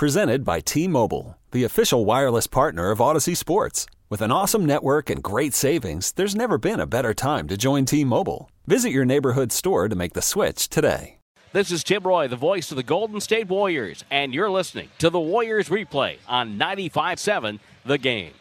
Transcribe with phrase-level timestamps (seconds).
[0.00, 3.84] Presented by T Mobile, the official wireless partner of Odyssey Sports.
[4.08, 7.84] With an awesome network and great savings, there's never been a better time to join
[7.84, 8.50] T Mobile.
[8.66, 11.18] Visit your neighborhood store to make the switch today.
[11.52, 15.10] This is Tim Roye, the voice of the Golden State Warriors, and you're listening to
[15.10, 18.32] the Warriors replay on 95 7, The Game.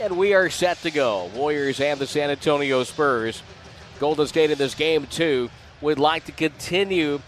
[0.00, 1.30] And we are set to go.
[1.34, 3.42] Warriors and the San Antonio Spurs.
[3.98, 5.50] Golden State in this game, too,
[5.82, 7.20] would like to continue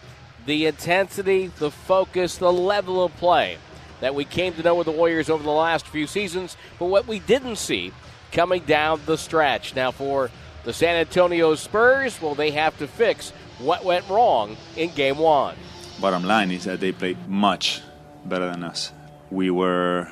[0.46, 3.58] the intensity, the focus, the level of play
[4.00, 7.06] that we came to know with the Warriors over the last few seasons, but what
[7.06, 7.92] we didn't see
[8.32, 9.76] coming down the stretch.
[9.76, 10.30] Now, for
[10.64, 15.56] the San Antonio Spurs, well, they have to fix what went wrong in game one.
[16.00, 17.80] Bottom line is that they played much
[18.24, 18.92] better than us.
[19.30, 20.10] We were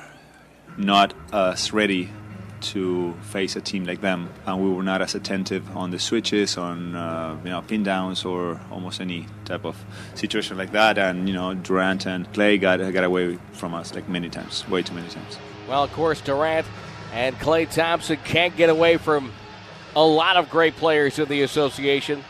[0.77, 2.09] not as ready
[2.61, 6.57] to face a team like them, and we were not as attentive on the switches,
[6.57, 9.75] on uh, you know pin downs, or almost any type of
[10.15, 10.97] situation like that.
[10.97, 14.81] And you know Durant and Klay got got away from us like many times, way
[14.81, 15.37] too many times.
[15.67, 16.65] Well, of course, Durant
[17.13, 19.31] and Klay Thompson can't get away from
[19.95, 22.23] a lot of great players in the association.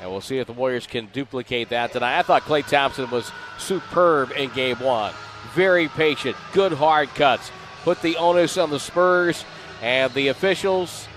[0.00, 2.18] And we'll see if the Warriors can duplicate that tonight.
[2.18, 5.12] I thought Klay Thompson was superb in game one.
[5.54, 7.50] Very patient, good hard cuts,
[7.88, 9.46] put the onus on the Spurs
[9.80, 11.08] and the officials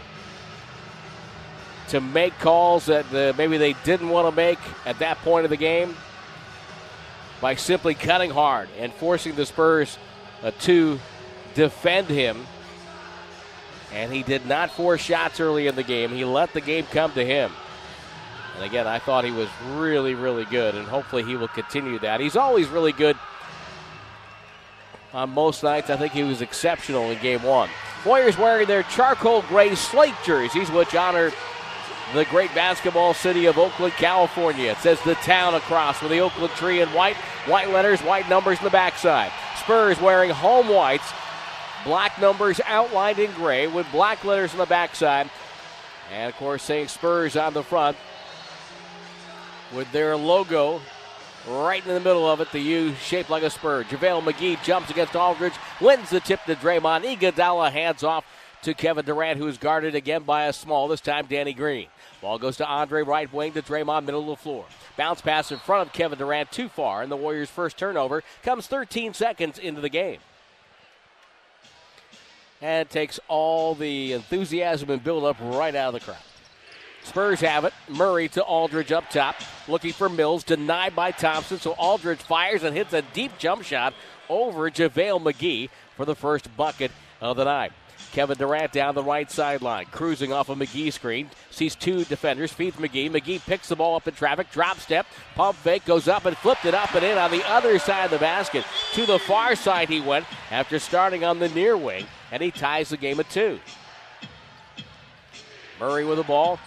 [1.90, 5.50] to make calls that uh, maybe they didn't want to make at that point of
[5.50, 5.94] the game
[7.42, 9.98] by simply cutting hard and forcing the Spurs
[10.44, 10.98] uh, to
[11.56, 12.48] defend him.
[13.92, 16.12] And he did not force shots early in the game.
[16.12, 17.52] He let the game come to him.
[18.56, 22.22] And again, I thought he was really, really good, and hopefully he will continue that.
[22.22, 23.18] He's always really good
[25.14, 25.90] on most nights.
[25.90, 27.70] I think he was exceptional in game one.
[28.06, 31.32] Warriors wearing their charcoal gray slate jerseys, which honor
[32.14, 34.72] the great basketball city of Oakland, California.
[34.72, 38.58] It says the town across with the Oakland tree in white, white letters, white numbers
[38.58, 39.32] in the backside.
[39.58, 41.10] Spurs wearing home whites,
[41.86, 45.30] black numbers outlined in gray with black letters on the backside.
[46.12, 47.96] And of course, saying Spurs on the front
[49.74, 50.82] with their logo
[51.48, 53.84] right in the middle of it, the U shaped like a spur.
[53.84, 57.04] JaVale McGee jumps against Aldridge, wins the tip to Draymond.
[57.04, 58.26] Iguodala hands off
[58.64, 61.88] to Kevin Durant, who is guarded again by a small, this time Danny Green.
[62.22, 64.66] Ball goes to Andre, right wing to Draymond, middle of the floor.
[64.98, 68.68] Bounce pass in front of Kevin Durant, too far, and the Warriors' first turnover comes
[68.68, 70.20] 13 seconds into the game.
[72.62, 76.18] And takes all the enthusiasm and build up right out of the crowd.
[77.04, 77.74] Spurs have it.
[77.90, 79.36] Murray to Aldridge up top,
[79.68, 81.60] looking for Mills, denied by Thompson.
[81.60, 83.94] So Aldridge fires and hits a deep jump shot
[84.30, 87.74] over JaVale McGee for the first bucket of the night.
[88.12, 91.30] Kevin Durant down the right sideline, cruising off a McGee screen.
[91.50, 93.10] Sees two defenders, feeds McGee.
[93.10, 96.66] McGee picks the ball up in traffic, drop step, pump fake, goes up and flipped
[96.66, 98.66] it up and in on the other side of the basket.
[98.94, 102.90] To the far side he went after starting on the near wing, and he ties
[102.90, 103.60] the game at two.
[105.80, 106.60] Murray with the ball,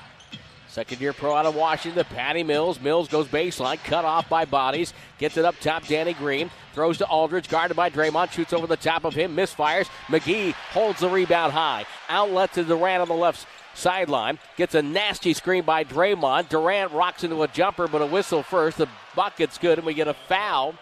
[0.75, 2.81] Second year pro out of Washington, Patty Mills.
[2.81, 4.93] Mills goes baseline, cut off by bodies.
[5.19, 6.51] Gets it up top, Danny Green.
[6.73, 8.33] Throws to Aldridge, guarded by Draymond.
[8.33, 9.89] Shoots over the top of him, misfires.
[10.09, 11.85] McGee holds the rebound high.
[12.09, 14.41] Outlet to Durant on the left sideline.
[14.57, 16.49] Gets a nasty screen by Draymond.
[16.49, 18.79] Durant rocks into a jumper, but a whistle first.
[18.79, 20.75] The bucket's good, and we get a foul.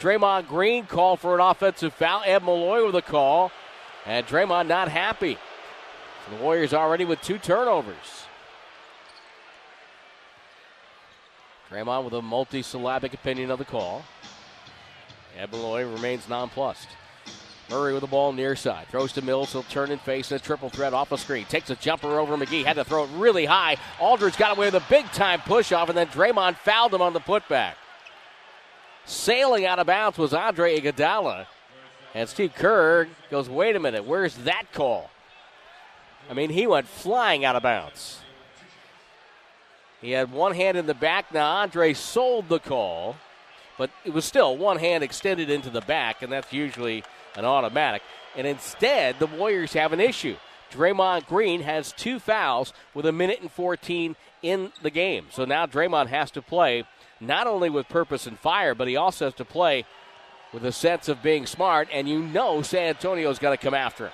[0.00, 2.20] Draymond Green called for an offensive foul.
[2.26, 3.52] Ed Malloy with a call.
[4.04, 5.38] And Draymond not happy.
[6.26, 8.19] So the Warriors already with two turnovers.
[11.70, 14.04] Draymond with a multi-syllabic opinion of the call.
[15.38, 16.88] Ed Malloy remains nonplussed.
[17.70, 18.88] Murray with the ball near side.
[18.88, 19.52] Throws to Mills.
[19.52, 21.44] He'll turn and face a triple threat off a screen.
[21.44, 22.64] Takes a jumper over McGee.
[22.64, 23.76] Had to throw it really high.
[24.00, 27.12] Aldridge got away with a big time push off, and then Draymond fouled him on
[27.12, 27.74] the putback.
[29.04, 31.46] Sailing out of bounds was Andre Iguodala.
[32.12, 35.10] And Steve Kerr goes, wait a minute, where's that call?
[36.28, 38.18] I mean, he went flying out of bounds.
[40.00, 41.32] He had one hand in the back.
[41.32, 43.16] Now, Andre sold the call,
[43.76, 47.04] but it was still one hand extended into the back, and that's usually
[47.36, 48.02] an automatic.
[48.36, 50.36] And instead, the Warriors have an issue.
[50.70, 55.26] Draymond Green has two fouls with a minute and 14 in the game.
[55.30, 56.84] So now Draymond has to play
[57.20, 59.84] not only with purpose and fire, but he also has to play
[60.52, 61.88] with a sense of being smart.
[61.92, 64.12] And you know San Antonio's got to come after him.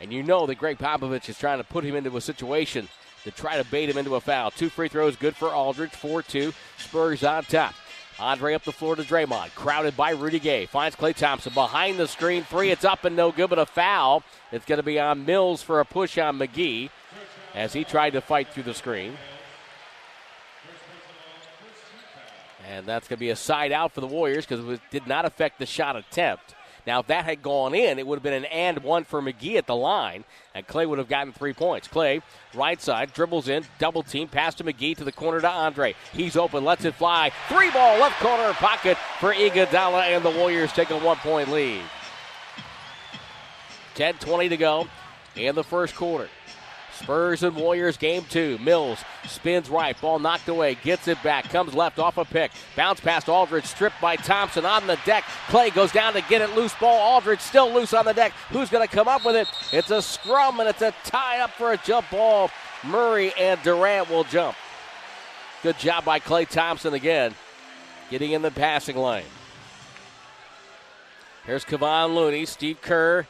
[0.00, 2.88] And you know that Gregg Popovich is trying to put him into a situation
[3.24, 4.50] to try to bait him into a foul.
[4.50, 5.92] Two free throws, good for Aldridge.
[5.92, 6.52] 4 2.
[6.78, 7.74] Spurs on top.
[8.18, 9.54] Andre up the floor to Draymond.
[9.54, 10.66] Crowded by Rudy Gay.
[10.66, 12.44] Finds Klay Thompson behind the screen.
[12.44, 12.70] Three.
[12.70, 14.22] It's up and no good, but a foul.
[14.50, 16.90] It's going to be on Mills for a push on McGee
[17.54, 19.16] as he tried to fight through the screen.
[22.68, 25.24] And that's going to be a side out for the Warriors because it did not
[25.24, 26.54] affect the shot attempt.
[26.86, 29.56] Now, if that had gone in, it would have been an and one for McGee
[29.56, 30.24] at the line,
[30.54, 31.86] and Klay would have gotten three points.
[31.86, 32.22] Klay,
[32.54, 35.94] right side, dribbles in, double team, pass to McGee to the corner to Andre.
[36.12, 37.30] He's open, lets it fly.
[37.48, 41.82] Three ball, left corner pocket for Iguodala, and the Warriors take a one point lead.
[43.94, 44.88] 10 20 to go
[45.36, 46.28] in the first quarter.
[47.02, 48.58] Spurs and Warriors game two.
[48.58, 53.00] Mills spins right, ball knocked away, gets it back, comes left off a pick, bounce
[53.00, 55.24] past Aldridge, stripped by Thompson on the deck.
[55.48, 57.14] Klay goes down to get it loose ball.
[57.14, 58.32] Aldridge still loose on the deck.
[58.50, 59.48] Who's going to come up with it?
[59.72, 62.50] It's a scrum and it's a tie up for a jump ball.
[62.84, 64.56] Murray and Durant will jump.
[65.62, 67.34] Good job by Klay Thompson again,
[68.10, 69.24] getting in the passing lane.
[71.44, 73.26] Here's Kevon Looney, Steve Kerr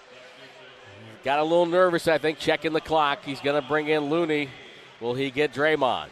[1.24, 3.20] Got a little nervous, I think, checking the clock.
[3.24, 4.48] He's going to bring in Looney.
[5.00, 6.08] Will he get Draymond?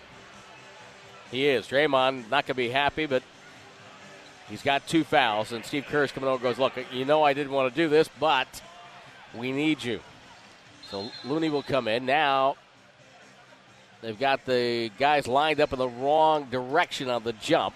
[1.33, 1.67] He is.
[1.67, 3.23] Draymond not going to be happy, but
[4.49, 5.51] he's got two fouls.
[5.51, 8.09] And Steve Kerr's coming over goes, Look, you know I didn't want to do this,
[8.21, 8.63] but
[9.35, 10.01] we need you.
[10.91, 12.07] So Looney will come in.
[12.07, 12.57] Now
[14.03, 17.75] they've got the guys lined up in the wrong direction on the jump.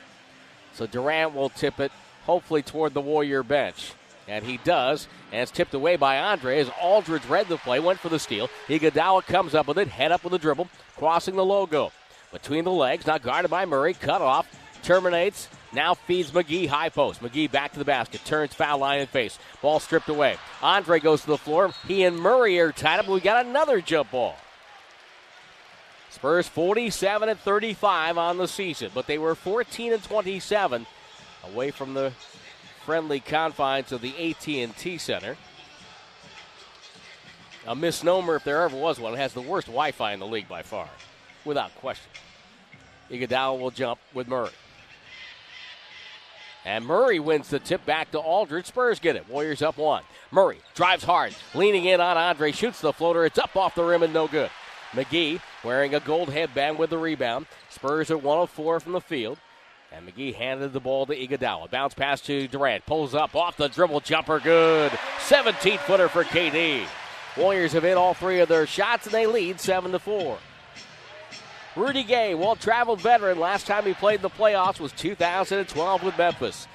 [0.74, 1.90] So Durant will tip it,
[2.26, 3.92] hopefully, toward the Warrior bench.
[4.26, 7.98] And he does, and it's tipped away by Andre as Aldridge read the play, went
[7.98, 8.48] for the steal.
[8.68, 11.92] Iguodala comes up with it, head up with the dribble, crossing the logo.
[12.32, 14.48] Between the legs, now guarded by Murray, cut off,
[14.82, 17.20] terminates, now feeds McGee high post.
[17.20, 19.38] McGee back to the basket, turns foul line and face.
[19.60, 20.36] Ball stripped away.
[20.62, 21.72] Andre goes to the floor.
[21.86, 24.36] He and Murray are tied up, we got another jump ball.
[26.10, 30.86] Spurs 47 and 35 on the season, but they were 14 and 27
[31.52, 32.12] away from the
[32.84, 35.36] friendly confines of the AT&T Center.
[37.66, 40.48] A misnomer, if there ever was one, it has the worst Wi-Fi in the league
[40.48, 40.88] by far,
[41.44, 42.10] without question.
[43.10, 44.50] Iguodala will jump with Murray.
[46.66, 48.66] And Murray wins the tip back to Aldridge.
[48.66, 49.28] Spurs get it.
[49.28, 50.02] Warriors up one.
[50.30, 53.24] Murray drives hard, leaning in on Andre, shoots the floater.
[53.24, 54.50] It's up off the rim and no good.
[54.92, 57.46] McGee wearing a gold headband with the rebound.
[57.68, 59.38] Spurs are 104 from the field.
[59.96, 61.70] And McGee handed the ball to Iguodala.
[61.70, 62.84] Bounce pass to Durant.
[62.84, 64.40] Pulls up off the dribble jumper.
[64.40, 64.90] Good.
[65.20, 66.84] 17 footer for KD.
[67.36, 70.38] Warriors have hit all three of their shots and they lead 7 to 4.
[71.76, 73.38] Rudy Gay, well traveled veteran.
[73.38, 76.66] Last time he played in the playoffs was 2012 with Memphis.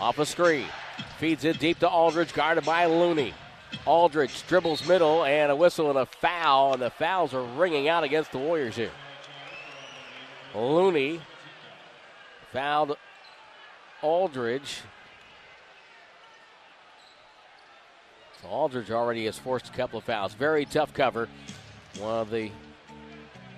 [0.00, 0.66] Off a screen.
[1.18, 3.34] Feeds it deep to Aldridge, guarded by Looney.
[3.86, 8.04] Aldridge dribbles middle and a whistle and a foul, and the fouls are ringing out
[8.04, 8.90] against the Warriors here.
[10.54, 11.20] Looney
[12.52, 12.96] Fouled
[14.02, 14.82] Aldridge.
[18.40, 20.34] So Aldridge already has forced a couple of fouls.
[20.34, 21.28] Very tough cover.
[21.98, 22.50] One of the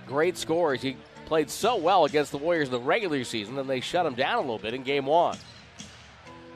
[0.07, 0.83] great scorers.
[0.83, 0.97] He
[1.27, 4.37] played so well against the Warriors in the regular season, and they shut him down
[4.37, 5.39] a little bit in game one.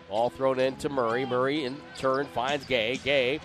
[0.08, 1.24] Ball thrown in to Murray.
[1.24, 2.96] Murray in turn finds Gay.
[2.98, 3.40] Gay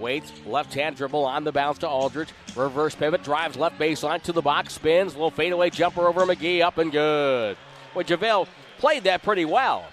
[0.00, 2.30] waits, left hand dribble on the bounce to Aldridge.
[2.56, 6.78] Reverse pivot, drives left baseline to the box, spins, little fadeaway jumper over McGee, up
[6.78, 7.56] and good.
[7.94, 8.46] Well, JaVale
[8.78, 9.84] played that pretty well.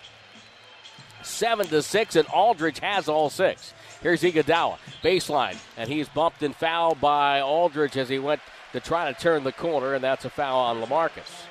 [1.23, 3.73] Seven to six, and Aldridge has all six.
[4.01, 8.41] Here's Iguodala, baseline, and he's bumped and fouled by Aldridge as he went
[8.73, 11.45] to try to turn the corner, and that's a foul on Lamarcus.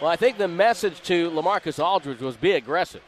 [0.00, 3.02] Well, I think the message to Lamarcus Aldridge was be aggressive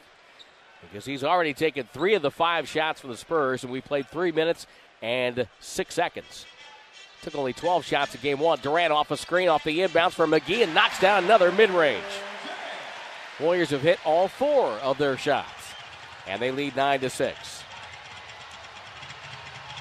[0.80, 4.08] because he's already taken three of the five shots for the Spurs, and we played
[4.08, 4.66] three minutes
[5.02, 6.46] and six seconds.
[7.22, 8.58] Took only 12 shots in game one.
[8.60, 12.04] Durant off a screen off the inbounds for McGee and knocks down another mid range.
[13.40, 15.74] Warriors have hit all four of their shots,
[16.26, 17.62] and they lead 9 to 6.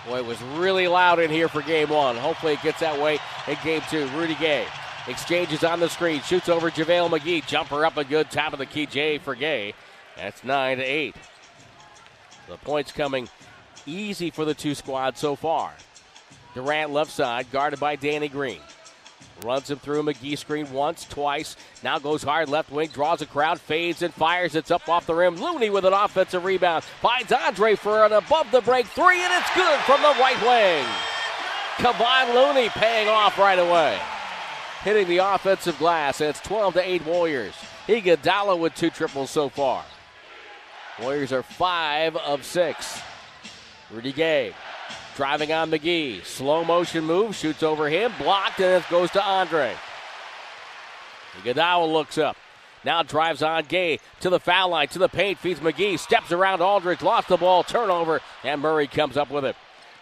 [0.07, 2.15] Boy, it was really loud in here for game one.
[2.15, 4.07] Hopefully it gets that way in game two.
[4.09, 4.67] Rudy Gay
[5.07, 7.45] exchanges on the screen, shoots over JaVale McGee.
[7.47, 9.73] Jumper up a good top of the key J for Gay.
[10.15, 11.15] That's 9 to 8.
[12.47, 13.27] The points coming
[13.85, 15.73] easy for the two squads so far.
[16.53, 18.61] Durant left side, guarded by Danny Green.
[19.43, 21.55] Runs him through McGee screen once, twice.
[21.83, 24.55] Now goes hard left wing, draws a crowd, fades and fires.
[24.55, 25.35] It's up off the rim.
[25.35, 26.83] Looney with an offensive rebound.
[27.01, 30.85] Finds Andre for an above the break three, and it's good from the right wing.
[31.77, 33.99] Kevon Looney paying off right away.
[34.83, 36.21] Hitting the offensive glass.
[36.21, 37.55] It's 12 to 8 Warriors.
[37.87, 39.83] Iguodala with two triples so far.
[41.01, 43.01] Warriors are five of six.
[43.91, 44.53] Rudy Gay
[45.15, 46.23] Driving on McGee.
[46.25, 47.35] Slow motion move.
[47.35, 48.11] Shoots over him.
[48.19, 49.73] Blocked, and it goes to Andre.
[51.41, 52.37] Iguodala looks up.
[52.83, 56.61] Now drives on Gay to the foul line, to the paint, feeds McGee, steps around
[56.61, 59.55] Aldridge, lost the ball, turnover, and Murray comes up with it.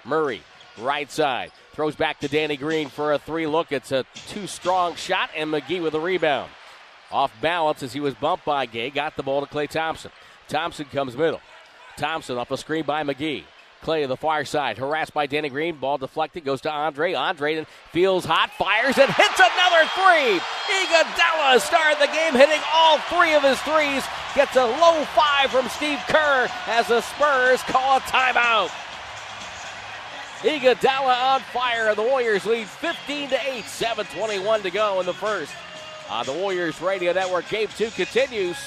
[0.04, 0.42] Murray,
[0.78, 3.72] right side, throws back to Danny Green for a three look.
[3.72, 6.52] It's a too strong shot, and McGee with a rebound.
[7.10, 8.90] Off balance as he was bumped by Gay.
[8.90, 10.12] Got the ball to Klay Thompson.
[10.50, 11.42] Thompson comes middle.
[11.96, 13.44] Thompson off a screen by McGee.
[13.84, 15.76] Klay to the far side, harassed by Danny Green.
[15.76, 17.14] Ball deflected, goes to Andre.
[17.14, 20.40] Andre then feels hot, fires, and hits another three.
[20.72, 24.04] Iguodala started the game hitting all three of his threes.
[24.36, 28.72] Gets a low five from Steve Kerr as the Spurs call a timeout.
[30.42, 31.90] Iguodala on fire.
[31.90, 33.66] And the Warriors lead 15 to 8.
[33.66, 35.54] 7:21 to go in the first.
[36.10, 38.58] On the Warriors Radio Network, Game Two continues.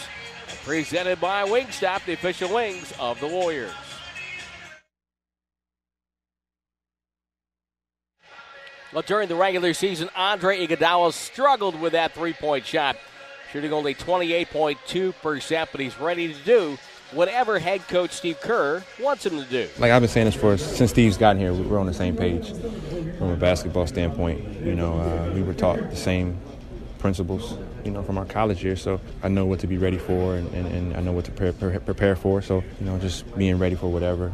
[0.65, 3.73] Presented by Wingstop, the official wings of the Warriors.
[8.93, 12.97] Well, during the regular season, Andre Iguodala struggled with that three-point shot,
[13.53, 16.79] shooting only 28.2%, but he's ready to do
[17.13, 19.69] whatever head coach Steve Kerr wants him to do.
[19.79, 22.53] Like I've been saying this for since Steve's gotten here, we're on the same page
[23.19, 24.61] from a basketball standpoint.
[24.61, 26.39] You know, uh, we were taught the same
[27.07, 28.83] principles, you know, from our college years.
[28.83, 31.31] So I know what to be ready for and, and, and I know what to
[31.31, 32.43] pre- prepare for.
[32.43, 34.31] So, you know, just being ready for whatever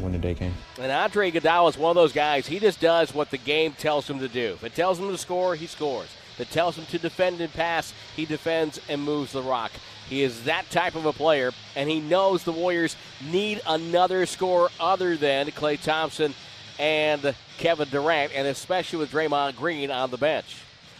[0.00, 0.52] when the day came.
[0.80, 4.10] And Andre Iguodala is one of those guys, he just does what the game tells
[4.10, 4.54] him to do.
[4.54, 6.08] If it tells him to score, he scores.
[6.32, 9.70] If it tells him to defend and pass, he defends and moves the rock.
[10.08, 12.96] He is that type of a player, and he knows the Warriors
[13.30, 16.34] need another scorer other than Klay Thompson
[16.80, 20.56] and Kevin Durant, and especially with Draymond Green on the bench.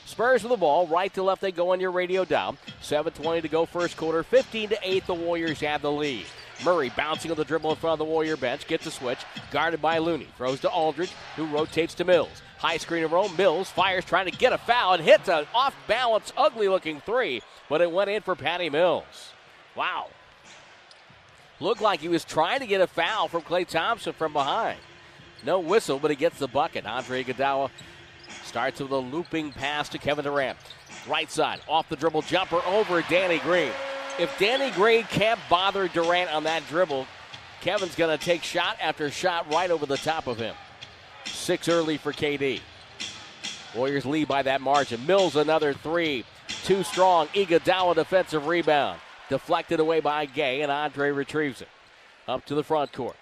[0.07, 2.57] Spurs with the ball, right to left they go on your radio down.
[2.81, 4.23] 7:20 to go, first quarter.
[4.23, 6.25] 15 to 8, the Warriors have the lead.
[6.65, 9.19] Murray bouncing on the dribble in front of the Warrior bench, gets a switch,
[9.51, 10.29] guarded by Looney.
[10.39, 12.41] Throws to Aldridge, who rotates to Mills.
[12.59, 13.37] High screen of Rome.
[13.37, 17.43] Mills fires, trying to get a foul, and hits an off balance, ugly looking three,
[17.69, 19.33] but it went in for Patty Mills.
[19.75, 20.07] Wow.
[21.59, 24.79] Looked like he was trying to get a foul from Klay Thompson from behind.
[25.45, 26.87] No whistle, but he gets the bucket.
[26.87, 27.71] Andre Iguodala
[28.57, 30.57] Starts with a looping pass to Kevin Durant.
[31.07, 33.71] Right side, off the dribble jumper over Danny Green.
[34.19, 37.07] If Danny Green can't bother Durant on that dribble,
[37.61, 40.55] Kevin's going to take shot after shot right over the top of him.
[41.27, 42.61] Six early for KD.
[43.75, 45.05] Warriors lead by that margin.
[45.05, 46.25] Mills another three.
[46.65, 47.27] Too strong.
[47.35, 48.99] Iguodala defensive rebound.
[49.29, 51.69] Deflected away by Gay, and Andre retrieves it.
[52.27, 53.17] Up to the front court.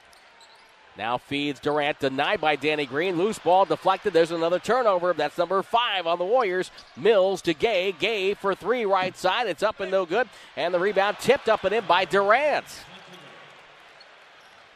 [0.96, 3.16] Now feeds Durant, denied by Danny Green.
[3.16, 4.12] Loose ball deflected.
[4.12, 5.12] There's another turnover.
[5.12, 6.70] That's number five on the Warriors.
[6.96, 7.92] Mills to Gay.
[7.92, 9.48] Gay for three right side.
[9.48, 10.28] It's up and no good.
[10.56, 12.66] And the rebound tipped up and in by Durant.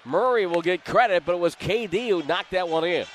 [0.05, 3.07] Murray will get credit, but it was KD who knocked that one in.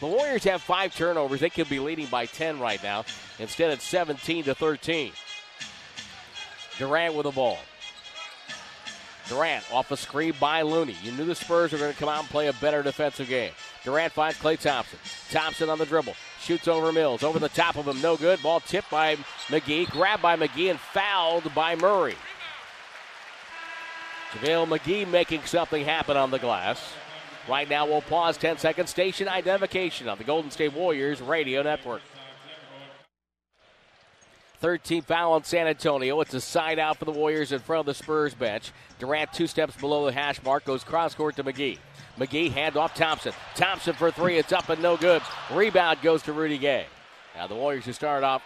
[0.00, 1.40] The Warriors have five turnovers.
[1.40, 3.04] They could be leading by 10 right now.
[3.38, 5.12] Instead, it's 17 to 13.
[6.78, 7.58] Durant with the ball.
[9.32, 10.94] Durant off a screen by Looney.
[11.02, 13.52] You knew the Spurs were going to come out and play a better defensive game.
[13.82, 14.98] Durant finds Klay Thompson.
[15.30, 16.14] Thompson on the dribble.
[16.38, 17.22] Shoots over Mills.
[17.22, 17.98] Over the top of him.
[18.02, 18.42] No good.
[18.42, 19.16] Ball tipped by
[19.48, 19.88] McGee.
[19.90, 22.16] Grabbed by McGee and fouled by Murray.
[24.32, 26.92] JaVale McGee making something happen on the glass.
[27.48, 28.90] Right now, we'll pause 10 seconds.
[28.90, 32.02] Station identification on the Golden State Warriors Radio Network.
[34.62, 36.20] 13th foul on San Antonio.
[36.20, 38.70] It's a side out for the Warriors in front of the Spurs bench.
[39.00, 41.78] Durant two steps below the hash mark, goes cross court to McGee.
[42.16, 43.32] McGee hand off Thompson.
[43.56, 44.38] Thompson for three.
[44.38, 45.20] It's up and no good.
[45.52, 46.86] Rebound goes to Rudy Gay.
[47.34, 48.42] Now the Warriors who started off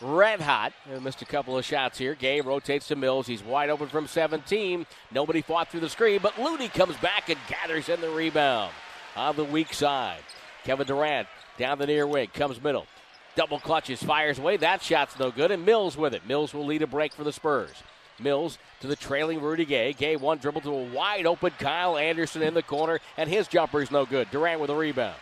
[0.00, 0.72] red hot.
[0.90, 2.16] They missed a couple of shots here.
[2.16, 3.28] Gay rotates to Mills.
[3.28, 4.84] He's wide open from 17.
[5.12, 8.72] Nobody fought through the screen, but Looney comes back and gathers in the rebound
[9.14, 10.22] on the weak side.
[10.64, 12.86] Kevin Durant down the near wing, comes middle.
[13.34, 14.58] Double clutches, fires away.
[14.58, 16.26] That shot's no good, and Mills with it.
[16.26, 17.82] Mills will lead a break for the Spurs.
[18.18, 19.94] Mills to the trailing Rudy Gay.
[19.94, 23.90] Gay one dribble to a wide open Kyle Anderson in the corner, and his jumper's
[23.90, 24.30] no good.
[24.30, 25.16] Durant with a rebound.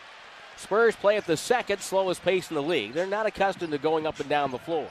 [0.57, 2.93] Spurs play at the second slowest pace in the league.
[2.93, 4.87] They're not accustomed to going up and down the floor.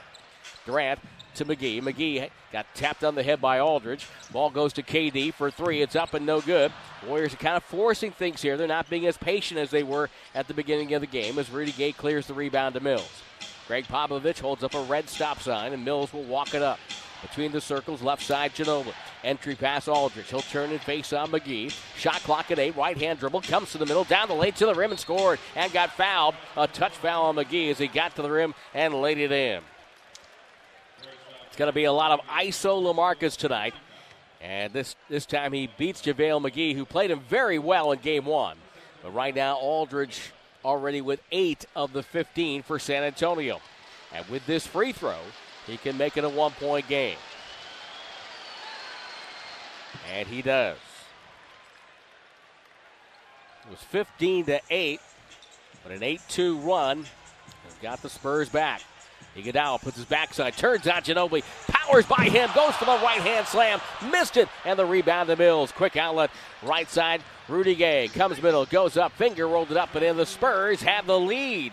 [0.65, 0.99] Durant
[1.35, 1.81] to McGee.
[1.81, 4.07] McGee got tapped on the head by Aldridge.
[4.31, 5.81] Ball goes to KD for three.
[5.81, 6.71] It's up and no good.
[7.07, 8.57] Warriors are kind of forcing things here.
[8.57, 11.49] They're not being as patient as they were at the beginning of the game as
[11.49, 13.21] Rudy Gay clears the rebound to Mills.
[13.67, 16.79] Gregg Popovich holds up a red stop sign, and Mills will walk it up.
[17.21, 18.93] Between the circles, left side, Ginobili.
[19.23, 20.29] Entry pass, Aldridge.
[20.29, 21.71] He'll turn and face on McGee.
[21.95, 22.75] Shot clock at eight.
[22.75, 23.41] Right hand dribble.
[23.41, 24.03] Comes to the middle.
[24.03, 25.39] Down the lane to the rim and scored.
[25.55, 26.33] And got fouled.
[26.57, 29.61] A touch foul on McGee as he got to the rim and laid it in.
[31.61, 33.75] Going to be a lot of ISO Lamarcus tonight.
[34.41, 38.25] And this, this time he beats JaVale McGee, who played him very well in game
[38.25, 38.57] one.
[39.03, 40.31] But right now, Aldridge
[40.65, 43.61] already with eight of the 15 for San Antonio.
[44.11, 45.19] And with this free throw,
[45.67, 47.17] he can make it a one point game.
[50.11, 50.79] And he does.
[53.65, 54.99] It was 15 to 8,
[55.83, 57.05] but an 8 2 run
[57.65, 58.81] has got the Spurs back.
[59.35, 63.47] Iguodala puts his backside, turns out Ginobili, powers by him, goes for the right hand
[63.47, 63.79] slam,
[64.11, 65.71] missed it, and the rebound to Mills.
[65.71, 66.31] Quick outlet,
[66.63, 70.25] right side, Rudy Gay comes middle, goes up, finger rolled it up, and in the
[70.25, 71.71] Spurs have the lead.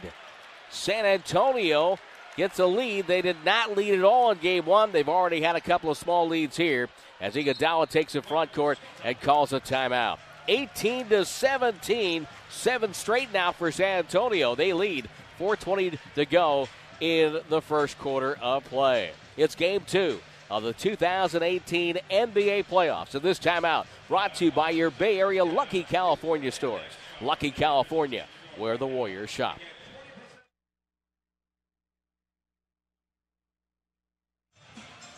[0.70, 1.98] San Antonio
[2.36, 3.06] gets a lead.
[3.06, 4.92] They did not lead at all in game one.
[4.92, 6.88] They've already had a couple of small leads here
[7.20, 10.18] as Iguodala takes the front court and calls a timeout.
[10.46, 14.54] 18 to 17, seven straight now for San Antonio.
[14.54, 16.68] They lead 4:20 to go
[17.00, 19.10] in the first quarter of play.
[19.36, 23.14] It's game two of the 2018 NBA playoffs.
[23.14, 26.90] And this timeout brought to you by your Bay Area Lucky California stores.
[27.20, 28.26] Lucky California,
[28.56, 29.58] where the Warriors shop.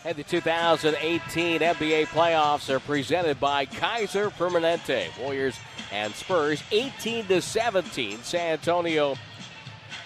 [0.03, 5.07] And the 2018 NBA playoffs are presented by Kaiser Permanente.
[5.21, 5.59] Warriors
[5.93, 8.23] and Spurs 18 to 17.
[8.23, 9.17] San Antonio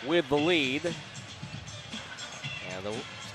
[0.05, 0.93] with the lead.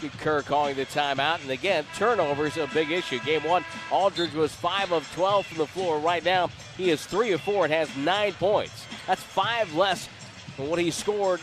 [0.02, 1.42] The Kerr calling the timeout.
[1.42, 3.20] And again, turnovers a big issue.
[3.20, 6.00] Game one, Aldridge was 5 of 12 from the floor.
[6.00, 8.86] Right now, he is 3 of 4 and has 9 points.
[9.08, 10.08] That's five less
[10.56, 11.42] than what he scored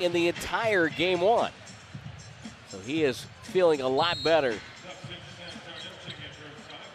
[0.00, 1.52] in the entire game one.
[2.68, 4.56] So he is feeling a lot better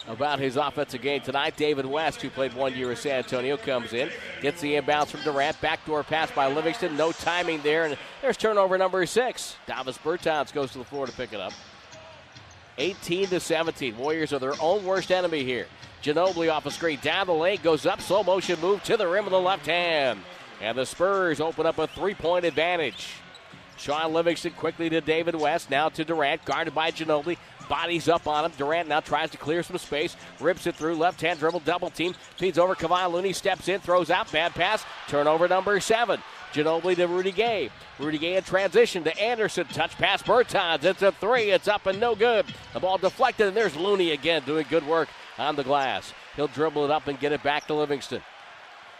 [0.08, 1.58] about his offensive game tonight.
[1.58, 4.10] David West, who played one year with San Antonio, comes in,
[4.42, 5.60] gets the inbounds from Durant.
[5.62, 6.96] Backdoor pass by Livingston.
[6.96, 7.86] No timing there.
[7.86, 9.58] And there's turnover number six.
[9.68, 11.54] Davis Bertans goes to the floor to pick it up.
[12.78, 13.98] 18 to 17.
[13.98, 15.68] Warriors are their own worst enemy here.
[16.04, 19.26] Ginobili off a screen down the lane, goes up, slow motion move to the rim
[19.26, 20.20] with the left hand.
[20.62, 23.10] And the Spurs open up a three point advantage.
[23.78, 27.38] Shaun Livingston quickly to David West, now to Durant, guarded by Ginobili.
[27.70, 28.52] Bodies up on him.
[28.58, 32.14] Durant now tries to clear some space, rips it through, left hand dribble, double team,
[32.38, 36.22] feeds over Kevon Looney, steps in, throws out, bad pass, turnover number seven.
[36.54, 37.70] Ginobili to Rudy Gay.
[38.00, 39.68] Rudy Gay in transition to Anderson.
[39.68, 40.84] Touch pass Bertans.
[40.84, 41.52] It's a three.
[41.52, 42.46] It's up and no good.
[42.74, 46.14] The ball deflected, and there's Looney again doing good work on the glass.
[46.36, 48.22] He'll dribble it up and get it back to Livingston.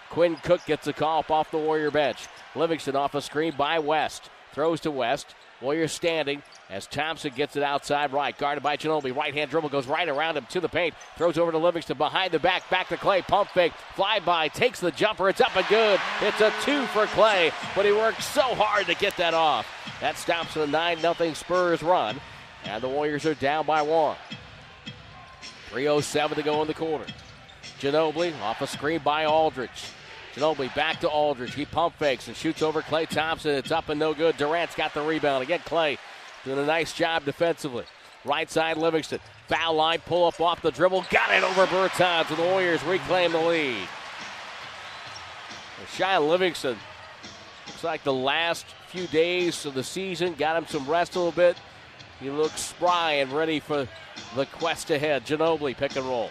[0.10, 2.28] Quinn Cook gets a call off the Warrior bench.
[2.56, 4.30] Livingston off a screen by West.
[4.54, 5.36] Throws to West.
[5.62, 8.38] Warriors standing as Thompson gets it outside right.
[8.38, 9.16] Guarded by Ginobili.
[9.16, 10.94] Right hand dribble goes right around him to the paint.
[11.18, 12.70] Throws over to Livingston behind the back.
[12.70, 13.26] Back to Klay.
[13.26, 13.74] Pump fake.
[13.96, 14.50] Fly by.
[14.50, 15.30] Takes the jumper.
[15.30, 16.00] It's up and good.
[16.22, 17.52] It's a two for Klay.
[17.76, 19.66] but he worked so hard to get that off.
[20.00, 22.20] That stops the 9 0 Spurs run.
[22.66, 24.18] And the Warriors are down by one.
[25.72, 27.06] 3.07 to go in the quarter.
[27.80, 29.70] Ginobili off a screen by Aldridge.
[30.38, 31.56] Ginobili back to Aldridge.
[31.56, 33.52] He pump fakes and shoots over Klay Thompson.
[33.56, 34.38] It's up and no good.
[34.38, 35.44] Durant's got the rebound.
[35.44, 35.98] Again, Klay
[36.46, 37.86] doing a nice job defensively.
[38.24, 39.20] Right side Livingston.
[39.48, 41.06] Foul line, pull up off the dribble.
[41.10, 43.88] Got it over Bertans, and the Warriors reclaim the lead.
[45.94, 46.78] Shaun Livingston
[47.68, 51.32] looks like the last few days of the season got him some rest a little
[51.32, 51.58] bit.
[52.20, 53.88] He looks spry and ready for
[54.36, 55.26] the quest ahead.
[55.26, 56.30] Ginobili pick and roll.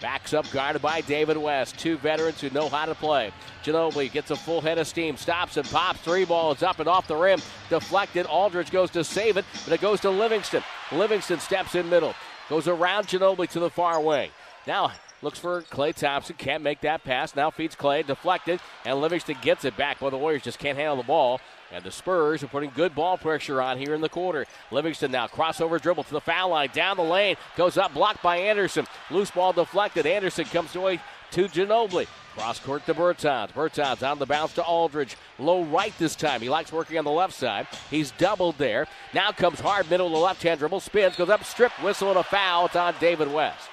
[0.00, 1.76] Backs up, guarded by David West.
[1.76, 3.32] Two veterans who know how to play.
[3.64, 5.98] Ginobili gets a full head of steam, stops and pops.
[6.00, 7.40] Three ball is up and off the rim.
[7.68, 8.26] Deflected.
[8.26, 10.62] Aldridge goes to save it, but it goes to Livingston.
[10.92, 12.14] Livingston steps in middle.
[12.48, 14.30] Goes around Ginobili to the far wing.
[14.66, 16.36] Now looks for Klay Thompson.
[16.38, 17.34] Can't make that pass.
[17.34, 18.06] Now feeds Klay.
[18.06, 18.60] Deflected.
[18.84, 19.98] And Livingston gets it back.
[19.98, 21.40] But the Warriors just can't handle the ball.
[21.72, 24.46] And the Spurs are putting good ball pressure on here in the quarter.
[24.70, 28.38] Livingston now crossover dribble to the foul line, down the lane, goes up, blocked by
[28.38, 28.86] Anderson.
[29.10, 30.06] Loose ball deflected.
[30.06, 31.00] Anderson comes away
[31.32, 32.06] to Ginobili.
[32.34, 33.52] Cross court to Bertans.
[33.52, 35.16] Bertans on the bounce to Aldridge.
[35.38, 36.40] Low right this time.
[36.40, 37.66] He likes working on the left side.
[37.90, 38.86] He's doubled there.
[39.12, 42.22] Now comes hard middle, the left hand dribble, spins, goes up, strip, whistle, and a
[42.22, 42.66] foul.
[42.66, 43.68] It's on David West.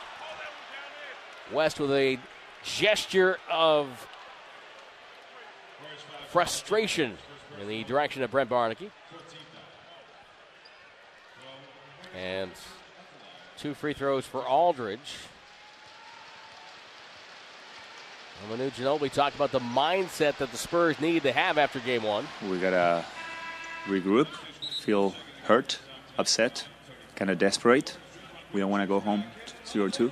[1.53, 2.17] West with a
[2.63, 4.07] gesture of
[6.29, 7.17] frustration
[7.61, 8.91] in the direction of Brent Barnaky.
[12.15, 12.51] And
[13.57, 15.17] two free throws for Aldridge.
[18.41, 22.03] And Manu Ginobili talked about the mindset that the Spurs need to have after game
[22.03, 22.27] one.
[22.49, 23.05] We got to
[23.85, 24.27] regroup,
[24.81, 25.79] feel hurt,
[26.17, 26.67] upset,
[27.15, 27.97] kind of desperate.
[28.53, 29.23] We don't want to go home
[29.65, 30.11] 0 2.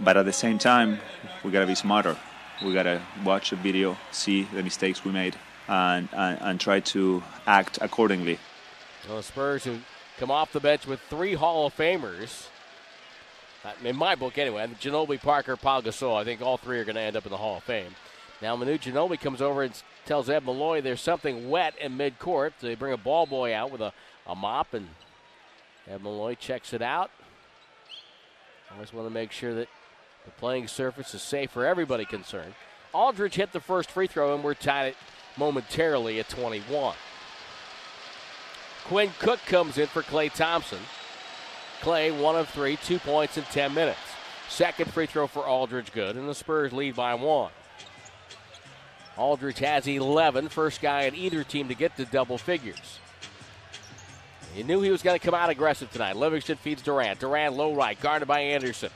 [0.00, 0.98] But at the same time,
[1.44, 2.16] we got to be smarter.
[2.64, 5.36] We got to watch the video, see the mistakes we made,
[5.68, 8.38] and, and, and try to act accordingly.
[9.08, 9.78] Well, Spurs who
[10.18, 12.48] come off the bench with three Hall of Famers.
[13.82, 16.16] In my book, anyway, Ginobili, Parker, Pau Gasol.
[16.16, 17.94] I think all three are going to end up in the Hall of Fame.
[18.42, 22.52] Now, Manu Ginobili comes over and tells Ed Malloy there's something wet in midcourt.
[22.60, 23.92] They bring a ball boy out with a,
[24.26, 24.88] a mop, and
[25.88, 27.10] Ed Malloy checks it out.
[28.72, 29.68] Always want to make sure that
[30.24, 32.54] the playing surface is safe for everybody concerned.
[32.92, 34.94] Aldridge hit the first free throw, and we're tied at
[35.36, 36.94] momentarily at 21.
[38.84, 40.80] Quinn Cook comes in for Klay Thompson.
[41.80, 43.98] Klay, one of three, two points in 10 minutes.
[44.48, 47.50] Second free throw for Aldridge, good, and the Spurs lead by one.
[49.16, 52.98] Aldridge has 11, first guy on either team to get to double figures.
[54.54, 56.16] He knew he was going to come out aggressive tonight.
[56.16, 57.18] Livingston feeds Durant.
[57.18, 58.90] Durant low right, guarded by Anderson.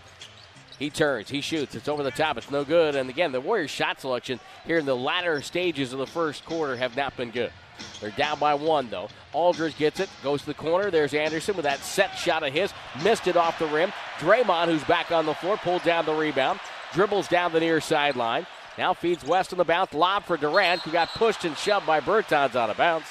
[0.79, 2.95] He turns, he shoots, it's over the top, it's no good.
[2.95, 6.77] And again, the Warriors' shot selection here in the latter stages of the first quarter
[6.77, 7.53] have not been good.
[8.01, 9.09] They're down by one, though.
[9.33, 10.91] Aldridge gets it, goes to the corner.
[10.91, 12.73] There's Anderson with that set shot of his.
[13.03, 13.93] Missed it off the rim.
[14.19, 16.61] Draymond, who's back on the floor, pulled down the rebound.
[16.93, 18.47] Dribbles down the near sideline.
[18.77, 19.93] Now feeds West on the bounce.
[19.93, 23.07] Lob for Durant, who got pushed and shoved by Bertans out of bounds.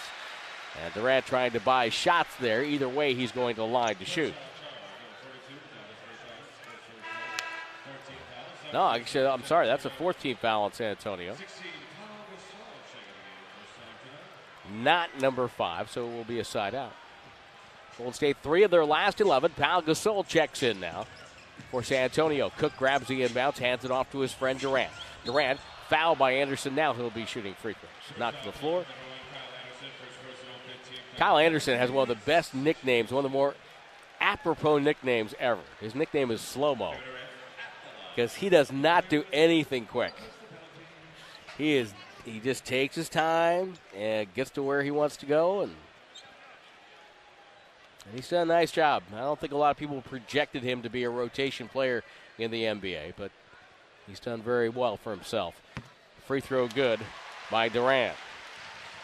[0.84, 2.64] And Durant trying to buy shots there.
[2.64, 4.34] Either way, he's going to line to shoot.
[8.74, 9.68] No, actually, I'm sorry.
[9.68, 11.36] That's a 14 foul on San Antonio.
[14.82, 16.92] Not number five, so it will be a side out.
[17.98, 19.52] Golden State, three of their last 11.
[19.56, 21.08] Pau Gasol checks in now
[21.72, 22.52] for San Antonio.
[22.58, 24.92] Cook grabs the inbounds, hands it off to his friend Durant.
[25.26, 26.76] Durant, fouled by Anderson.
[26.76, 28.20] Now he'll be shooting free throws.
[28.20, 28.86] Not to the floor.
[31.18, 33.56] Kyle Anderson has one of the best nicknames, one of the more
[34.20, 35.62] apropos nicknames ever.
[35.80, 36.94] His nickname is Slow Mo
[38.18, 40.16] because he does not do anything quick.
[41.56, 41.94] He is
[42.26, 45.72] he just takes his time and gets to where he wants to go and
[48.14, 49.04] he's done a nice job.
[49.14, 52.04] I don't think a lot of people projected him to be a rotation player
[52.40, 53.32] in the NBA, but
[54.08, 55.62] he's done very well for himself.
[56.26, 57.00] Free throw good
[57.52, 58.18] by Durant.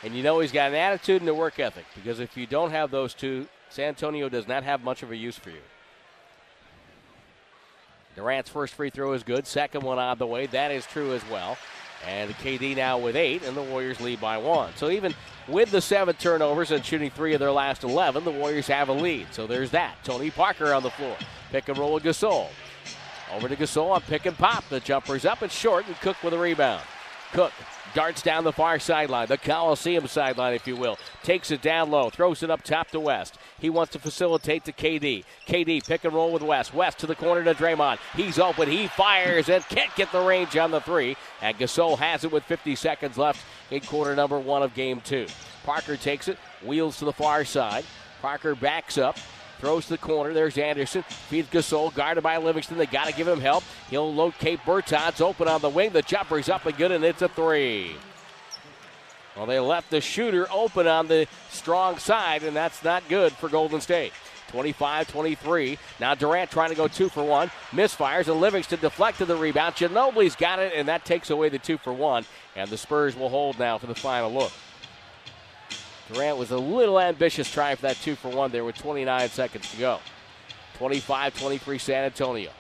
[0.04, 2.72] And you know he's got an attitude and a work ethic because if you don't
[2.72, 5.62] have those two, San Antonio does not have much of a use for you.
[8.16, 9.48] Durant's first free throw is good.
[9.48, 10.46] Second one on the way.
[10.48, 11.58] That is true as well.
[12.08, 14.72] And KD now with eight, and the Warriors lead by one.
[14.76, 15.14] So even
[15.48, 18.94] with the seven turnovers and shooting three of their last 11, the Warriors have a
[18.94, 19.28] lead.
[19.32, 19.96] So there's that.
[20.04, 21.16] Tony Parker on the floor.
[21.52, 22.48] Pick and roll with Gasol.
[23.34, 24.68] Over to Gasol on pick and pop.
[24.70, 26.84] The jumper's up and short, and Cook with a rebound.
[27.32, 27.54] Cook
[27.94, 30.98] darts down the far sideline, the Coliseum sideline, if you will.
[31.24, 33.38] Takes it down low, throws it up top to West.
[33.60, 35.24] He wants to facilitate to KD.
[35.48, 36.74] KD pick and roll with West.
[36.74, 38.00] West to the corner to Draymond.
[38.16, 38.70] He's open.
[38.70, 41.16] He fires and can't get the range on the three.
[41.42, 45.28] And Gasol has it with 50 seconds left in quarter number one of game two.
[45.64, 47.86] Parker takes it, wheels to the far side.
[48.22, 49.18] Parker backs up,
[49.64, 50.34] Throws to the corner.
[50.34, 51.04] There's Anderson.
[51.04, 51.94] Feeds Gasol.
[51.94, 52.78] Guarded by Livingston.
[52.78, 53.64] They got to give him help.
[53.90, 55.22] He'll locate Bertans.
[55.22, 55.92] Open on the wing.
[55.94, 57.96] The jumper's up and good, and it's a three.
[59.36, 63.50] Well, they left the shooter open on the strong side, and that's not good for
[63.50, 64.14] Golden State.
[64.50, 65.80] 25 23.
[66.00, 67.50] Now Durant trying to go two for one.
[67.72, 69.74] Misfires, and Livingston deflected the rebound.
[69.74, 72.26] Ginobili's got it, and that takes away the two for one.
[72.56, 74.52] And the Spurs will hold now for the final look.
[76.12, 79.72] Durant was a little ambitious trying for that two for one there with 29 seconds
[79.72, 80.00] to go.
[80.78, 82.52] 25 23 San Antonio.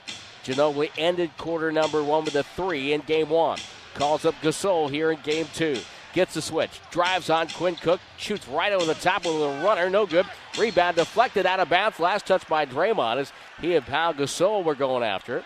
[0.43, 3.59] Ginobili ended quarter number one with a three in game one.
[3.93, 5.77] Calls up Gasol here in game two.
[6.13, 6.79] Gets the switch.
[6.91, 7.99] Drives on Quinn Cook.
[8.17, 9.89] Shoots right over the top with a runner.
[9.89, 10.27] No good.
[10.59, 11.99] Rebound deflected out of bounds.
[11.99, 15.45] Last touch by Draymond as he and Pau Gasol were going after it.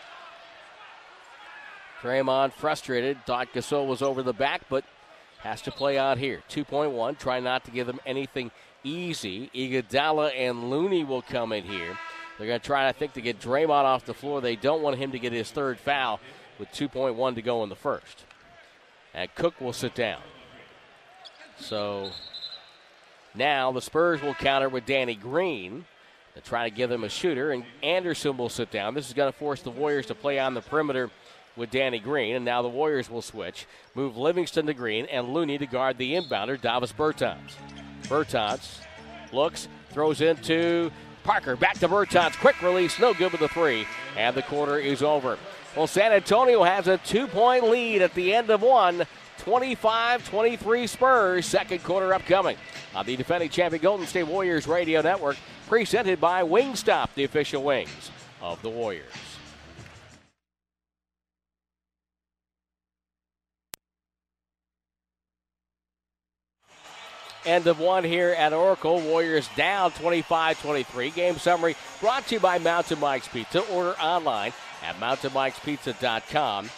[2.02, 3.26] Draymond frustrated.
[3.26, 4.84] Thought Gasol was over the back, but
[5.40, 6.44] has to play out here.
[6.50, 7.18] 2.1.
[7.18, 8.52] Try not to give them anything
[8.84, 9.50] easy.
[9.56, 11.98] Iguodala and Looney will come in here.
[12.38, 14.42] They're going to try, I think, to get Draymond off the floor.
[14.42, 16.20] They don't want him to get his third foul
[16.60, 18.26] with 2.1 to go in the first.
[19.14, 20.20] And Cook will sit down.
[21.60, 22.12] So
[23.36, 25.86] now the Spurs will counter with Danny Green
[26.36, 28.94] to try to give them a shooter, and Anderson will sit down.
[28.94, 31.10] This is going to force the Warriors to play on the perimeter
[31.56, 33.66] with Danny Green, and now the Warriors will switch.
[33.96, 37.56] Move Livingston to Green and Looney to guard the inbounder, Davis Bertans.
[38.04, 38.80] Bertans
[39.34, 40.92] looks, throws into
[41.24, 41.56] Parker.
[41.56, 42.38] Back to Bertans.
[42.40, 43.88] Quick release, no good with the three.
[44.16, 45.38] And the quarter is over.
[45.76, 49.06] Well, San Antonio has a two point lead at the end of one.
[49.48, 51.46] 25 23 Spurs.
[51.46, 52.58] Second quarter upcoming
[52.94, 55.38] on the defending champion Golden State Warriors Radio Network,
[55.70, 59.06] presented by Wingstop, the official wings of the Warriors.
[67.46, 69.00] end of one here at Oracle.
[69.00, 71.10] Warriors down 25 23.
[71.12, 73.62] Game summary brought to you by Mountain Mike's Pizza.
[73.70, 74.52] Order online
[74.84, 76.70] at mountainmikespizza.com.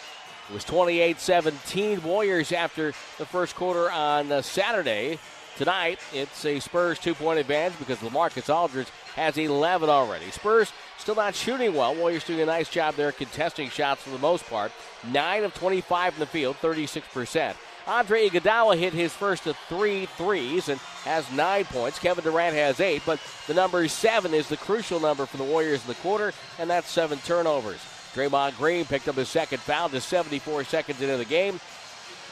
[0.50, 5.20] It was 28 17 Warriors after the first quarter on uh, Saturday.
[5.56, 10.28] Tonight, it's a Spurs two point advantage because Lamarcus Aldridge has 11 already.
[10.32, 11.94] Spurs still not shooting well.
[11.94, 14.72] Warriors doing a nice job there contesting shots for the most part.
[15.12, 17.54] 9 of 25 in the field, 36%.
[17.86, 22.00] Andre Iguodala hit his first of three threes and has nine points.
[22.00, 25.82] Kevin Durant has eight, but the number seven is the crucial number for the Warriors
[25.82, 27.80] in the quarter, and that's seven turnovers.
[28.14, 31.60] Draymond Green picked up his second foul to 74 seconds into the game.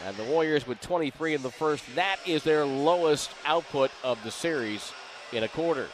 [0.07, 1.85] And the Warriors with 23 in the first.
[1.95, 4.93] That is their lowest output of the series
[5.33, 5.89] in a quarter.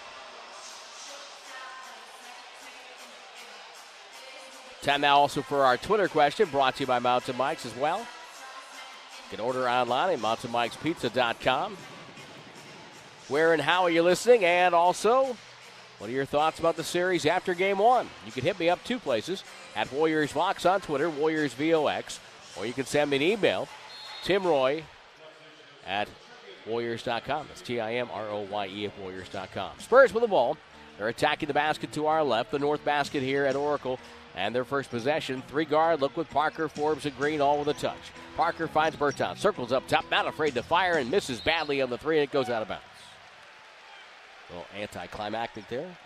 [4.83, 7.99] Time now also for our Twitter question, brought to you by Mountain Mike's as well.
[7.99, 11.77] You can order online at mountainmikespizza.com.
[13.29, 14.45] Where and how are you listening?
[14.45, 15.39] And also,
[15.99, 18.09] what are your thoughts about the series after game one?
[18.27, 19.45] You can hit me up two places
[19.77, 22.21] at Warriors Vox on Twitter, Warriors VOX,
[22.57, 23.69] or you can send me an email,
[24.23, 24.83] Tim Roye
[25.87, 26.09] at
[26.67, 27.47] Warriors.com.
[27.49, 29.73] That's T I M R O Y E at Warriors.com.
[29.79, 30.57] Spurs with the ball.
[30.99, 33.99] They're attacking the basket to our left, the north basket here at Oracle.
[34.37, 37.75] And their first possession, three guard look with Parker, Forbes, and Green all with a
[37.75, 38.11] touch.
[38.37, 41.99] Parker finds Bertans, circles up top, not afraid to fire, and misses badly on the
[41.99, 42.83] three, and it goes out of bounds.
[44.49, 45.97] A little anticlimactic there.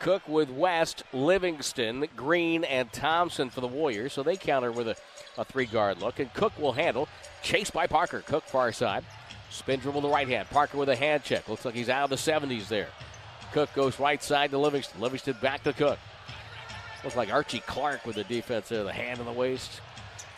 [0.00, 4.12] Cook with West, Livingston, Green, and Thompson for the Warriors.
[4.12, 4.96] So they counter with a,
[5.38, 6.18] a three guard look.
[6.18, 7.08] And Cook will handle.
[7.42, 8.20] Chased by Parker.
[8.20, 9.04] Cook far side.
[9.50, 10.50] Spin dribble the right hand.
[10.50, 11.48] Parker with a hand check.
[11.48, 12.88] Looks like he's out of the 70s there.
[13.52, 15.00] Cook goes right side to Livingston.
[15.00, 15.98] Livingston back to Cook.
[17.04, 19.80] Looks like Archie Clark with the defense there, the hand on the waist.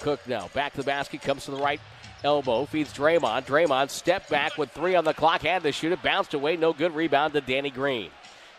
[0.01, 1.81] Cook now back to the basket, comes to the right
[2.27, 3.47] elbow, feeds Draymond.
[3.47, 6.75] Draymond step back with three on the clock, had to shoot it, bounced away, no
[6.75, 6.95] good.
[6.95, 8.11] Rebound to Danny Green.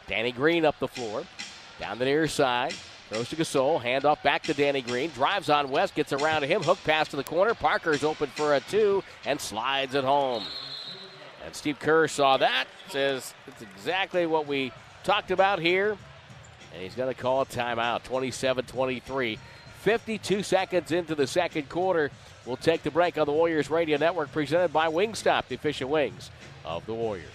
[0.08, 1.24] Danny Green up the floor,
[1.80, 2.74] down the near side.
[3.10, 6.80] Throws to Gasol, handoff back to Danny Green, drives on West, gets around him, hook
[6.84, 7.54] pass to the corner.
[7.54, 10.44] Parker's open for a two and slides it home.
[11.46, 14.74] And Steve Kerr saw that, says it's exactly what we
[15.06, 15.98] talked about here.
[16.74, 19.40] And he's going to call a timeout, 27 23.
[19.80, 22.12] 52 seconds into the second quarter.
[22.48, 26.32] We'll take the break on the Warriors Radio Network, presented by Wingstop, the efficient wings
[26.64, 27.28] of the Warriors.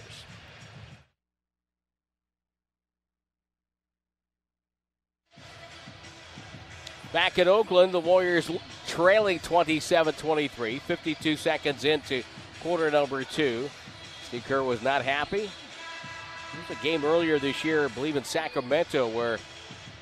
[7.13, 8.49] Back in Oakland, the Warriors
[8.87, 12.23] trailing 27 23, 52 seconds into
[12.63, 13.69] quarter number two.
[14.27, 15.41] Steve Kerr was not happy.
[15.41, 19.37] There was a game earlier this year, I believe in Sacramento, where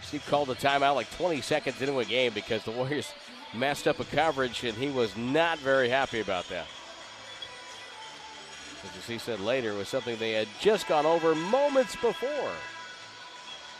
[0.01, 3.13] Steve called a timeout like 20 seconds into a game because the Warriors
[3.53, 6.67] messed up a coverage, and he was not very happy about that.
[8.97, 12.51] As he said later, was something they had just gone over moments before.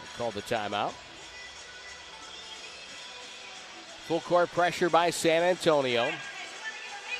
[0.01, 0.93] They called the timeout.
[4.07, 6.11] Full court pressure by San Antonio.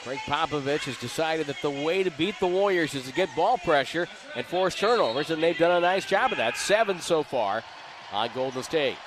[0.04, 3.58] Gregg Popovich has decided that the way to beat the Warriors is to get ball
[3.60, 6.58] pressure and force turnovers, and they've done a nice job of that.
[6.58, 7.64] Seven so far
[8.12, 8.98] on Golden State.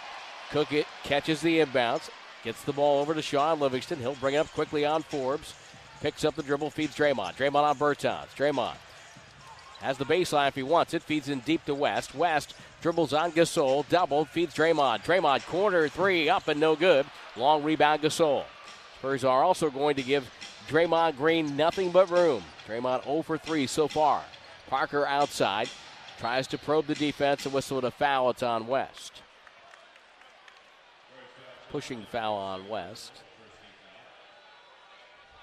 [0.50, 2.10] Cook it catches the inbounds,
[2.44, 3.98] gets the ball over to Shaun Livingston.
[3.98, 5.54] He'll bring it up quickly on Forbes.
[6.00, 7.34] Picks up the dribble, feeds Draymond.
[7.36, 8.28] Draymond on Bertans.
[8.36, 8.76] Draymond
[9.80, 11.02] has the baseline if he wants it.
[11.02, 12.14] Feeds in deep to West.
[12.14, 13.88] West dribbles on Gasol.
[13.88, 14.28] Doubled.
[14.28, 15.02] Feeds Draymond.
[15.02, 17.06] Draymond corner three up and no good.
[17.36, 18.44] Long rebound Gasol.
[18.98, 20.30] Spurs are also going to give
[20.68, 22.42] Draymond Green nothing but room.
[22.66, 24.22] Draymond 0 for 3 so far.
[24.68, 25.68] Parker outside.
[26.18, 28.30] Tries to probe the defense and whistle a foul.
[28.30, 29.23] It's on West.
[31.74, 33.10] Pushing foul on West.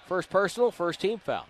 [0.07, 1.45] First personal, first team foul.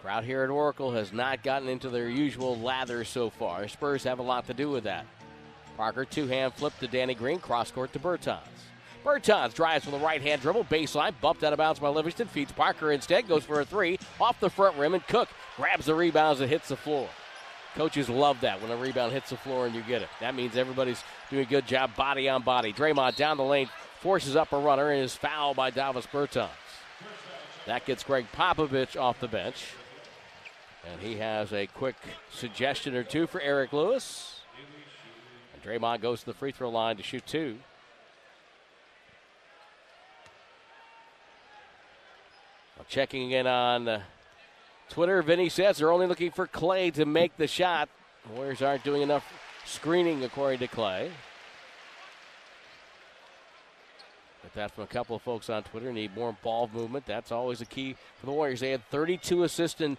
[0.00, 3.66] Crowd here at Oracle has not gotten into their usual lather so far.
[3.66, 5.06] Spurs have a lot to do with that.
[5.76, 8.38] Parker two hand flip to Danny Green, cross court to Bertans.
[9.04, 12.52] Bertans drives with a right hand dribble, baseline, bumped out of bounds by Livingston, feeds
[12.52, 16.40] Parker instead, goes for a three, off the front rim, and Cook grabs the rebounds
[16.40, 17.08] and hits the floor.
[17.78, 20.08] Coaches love that when a rebound hits the floor and you get it.
[20.18, 22.72] That means everybody's doing a good job body on body.
[22.72, 26.48] Draymond down the lane, forces up a runner, and is fouled by Davis Bertans.
[27.66, 29.74] That gets Gregg Popovich off the bench.
[30.90, 31.94] And he has a quick
[32.32, 34.40] suggestion or two for Eric Lewis.
[35.54, 37.58] And Draymond goes to the free throw line to shoot two.
[42.88, 44.02] Checking in on uh,
[44.88, 47.88] Twitter, Vinny says they're only looking for Klay to make the shot.
[48.34, 49.24] Warriors aren't doing enough
[49.64, 51.10] screening, according to Klay.
[54.42, 55.92] Get that from a couple of folks on Twitter.
[55.92, 57.04] Need more ball movement.
[57.06, 58.60] That's always a key for the Warriors.
[58.60, 59.98] They had 32 assists in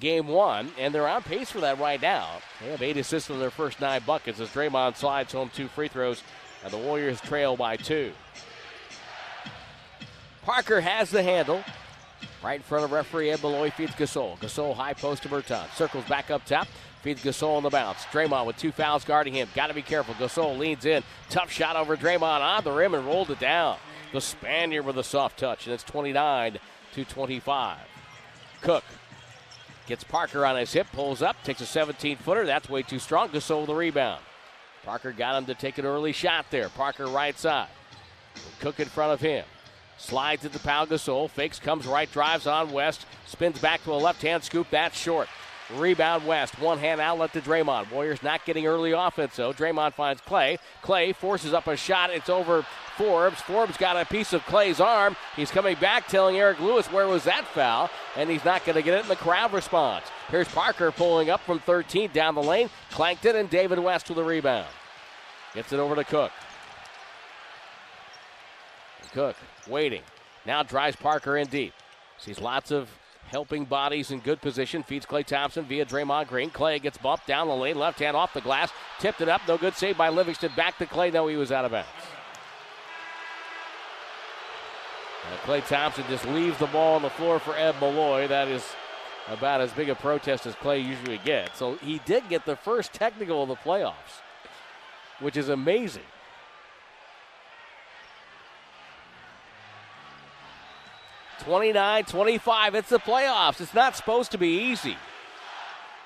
[0.00, 2.28] game one, and they're on pace for that right now.
[2.60, 5.88] They have eight assists in their first nine buckets as Draymond slides home two free
[5.88, 6.22] throws,
[6.64, 8.12] and the Warriors trail by two.
[10.48, 11.62] Parker has the handle.
[12.42, 14.38] Right in front of referee Ed Malloy feeds Gasol.
[14.38, 15.70] Gasol high post to Bertans.
[15.74, 16.66] Circles back up top.
[17.02, 17.98] Feeds Gasol on the bounce.
[18.06, 19.46] Draymond with two fouls guarding him.
[19.54, 20.14] Got to be careful.
[20.14, 21.02] Gasol leans in.
[21.28, 23.76] Tough shot over Draymond on the rim and rolled it down.
[24.14, 26.56] The Spaniard with a soft touch, and it's 29
[26.94, 27.78] to 25.
[28.62, 28.84] Cook
[29.86, 32.46] gets Parker on his hip, pulls up, takes a 17 footer.
[32.46, 33.28] That's way too strong.
[33.28, 34.22] Gasol the rebound.
[34.82, 36.70] Parker got him to take an early shot there.
[36.70, 37.68] Parker right side.
[38.60, 39.44] Cook in front of him.
[39.98, 41.28] Slides into Pau Gasol.
[41.28, 43.04] Fakes, comes right, drives on West.
[43.26, 44.68] Spins back to a left hand scoop.
[44.70, 45.28] That's short.
[45.74, 46.58] Rebound West.
[46.60, 47.90] One hand outlet to Draymond.
[47.90, 49.52] Warriors not getting early offense, though.
[49.52, 50.58] Draymond finds Klay.
[50.82, 52.10] Klay forces up a shot.
[52.10, 52.64] It's over
[52.96, 53.40] Forbes.
[53.40, 55.14] Forbes got a piece of Klay's arm.
[55.36, 58.82] He's coming back telling Eric Lewis where was that foul, and he's not going to
[58.82, 60.06] get it, and the crowd responds.
[60.30, 62.70] Here's Parker pulling up from 13 down the lane.
[62.90, 64.66] Clanked it, and David West with the rebound.
[65.54, 66.32] Gets it over to Cook.
[69.12, 69.36] Cook
[69.68, 70.02] waiting.
[70.46, 71.74] Now drives Parker in deep.
[72.18, 72.88] Sees lots of
[73.28, 74.82] helping bodies in good position.
[74.82, 76.50] Feeds Klay Thompson via Draymond Green.
[76.50, 79.42] Klay gets bumped down the lane, left hand off the glass, tipped it up.
[79.46, 80.50] No good save by Livingston.
[80.56, 81.12] Back to Klay.
[81.12, 81.88] No, he was out of bounds.
[85.30, 88.26] And Klay Thompson just leaves the ball on the floor for Ed Malloy.
[88.26, 88.64] That is
[89.28, 91.58] about as big a protest as Klay usually gets.
[91.58, 94.22] So he did get the first technical of the playoffs,
[95.20, 96.04] which is amazing.
[101.40, 102.74] 29 25.
[102.74, 103.60] It's the playoffs.
[103.60, 104.96] It's not supposed to be easy.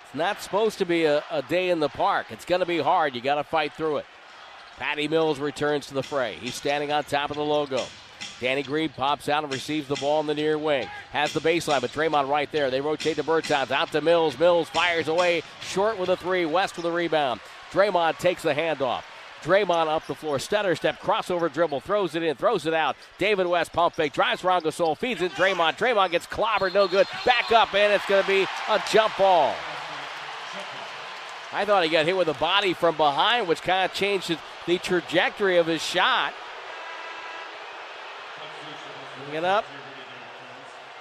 [0.05, 2.27] It's not supposed to be a, a day in the park.
[2.31, 3.14] It's going to be hard.
[3.14, 4.07] You got to fight through it.
[4.77, 6.35] Patty Mills returns to the fray.
[6.40, 7.85] He's standing on top of the logo.
[8.40, 10.88] Danny Green pops out and receives the ball in the near wing.
[11.12, 12.71] Has the baseline, but Draymond right there.
[12.71, 14.38] They rotate the Bertans out to Mills.
[14.38, 16.45] Mills fires away short with a three.
[16.45, 17.40] West with a rebound.
[17.71, 19.05] Draymond takes the handoff.
[19.42, 20.38] Draymond up the floor.
[20.38, 22.96] Stutter step, crossover dribble, throws it in, throws it out.
[23.18, 25.76] David West pump fake, drives Ron Gasol, feeds it Draymond.
[25.76, 27.07] Draymond gets clobbered, no good.
[27.24, 29.55] Back up, and it's going to be a jump ball.
[31.52, 34.78] I thought he got hit with a body from behind, which kind of changed the
[34.78, 36.33] trajectory of his shot.
[39.31, 39.64] Get up.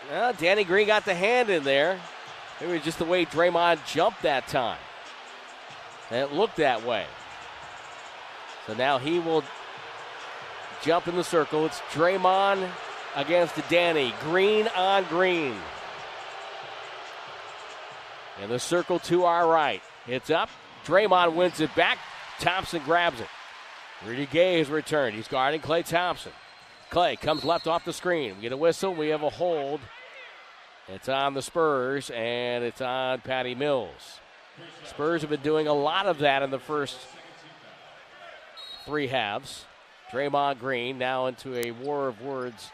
[0.10, 1.99] Well, Danny Green got the hand in there.
[2.60, 4.77] Maybe just the way Draymond jumped that time.
[6.10, 7.06] And it looked that way.
[8.67, 9.43] So now he will
[10.84, 11.65] jump in the circle.
[11.65, 12.67] It's Draymond
[13.15, 14.13] against Danny.
[14.21, 15.56] Green on green.
[18.41, 19.82] And the circle to our right.
[20.08, 20.50] It's up.
[20.86, 21.97] Draymond wins it back.
[22.39, 23.28] Thompson grabs it.
[24.06, 25.15] Rudy Gay has returned.
[25.15, 26.32] He's guarding Klay Thompson.
[26.89, 28.36] Klay comes left off the screen.
[28.36, 28.93] We get a whistle.
[28.95, 29.80] We have a hold.
[30.88, 34.19] It's on the Spurs, and it's on Patty Mills.
[34.86, 36.97] Spurs have been doing a lot of that in the first
[38.91, 39.63] three halves.
[40.12, 42.71] Draymond Green now into a war of words.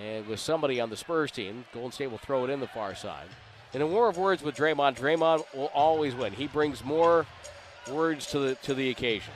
[0.00, 2.94] And with somebody on the Spurs team, Golden State will throw it in the far
[2.94, 3.26] side.
[3.74, 6.32] In a war of words with Draymond, Draymond will always win.
[6.32, 7.26] He brings more
[7.90, 9.32] words to the to the occasion.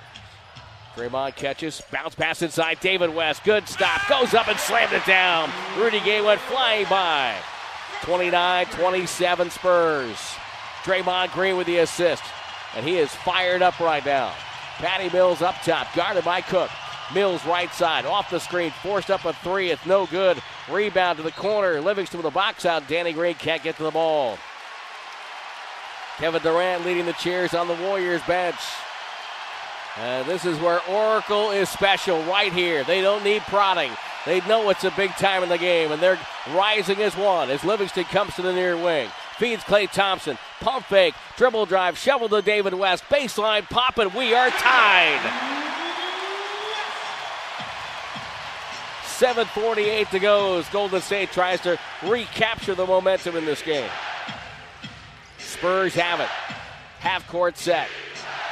[0.94, 2.78] Draymond catches, bounce pass inside.
[2.78, 5.50] David West, good stop, goes up and slammed it down.
[5.76, 7.34] Rudy Gay went flying by.
[8.02, 10.18] 29-27 Spurs.
[10.84, 12.22] Draymond Green with the assist,
[12.76, 14.32] and he is fired up right now.
[14.76, 16.70] Patty Mills up top, guarded by Cook.
[17.14, 19.70] Mills right side, off the screen, forced up a three.
[19.70, 20.42] It's no good.
[20.68, 21.80] Rebound to the corner.
[21.80, 22.88] Livingston with a box out.
[22.88, 24.38] Danny Green can't get to the ball.
[26.18, 28.56] Kevin Durant leading the cheers on the Warriors bench.
[29.98, 32.84] And this is where Oracle is special right here.
[32.84, 33.92] They don't need prodding.
[34.26, 36.18] They know it's a big time in the game, and they're
[36.52, 39.08] rising as one as Livingston comes to the near wing.
[39.38, 40.38] Feeds Klay Thompson.
[40.60, 41.14] Pump fake.
[41.36, 41.98] Dribble drive.
[41.98, 43.04] Shovel to David West.
[43.04, 45.56] Baseline pop, and we are tied.
[49.18, 53.88] 7.48 to go as Golden State tries to recapture the momentum in this game.
[55.38, 56.28] Spurs have it.
[56.98, 57.88] Half court set.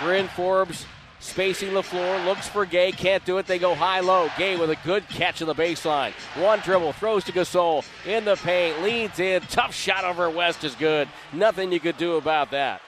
[0.00, 0.86] Bryn Forbes
[1.24, 3.46] Spacing the floor, looks for Gay, can't do it.
[3.46, 4.28] They go high low.
[4.36, 6.12] Gay with a good catch in the baseline.
[6.38, 9.40] One dribble, throws to Gasol in the paint, leads in.
[9.42, 11.08] Tough shot over West is good.
[11.32, 12.82] Nothing you could do about that.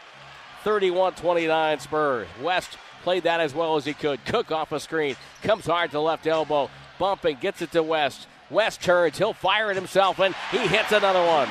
[0.64, 2.28] 31 29 Spurs.
[2.42, 4.22] West played that as well as he could.
[4.26, 6.68] Cook off a screen, comes hard to left elbow,
[6.98, 8.28] bumping, gets it to West.
[8.50, 11.48] West turns, he'll fire it himself, and he hits another one.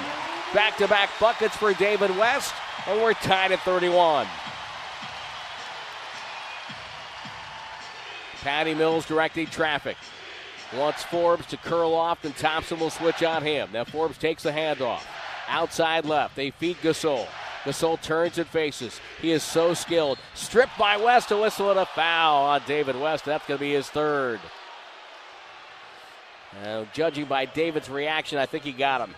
[0.53, 2.53] Back to back buckets for David West,
[2.87, 4.27] and we're tied at 31.
[8.45, 9.97] Patty Mills directing traffic.
[10.77, 13.69] Wants Forbes to curl off, and Thompson will switch on him.
[13.73, 15.01] Now Forbes takes the handoff.
[15.47, 17.25] Outside left, they feed Gasol.
[17.63, 19.01] Gasol turns and faces.
[19.19, 20.19] He is so skilled.
[20.35, 23.25] Stripped by West, to whistle and a foul on David West.
[23.25, 24.39] That's going to be his third.
[26.63, 29.15] Now, judging by David's reaction, I think he got him.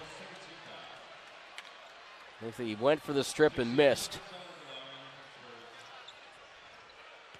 [2.41, 4.19] I think He went for the strip and missed.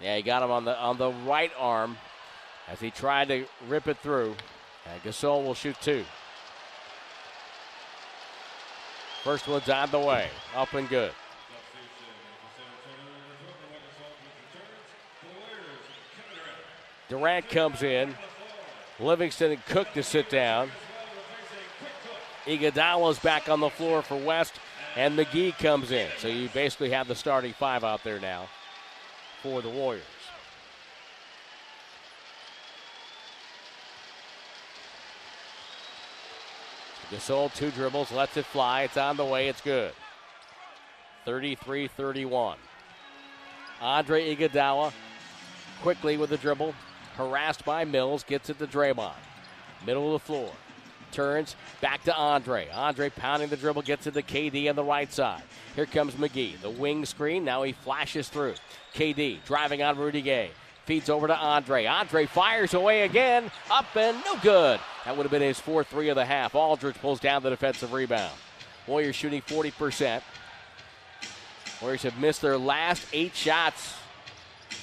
[0.00, 1.96] Yeah, he got him on the on the right arm
[2.68, 4.34] as he tried to rip it through.
[4.86, 6.04] And Gasol will shoot two.
[9.24, 11.12] First one's on the way, up and good.
[17.08, 18.14] Durant comes in.
[19.00, 20.70] Livingston and Cook to sit down.
[22.46, 24.54] Iguodala's back on the floor for West,
[24.96, 26.08] and McGee comes in.
[26.18, 28.48] So you basically have the starting five out there now
[29.42, 30.04] for the Warriors.
[37.10, 38.82] Gasol, two dribbles, lets it fly.
[38.82, 39.48] It's on the way.
[39.48, 39.92] It's good.
[41.24, 42.58] 33 31.
[43.80, 44.92] Andre Iguodala
[45.82, 46.74] quickly with the dribble,
[47.14, 49.12] harassed by Mills, gets it to Draymond.
[49.86, 50.50] Middle of the floor.
[51.12, 52.68] Turns back to Andre.
[52.72, 55.42] Andre pounding the dribble, gets it to KD on the right side.
[55.74, 56.60] Here comes McGee.
[56.60, 57.44] The wing screen.
[57.44, 58.54] Now he flashes through.
[58.94, 60.50] KD driving on Rudy Gay.
[60.86, 61.86] Feeds over to Andre.
[61.86, 63.50] Andre fires away again.
[63.70, 64.80] Up and no good.
[65.04, 66.54] That would have been his 4 3 of the half.
[66.54, 68.32] Aldridge pulls down the defensive rebound.
[68.86, 70.22] Warriors shooting 40%.
[71.80, 73.94] Warriors have missed their last eight shots,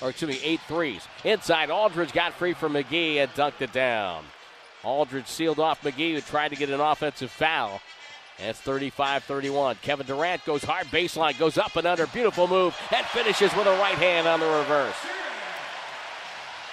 [0.01, 1.05] or excuse me, eight threes.
[1.23, 4.23] Inside, Aldridge got free from McGee and dunked it down.
[4.86, 7.81] Aldridge sealed off McGee, who tried to get an offensive foul.
[8.38, 9.77] It's 35 31.
[9.81, 12.05] Kevin Durant goes hard baseline, goes up and under.
[12.07, 14.95] Beautiful move, and finishes with a right hand on the reverse.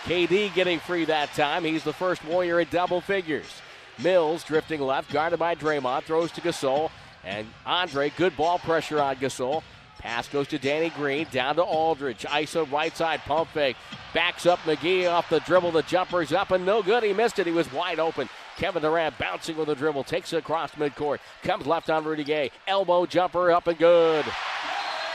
[0.05, 1.65] KD getting free that time.
[1.65, 3.63] He's the first Warrior in double figures.
[4.03, 6.91] Mills drifting left, guarded by Draymond, throws to Gasol.
[7.25, 9.63] And Andre, good ball pressure on Gasol.
[10.03, 12.23] Pass goes to Danny Green, down to Aldridge.
[12.23, 13.77] ISO right side, pump fake.
[14.13, 15.71] Backs up McGee off the dribble.
[15.71, 17.05] The jumper's up and no good.
[17.05, 17.47] He missed it.
[17.47, 18.29] He was wide open.
[18.57, 21.21] Kevin Durant bouncing with the dribble, takes it across midcourt.
[21.45, 22.51] Comes left on Rudy Gay.
[22.67, 24.25] Elbow jumper up and good.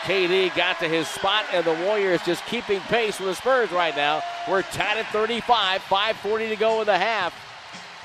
[0.03, 3.95] KD got to his spot, and the Warriors just keeping pace with the Spurs right
[3.95, 4.23] now.
[4.49, 7.35] We're tied at 35, 5.40 to go in the half.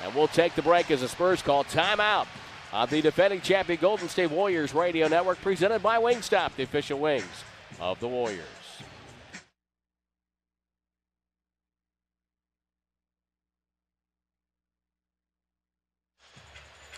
[0.03, 2.27] And we'll take the break as the Spurs call timeout
[2.73, 7.43] on the defending champion Golden State Warriors Radio Network, presented by Wingstop, the official wings
[7.79, 8.47] of the Warriors.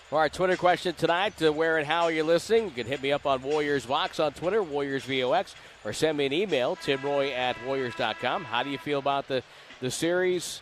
[0.10, 3.02] For our Twitter question tonight, to where and how are you're listening, you can hit
[3.02, 7.34] me up on Warriors Vox on Twitter, Warriors VOX, or send me an email, timroye
[7.36, 8.46] at warriors.com.
[8.46, 9.44] How do you feel about the,
[9.82, 10.62] the series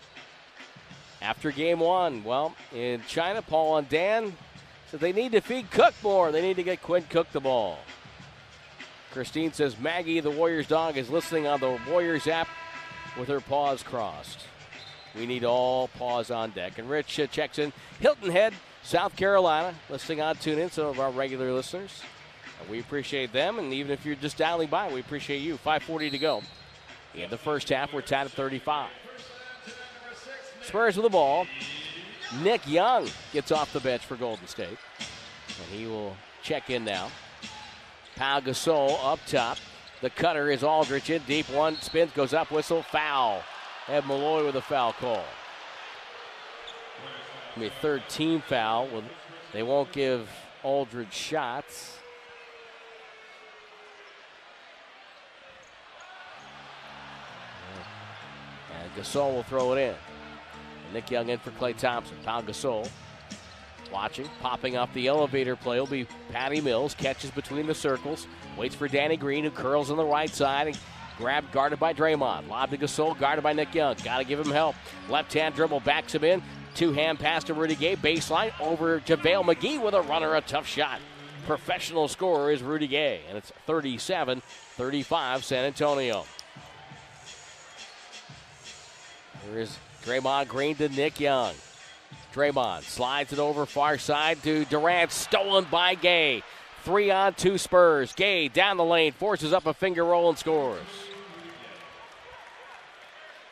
[1.21, 2.23] after game one?
[2.23, 4.33] Well, in China, Paul and Dan
[4.99, 6.31] they need to feed Cook more.
[6.31, 7.79] They need to get Quinn Cook the ball.
[9.11, 12.47] Christine says Maggie, the Warriors dog, is listening on the Warriors app
[13.17, 14.47] with her paws crossed.
[15.15, 16.79] We need all paws on deck.
[16.79, 17.71] And Rich uh, checks in.
[17.99, 22.01] Hilton Head South Carolina, listening on TuneIn, some of our regular listeners.
[22.59, 25.57] And we appreciate them, and even if you're just dialing by, we appreciate you.
[25.57, 26.41] 5.40 to go.
[27.15, 28.89] In the first half, we're tied at 35.
[30.63, 31.45] Spurs with the ball.
[32.41, 34.77] Nick Young gets off the bench for Golden State.
[35.47, 37.09] And he will check in now.
[38.15, 39.57] Pau Gasol up top.
[40.01, 41.49] The cutter is Aldridge in deep.
[41.49, 43.41] One spins, goes up, whistle, foul.
[43.87, 45.23] Ed Malloy with a foul call
[47.59, 48.87] be a third team foul.
[48.87, 49.03] Well,
[49.51, 50.29] they won't give
[50.63, 51.97] Aldridge shots.
[58.81, 59.95] And Gasol will throw it in.
[60.93, 62.15] Nick Young in for Klay Thompson.
[62.23, 62.89] Pau Gasol
[63.93, 66.95] watching, popping off the elevator play will be Patty Mills.
[66.95, 68.27] Catches between the circles.
[68.57, 70.79] Waits for Danny Green, who curls on the right side and
[71.17, 72.47] grabbed, guarded by Draymond.
[72.47, 73.95] Lob to Gasol, guarded by Nick Young.
[74.03, 74.75] Got to give him help.
[75.09, 76.41] Left hand dribble backs him in.
[76.75, 77.95] Two hand pass to Rudy Gay.
[77.95, 80.35] Baseline over to JaVale McGee with a runner.
[80.35, 80.99] A tough shot.
[81.45, 83.21] Professional scorer is Rudy Gay.
[83.29, 84.41] And it's 37
[84.75, 86.25] 35 San Antonio.
[89.45, 91.53] Here is Draymond Green to Nick Young.
[92.33, 95.11] Draymond slides it over far side to Durant.
[95.11, 96.43] Stolen by Gay.
[96.83, 98.11] Three on two Spurs.
[98.13, 100.81] Gay down the lane, forces up a finger roll and scores.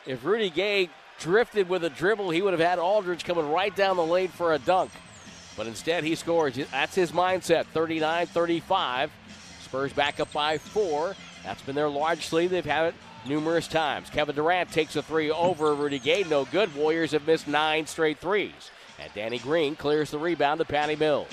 [0.04, 0.90] If Rudy Gay
[1.20, 4.52] drifted with a dribble, he would have had Aldridge coming right down the lane for
[4.52, 4.90] a dunk.
[5.56, 6.56] But instead, he scores.
[6.70, 9.12] That's his mindset 39 35.
[9.62, 11.14] Spurs back up by four.
[11.44, 12.50] That's been their large lead.
[12.50, 12.94] They've had it
[13.26, 14.10] numerous times.
[14.10, 16.24] Kevin Durant takes a three over Rudy Gay.
[16.28, 16.74] No good.
[16.74, 18.70] Warriors have missed nine straight threes.
[18.98, 21.28] And Danny Green clears the rebound to Patty Mills.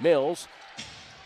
[0.00, 0.48] Mills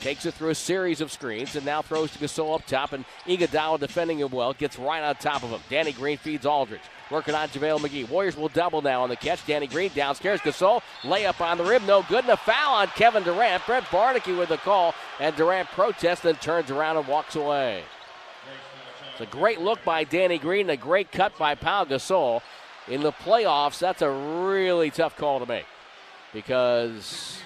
[0.01, 2.92] takes it through a series of screens and now throws to Gasol up top.
[2.92, 5.61] And Iguodala defending him well gets right on top of him.
[5.68, 6.80] Danny Green feeds Aldridge.
[7.11, 8.09] Working on JaVale McGee.
[8.09, 9.44] Warriors will double now on the catch.
[9.46, 10.40] Danny Green downstairs.
[10.40, 11.86] Gasol layup on the rim.
[11.86, 12.24] No good.
[12.24, 13.64] And a foul on Kevin Durant.
[13.66, 14.94] Brent Barnaky with the call.
[15.18, 17.82] and Durant protests, then turns around and walks away.
[19.18, 22.40] It's a great look by Danny Green, a great cut by Pau Gasol.
[22.86, 25.66] In the playoffs, that's a really tough call to make
[26.32, 27.40] because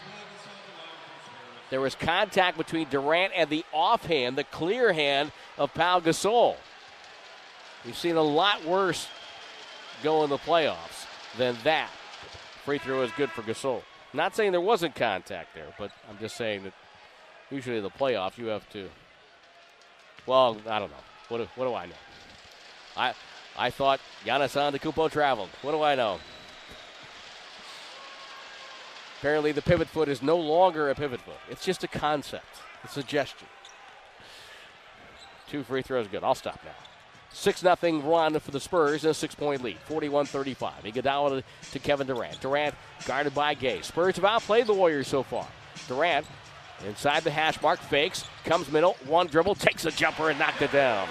[1.70, 6.56] there was contact between Durant and the offhand, the clear hand of Pau Gasol.
[7.86, 9.08] We've seen a lot worse
[10.02, 11.06] go in the playoffs
[11.38, 11.88] than that.
[12.66, 13.80] Free throw is good for Gasol.
[14.12, 16.74] Not saying there wasn't contact there, but I'm just saying that
[17.50, 18.90] usually in the playoffs you have to.
[20.26, 20.96] Well, I don't know.
[21.32, 21.92] What do, what do I know?
[22.94, 23.14] I
[23.56, 25.48] I thought Giannis Antetokounmpo traveled.
[25.62, 26.18] What do I know?
[29.18, 31.38] Apparently, the pivot foot is no longer a pivot foot.
[31.48, 32.44] It's just a concept,
[32.84, 33.48] a suggestion.
[35.48, 36.22] Two free throws, good.
[36.22, 36.72] I'll stop now.
[37.32, 40.84] 6 0 run for the Spurs and a six point lead, 41 35.
[40.84, 42.42] Iguodala to Kevin Durant.
[42.42, 42.74] Durant
[43.06, 43.80] guarded by Gay.
[43.80, 45.46] Spurs have outplayed the Warriors so far.
[45.88, 46.26] Durant
[46.86, 50.72] inside the hash mark, fakes, comes middle, one dribble, takes a jumper and knocked it
[50.72, 51.08] down.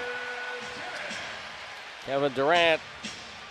[2.05, 2.81] Kevin Durant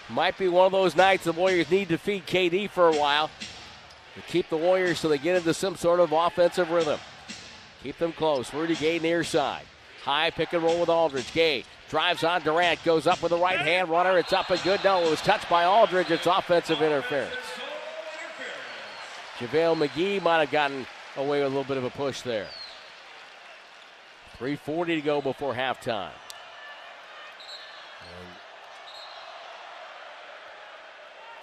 [0.08, 3.30] might be one of those nights the Warriors need to feed KD for a while
[4.16, 6.98] to keep the Warriors so they get into some sort of offensive rhythm.
[7.82, 8.52] Keep them close.
[8.52, 9.64] Rudy Gay near side.
[10.02, 11.32] High pick and roll with Aldridge.
[11.32, 14.18] Gay drives on Durant, goes up with the right hand runner.
[14.18, 14.80] It's up and good.
[14.82, 16.10] No, it was touched by Aldridge.
[16.10, 17.34] It's offensive interference.
[19.38, 20.86] JaVale McGee might have gotten
[21.16, 22.48] away with a little bit of a push there.
[24.38, 26.12] 3.40 to go before halftime.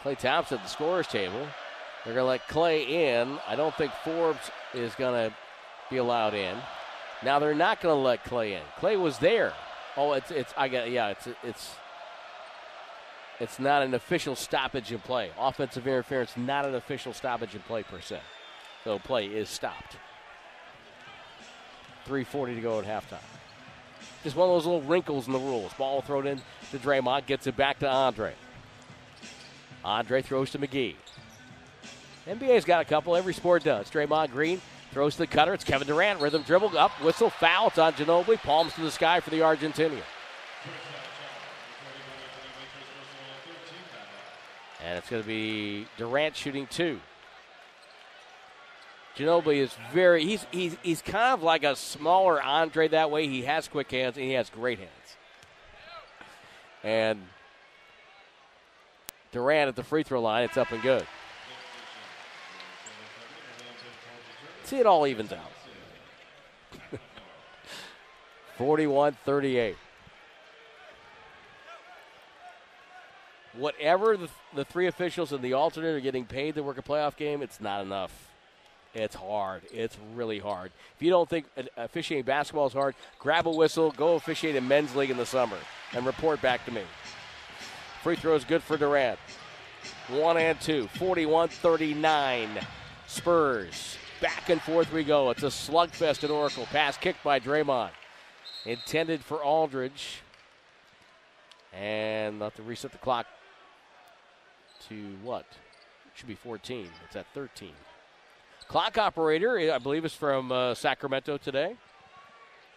[0.04, 1.48] Klay Thompson at the scorer's table.
[2.06, 3.38] They're going to let Klay in.
[3.48, 5.36] I don't think Forbes is going to
[5.90, 6.58] be allowed in.
[7.24, 8.62] Now they're not going to let Klay in.
[8.80, 9.54] Klay was there.
[9.98, 11.76] Oh, it's it's I got yeah, it's it's
[13.40, 15.32] it's not an official stoppage in play.
[15.40, 18.20] Offensive interference, not an official stoppage in play per se.
[18.84, 19.98] So play is stopped.
[22.08, 23.20] 3:40 to go at halftime.
[24.24, 25.74] Just one of those little wrinkles in the rules.
[25.74, 28.34] Ball thrown in to Draymond, gets it back to Andre.
[29.84, 30.96] Andre throws to McGee.
[32.28, 33.16] NBA's got a couple.
[33.16, 33.90] Every sport does.
[33.90, 34.62] Draymond Green
[34.92, 35.54] throws to the cutter.
[35.54, 36.20] It's Kevin Durant.
[36.20, 36.92] Rhythm dribble up.
[37.02, 37.30] Whistle.
[37.30, 37.68] Foul.
[37.68, 38.38] It's on Ginobili.
[38.38, 40.02] Palms to the sky for the Argentinian.
[44.86, 47.00] And it's going to be Durant shooting two.
[49.18, 53.28] Ginobili is very he's he's he's kind of like a smaller Andre that way.
[53.28, 54.92] He has quick hands and he has great hands.
[56.84, 57.24] And
[59.32, 61.06] Durant at the free throw line, it's up and good.
[64.66, 65.52] See, it all evens out.
[68.58, 69.78] 41 38.
[73.54, 77.16] Whatever the, the three officials and the alternate are getting paid to work a playoff
[77.16, 78.27] game, it's not enough.
[78.94, 79.62] It's hard.
[79.72, 80.72] It's really hard.
[80.96, 84.96] If you don't think officiating basketball is hard, grab a whistle, go officiate a men's
[84.96, 85.58] league in the summer,
[85.94, 86.82] and report back to me.
[88.02, 89.20] Free throw is good for Durant.
[90.10, 90.88] One and two.
[90.98, 92.50] 41 39.
[93.08, 93.98] Spurs.
[94.22, 95.30] Back and forth we go.
[95.30, 96.66] It's a slugfest at Oracle.
[96.68, 97.92] Pass kicked by Draymond.
[98.66, 100.22] Intended for Aldridge.
[101.74, 103.28] And have to reset the clock
[104.90, 105.46] to what?
[106.16, 106.90] Should be 14.
[107.06, 107.70] It's at 13.
[108.68, 111.76] Clock operator, I believe, is from uh, Sacramento today.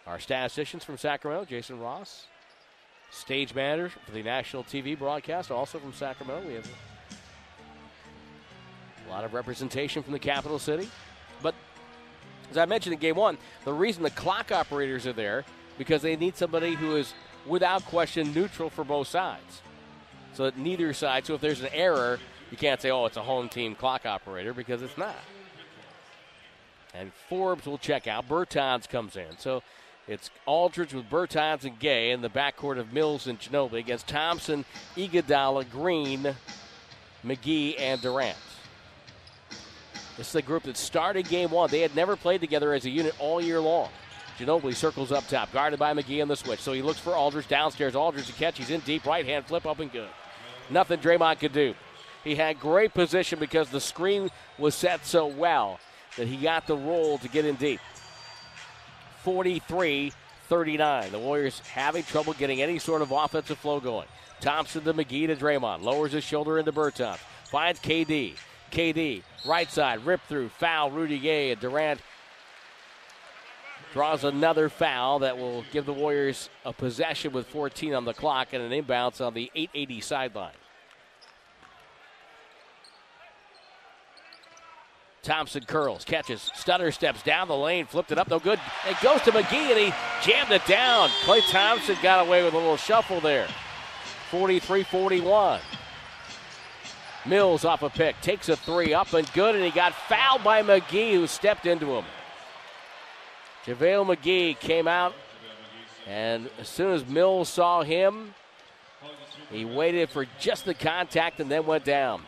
[0.07, 2.27] Our statisticians from Sacramento, Jason Ross.
[3.11, 6.47] Stage manager for the national TV broadcast, also from Sacramento.
[6.47, 6.69] We have
[9.05, 10.89] a lot of representation from the capital city.
[11.41, 11.55] But
[12.49, 15.43] as I mentioned in game one, the reason the clock operators are there
[15.77, 17.13] because they need somebody who is
[17.45, 19.61] without question neutral for both sides.
[20.35, 22.17] So that neither side, so if there's an error,
[22.49, 25.17] you can't say, oh, it's a home team clock operator because it's not.
[26.93, 28.27] And Forbes will check out.
[28.27, 29.37] Bertans comes in.
[29.37, 29.63] So
[30.07, 34.65] it's Aldridge with Bertans and Gay in the backcourt of Mills and Ginobili against Thompson,
[34.95, 36.35] Iguodala, Green,
[37.25, 38.37] McGee, and Durant.
[40.17, 41.69] This is the group that started game one.
[41.69, 43.89] They had never played together as a unit all year long.
[44.37, 46.59] Ginobili circles up top, guarded by McGee on the switch.
[46.59, 47.95] So he looks for Aldridge downstairs.
[47.95, 48.57] Aldridge to catch.
[48.57, 49.05] He's in deep.
[49.05, 50.09] Right hand flip up and good.
[50.69, 51.73] Nothing Draymond could do.
[52.23, 55.79] He had great position because the screen was set so well
[56.17, 57.79] that he got the roll to get in deep.
[59.23, 60.11] 43
[60.47, 61.11] 39.
[61.11, 64.07] The Warriors having trouble getting any sort of offensive flow going.
[64.41, 65.81] Thompson to McGee to Draymond.
[65.81, 67.19] Lowers his shoulder into Bertans.
[67.45, 68.35] Finds KD.
[68.71, 71.99] KD, right side, rip through, foul, Rudy Gay, and Durant
[73.93, 78.53] draws another foul that will give the Warriors a possession with 14 on the clock
[78.53, 80.53] and an inbounds on the 880 sideline.
[85.23, 88.59] Thompson curls, catches, stutter steps down the lane, flipped it up, no good.
[88.89, 89.93] It goes to McGee and he
[90.23, 91.09] jammed it down.
[91.25, 93.47] Klay Thompson got away with a little shuffle there.
[94.31, 95.59] 43 41.
[97.25, 100.63] Mills off a pick, takes a three up and good, and he got fouled by
[100.63, 102.05] McGee, who stepped into him.
[103.65, 105.13] JaVale McGee came out,
[106.07, 108.33] and as soon as Mills saw him,
[109.51, 112.23] he waited for just the contact and then went down.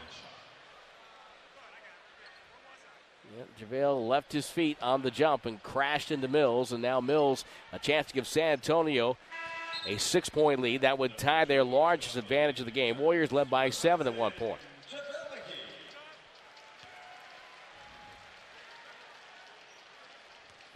[3.38, 7.46] Yep, JaVale left his feet on the jump and crashed into Mills, and now Mills
[7.72, 9.18] a chance to give San Antonio
[9.88, 10.82] a six point lead.
[10.82, 13.00] That would tie their largest advantage of the game.
[13.00, 14.60] Warriors led by seven at one point.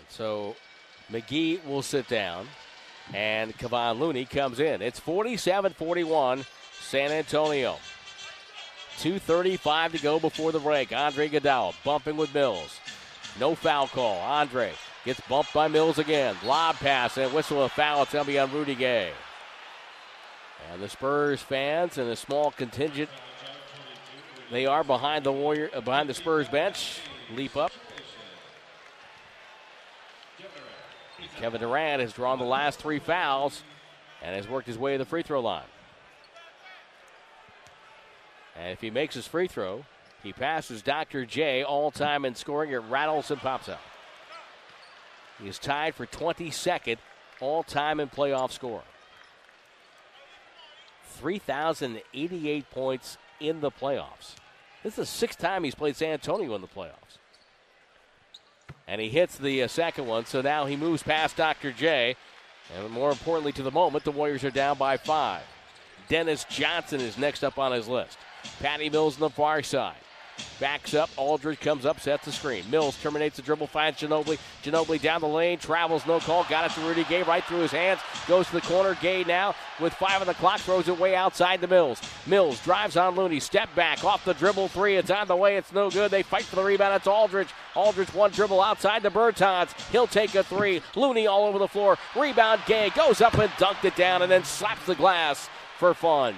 [0.09, 0.55] So
[1.11, 2.47] McGee will sit down,
[3.13, 4.81] and Kevon Looney comes in.
[4.81, 6.43] It's 47 41,
[6.81, 7.77] San Antonio.
[8.97, 10.91] 2.35 to go before the break.
[10.91, 12.79] Andre Iguodala bumping with Mills.
[13.39, 14.19] No foul call.
[14.19, 14.73] Andre
[15.05, 16.35] gets bumped by Mills again.
[16.43, 18.03] Lob pass and whistle a foul.
[18.03, 19.11] It's going to be on Rudy Gay.
[20.71, 23.09] And the Spurs fans and a small contingent,
[24.51, 26.99] they are behind the Warrior, uh, behind the Spurs bench.
[27.33, 27.71] Leap up.
[31.37, 33.61] Kevin Durant has drawn the last three fouls
[34.23, 35.63] and has worked his way to the free throw line.
[38.59, 39.85] And if he makes his free throw,
[40.23, 41.25] he passes Dr.
[41.25, 42.71] J all time in scoring.
[42.71, 43.79] It rattles and pops out.
[45.41, 46.97] He is tied for 22nd
[47.39, 48.83] all time in playoff score.
[51.17, 54.35] 3,088 points in the playoffs.
[54.83, 57.17] This is the sixth time he's played San Antonio in the playoffs.
[58.87, 61.71] And he hits the uh, second one, so now he moves past Dr.
[61.71, 62.15] J.
[62.75, 65.43] And more importantly, to the moment, the Warriors are down by five.
[66.07, 68.17] Dennis Johnson is next up on his list.
[68.59, 69.97] Patty Mills on the far side.
[70.59, 71.09] Backs up.
[71.17, 72.63] Aldridge comes up, sets the screen.
[72.71, 74.39] Mills terminates the dribble, finds Ginobili.
[74.63, 76.45] Ginobili down the lane, travels, no call.
[76.45, 77.99] Got it to Rudy Gay right through his hands.
[78.27, 78.97] Goes to the corner.
[79.01, 82.01] Gay now with five on the clock, throws it way outside the Mills.
[82.25, 83.39] Mills drives on Looney.
[83.39, 84.95] Step back off the dribble three.
[84.95, 85.57] It's on the way.
[85.57, 86.09] It's no good.
[86.09, 86.95] They fight for the rebound.
[86.95, 87.49] It's Aldridge.
[87.75, 89.73] Aldridge one dribble outside the Bertans.
[89.91, 90.81] He'll take a three.
[90.95, 91.97] Looney all over the floor.
[92.15, 92.61] Rebound.
[92.65, 96.35] Gay goes up and dunked it down and then slaps the glass for fun.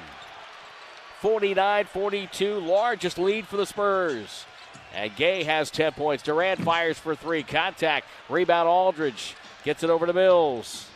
[1.21, 4.45] 49 42, largest lead for the Spurs.
[4.93, 6.23] And Gay has 10 points.
[6.23, 7.43] Durant fires for three.
[7.43, 8.07] Contact.
[8.29, 9.35] Rebound Aldridge.
[9.63, 10.89] Gets it over to Mills.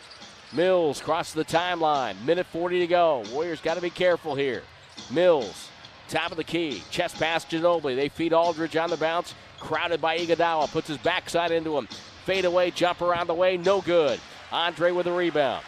[0.53, 2.15] Mills crosses the timeline.
[2.25, 3.23] Minute 40 to go.
[3.31, 4.63] Warriors got to be careful here.
[5.11, 5.69] Mills,
[6.07, 6.83] top of the key.
[6.89, 7.95] Chest pass Ginobili.
[7.95, 9.33] They feed Aldridge on the bounce.
[9.59, 10.71] Crowded by Iguodala.
[10.71, 11.87] Puts his backside into him.
[12.25, 13.57] Fade away, jump around the way.
[13.57, 14.19] No good.
[14.51, 15.63] Andre with a rebound.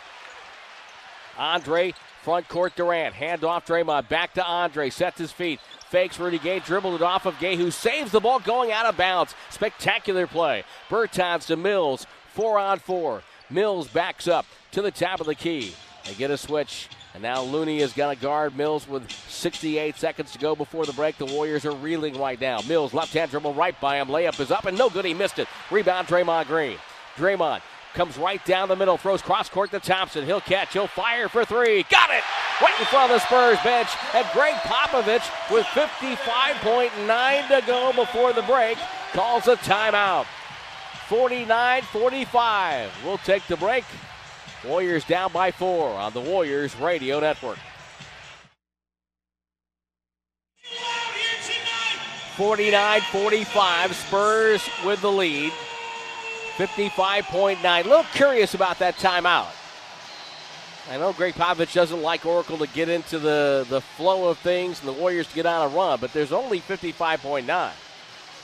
[1.38, 1.93] Andre
[2.26, 3.13] Front court Durant.
[3.13, 4.09] Hand off Draymond.
[4.09, 4.89] Back to Andre.
[4.89, 5.59] Sets his feet.
[5.91, 6.57] Fakes Rudy Gay.
[6.57, 9.36] Dribbled it off of Gay, who saves the ball going out of bounds.
[9.51, 10.63] Spectacular play.
[10.89, 12.07] Bertans to Mills.
[12.34, 13.21] Four on four.
[13.51, 15.76] Mills backs up to the top of the key.
[16.05, 16.89] They get a switch.
[17.13, 20.93] And now Looney is going to guard Mills with 68 seconds to go before the
[20.93, 21.19] break.
[21.19, 22.59] The Warriors are reeling right now.
[22.67, 24.07] Mills left hand dribble right by him.
[24.07, 25.05] Layup is up and no good.
[25.05, 25.47] He missed it.
[25.69, 26.80] Rebound Draymond Green.
[27.17, 27.61] Draymond
[27.95, 30.25] Comes right down the middle, throws cross court to Thompson.
[30.25, 31.83] He'll catch, he'll fire for three.
[31.83, 32.23] Got it!
[32.61, 33.87] Right in front of the Spurs bench.
[34.13, 38.77] And Gregg Popovich, with 55.9 to go before the break,
[39.13, 40.25] calls a timeout.
[41.07, 42.91] 49 45.
[43.05, 43.85] We'll take the break.
[44.65, 47.59] Warriors down by four on the Warriors Radio Network.
[52.35, 53.95] 49 45.
[53.95, 55.53] Spurs with the lead.
[56.58, 57.64] 55.9.
[57.64, 59.51] A little curious about that timeout.
[60.89, 64.80] I know Gregg Popovich doesn't like Oracle to get into the, the flow of things
[64.80, 67.72] and the Warriors to get on a run, but there's only 55.9.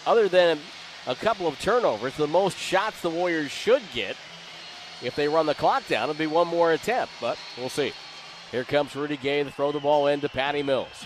[0.06, 0.60] Other than
[1.08, 4.18] a couple of turnovers, the most shots the Warriors should get
[5.02, 7.94] if they run the clock down would be one more attempt, but we'll see.
[8.52, 11.06] Here comes Rudy Gay to throw the ball into Patty Mills.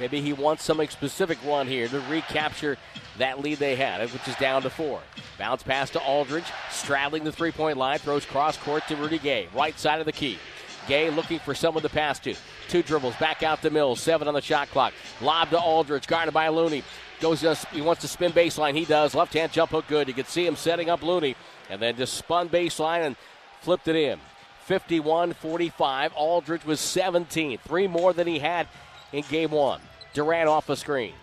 [0.00, 2.76] Maybe he wants some specific run here to recapture
[3.18, 5.00] that lead they had, which is down to four.
[5.38, 9.48] Bounce pass to Aldridge, straddling the three point line, throws cross court to Rudy Gay,
[9.54, 10.38] right side of the key.
[10.86, 12.34] Gay looking for someone to pass to.
[12.68, 14.94] Two dribbles back out to Mills, seven on the shot clock.
[15.20, 16.82] Lob to Aldridge, guarded by Looney.
[17.20, 17.42] Goes,
[17.72, 18.74] he wants to spin baseline.
[18.74, 19.14] He does.
[19.14, 20.08] Left hand jump hook good.
[20.08, 21.36] You can see him setting up Looney,
[21.68, 23.16] and then just spun baseline and
[23.60, 24.18] flipped it in.
[24.64, 26.12] 51 45.
[26.14, 28.68] Aldridge was 17, three more than he had
[29.12, 29.80] in game one.
[30.14, 31.14] Durant off the screen.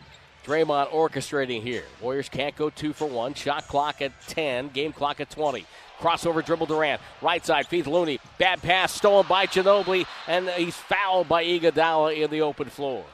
[0.45, 1.83] Draymond orchestrating here.
[2.01, 3.33] Warriors can't go two for one.
[3.33, 5.65] Shot clock at 10, game clock at 20.
[5.99, 7.01] Crossover dribble Durant.
[7.21, 8.19] Right side feeds Looney.
[8.37, 13.05] Bad pass stolen by Ginobili, and he's fouled by Iguodala in the open floor.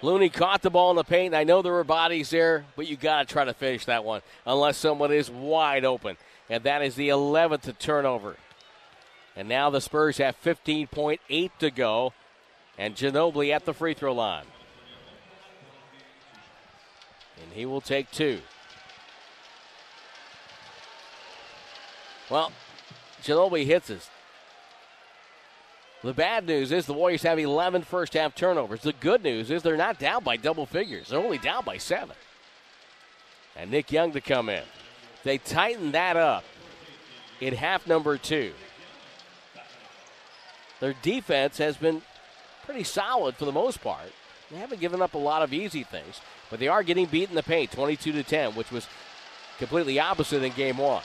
[0.00, 1.34] Looney caught the ball in the paint.
[1.34, 4.22] I know there were bodies there, but you got to try to finish that one
[4.46, 6.16] unless someone is wide open.
[6.48, 8.36] And that is the 11th turnover.
[9.38, 12.12] And now the Spurs have 15.8 to go,
[12.76, 14.46] and Ginobili at the free throw line.
[17.40, 18.40] And he will take two.
[22.28, 22.50] Well,
[23.22, 24.10] Ginobili hits us.
[26.02, 28.82] The bad news is the Warriors have 11 first half turnovers.
[28.82, 32.16] The good news is they're not down by double figures, they're only down by seven.
[33.56, 34.64] And Nick Young to come in.
[35.22, 36.42] They tighten that up
[37.40, 38.52] in half number two.
[40.80, 42.02] Their defense has been
[42.64, 44.12] pretty solid for the most part.
[44.50, 46.20] They haven't given up a lot of easy things,
[46.50, 48.86] but they are getting beat in the paint 22 to 10, which was
[49.58, 51.02] completely opposite in game one.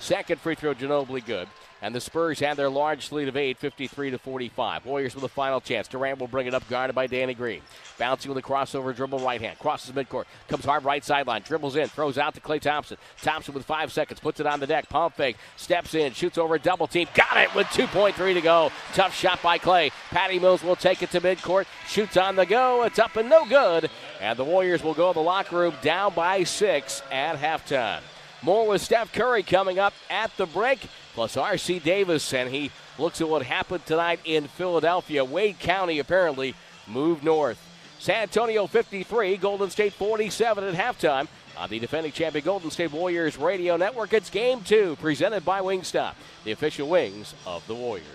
[0.00, 1.48] Second free throw, Ginobili good.
[1.80, 4.84] And the Spurs had their large lead of eight, 53 to 45.
[4.84, 5.86] Warriors with a final chance.
[5.86, 7.62] Durant will bring it up, guarded by Danny Green.
[7.98, 9.58] Bouncing with a crossover dribble right hand.
[9.60, 10.24] Crosses midcourt.
[10.48, 11.42] Comes hard right sideline.
[11.42, 11.88] Dribbles in.
[11.88, 12.96] Throws out to Klay Thompson.
[13.22, 14.18] Thompson with five seconds.
[14.18, 14.88] Puts it on the deck.
[14.88, 15.36] Pump fake.
[15.56, 16.12] Steps in.
[16.12, 17.06] Shoots over a double team.
[17.14, 18.72] Got it with 2.3 to go.
[18.94, 19.92] Tough shot by Klay.
[20.10, 21.66] Patty Mills will take it to midcourt.
[21.86, 22.82] Shoots on the go.
[22.82, 23.88] It's up and no good.
[24.20, 28.00] And the Warriors will go to the locker room down by six at halftime.
[28.42, 30.78] More with Steph Curry coming up at the break,
[31.18, 31.80] plus R.C.
[31.80, 35.24] Davis, and he looks at what happened tonight in Philadelphia.
[35.24, 36.54] Wade County apparently
[36.86, 37.60] moved north.
[37.98, 41.26] San Antonio 53, Golden State 47 at halftime.
[41.56, 46.14] On the defending champion Golden State Warriors radio network, it's game two, presented by Wingstop,
[46.44, 48.06] the official wings of the Warriors.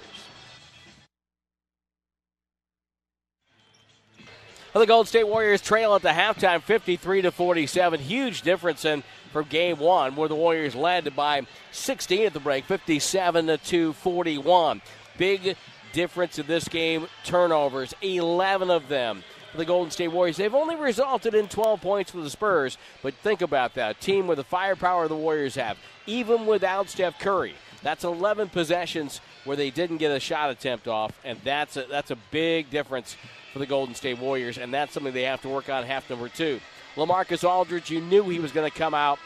[4.73, 7.99] Well, the Golden State Warriors trail at the halftime 53 to 47.
[7.99, 12.63] Huge difference in from game one, where the Warriors led by 16 at the break,
[12.65, 14.81] 57 to 41.
[15.17, 15.57] Big
[15.91, 20.37] difference in this game turnovers, 11 of them for the Golden State Warriors.
[20.37, 23.99] They've only resulted in 12 points for the Spurs, but think about that.
[23.99, 27.55] Team with the firepower the Warriors have, even without Steph Curry.
[27.81, 32.11] That's 11 possessions where they didn't get a shot attempt off, and that's a, that's
[32.11, 33.17] a big difference
[33.51, 36.29] for the Golden State Warriors, and that's something they have to work on half number
[36.29, 36.59] two.
[36.95, 39.19] LaMarcus Aldridge, you knew he was going to come out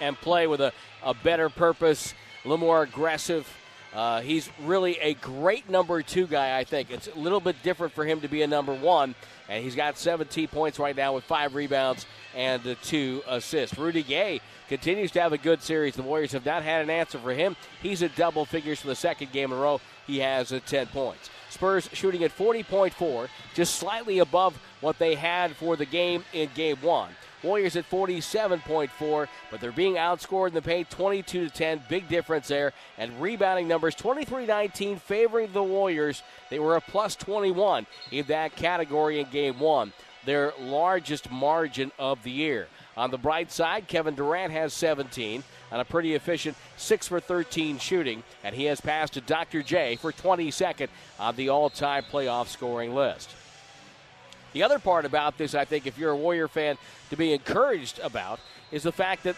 [0.00, 2.14] and play with a, a better purpose,
[2.44, 3.46] a little more aggressive.
[3.94, 6.90] Uh, he's really a great number two guy, I think.
[6.90, 9.14] It's a little bit different for him to be a number one,
[9.50, 13.76] and he's got 17 points right now with five rebounds and two assists.
[13.76, 15.94] Rudy Gay continues to have a good series.
[15.94, 17.54] The Warriors have not had an answer for him.
[17.82, 19.82] He's at double figures for the second game in a row.
[20.06, 21.28] He has uh, 10 points.
[21.52, 26.78] Spurs shooting at 40.4, just slightly above what they had for the game in game
[26.80, 27.10] one.
[27.42, 31.82] Warriors at 47.4, but they're being outscored in the paint 22 to 10.
[31.88, 32.72] Big difference there.
[32.98, 36.22] And rebounding numbers 23 19 favoring the Warriors.
[36.50, 39.92] They were a plus 21 in that category in game one,
[40.24, 42.68] their largest margin of the year.
[42.96, 45.42] On the bright side, Kevin Durant has 17
[45.72, 49.62] on a pretty efficient 6 for 13 shooting, and he has passed to Dr.
[49.62, 53.30] J for 22nd on the all time playoff scoring list.
[54.52, 56.76] The other part about this, I think, if you're a Warrior fan,
[57.08, 58.38] to be encouraged about
[58.70, 59.36] is the fact that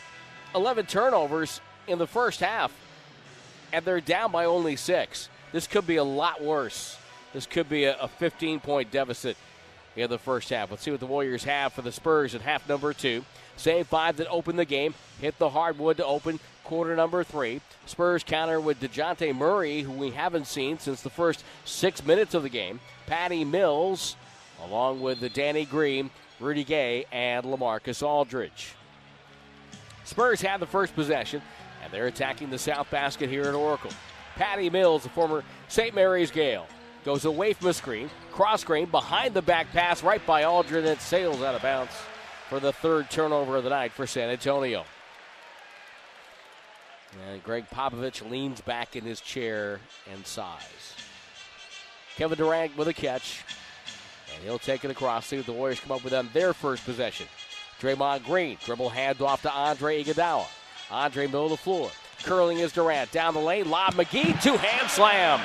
[0.55, 2.73] 11 turnovers in the first half,
[3.73, 5.29] and they're down by only six.
[5.53, 6.99] This could be a lot worse.
[7.33, 9.37] This could be a 15 point deficit
[9.95, 10.71] in the first half.
[10.71, 13.25] Let's see what the Warriors have for the Spurs at half number two.
[13.57, 17.61] Same five that opened the game, hit the hardwood to open quarter number three.
[17.87, 22.43] Spurs counter with Dejounte Murray, who we haven't seen since the first six minutes of
[22.43, 22.81] the game.
[23.07, 24.17] Patty Mills,
[24.63, 28.75] along with the Danny Green, Rudy Gay, and LaMarcus Aldridge.
[30.05, 31.41] Spurs have the first possession,
[31.83, 33.91] and they're attacking the south basket here at Oracle.
[34.37, 35.95] Patty Mills, the former St.
[35.95, 36.67] Mary's Gael,
[37.05, 40.87] goes away from the screen, cross screen, behind the back pass, right by Aldridge, and
[40.87, 41.93] it sails out of bounds
[42.49, 44.85] for the third turnover of the night for San Antonio.
[47.29, 49.81] And Gregg Popovich leans back in his chair
[50.13, 50.95] and sighs.
[52.17, 53.45] Kevin Durant with a catch.
[54.35, 55.27] And he'll take it across.
[55.27, 57.27] See if the Warriors come up with on their first possession.
[57.81, 60.47] Draymond Green, dribble hand off to Andre Iguodala.
[60.91, 61.91] Andre middle of the floor.
[62.25, 63.13] Curling is Durant.
[63.13, 65.41] Down the lane, Lob McGee, two hand slam.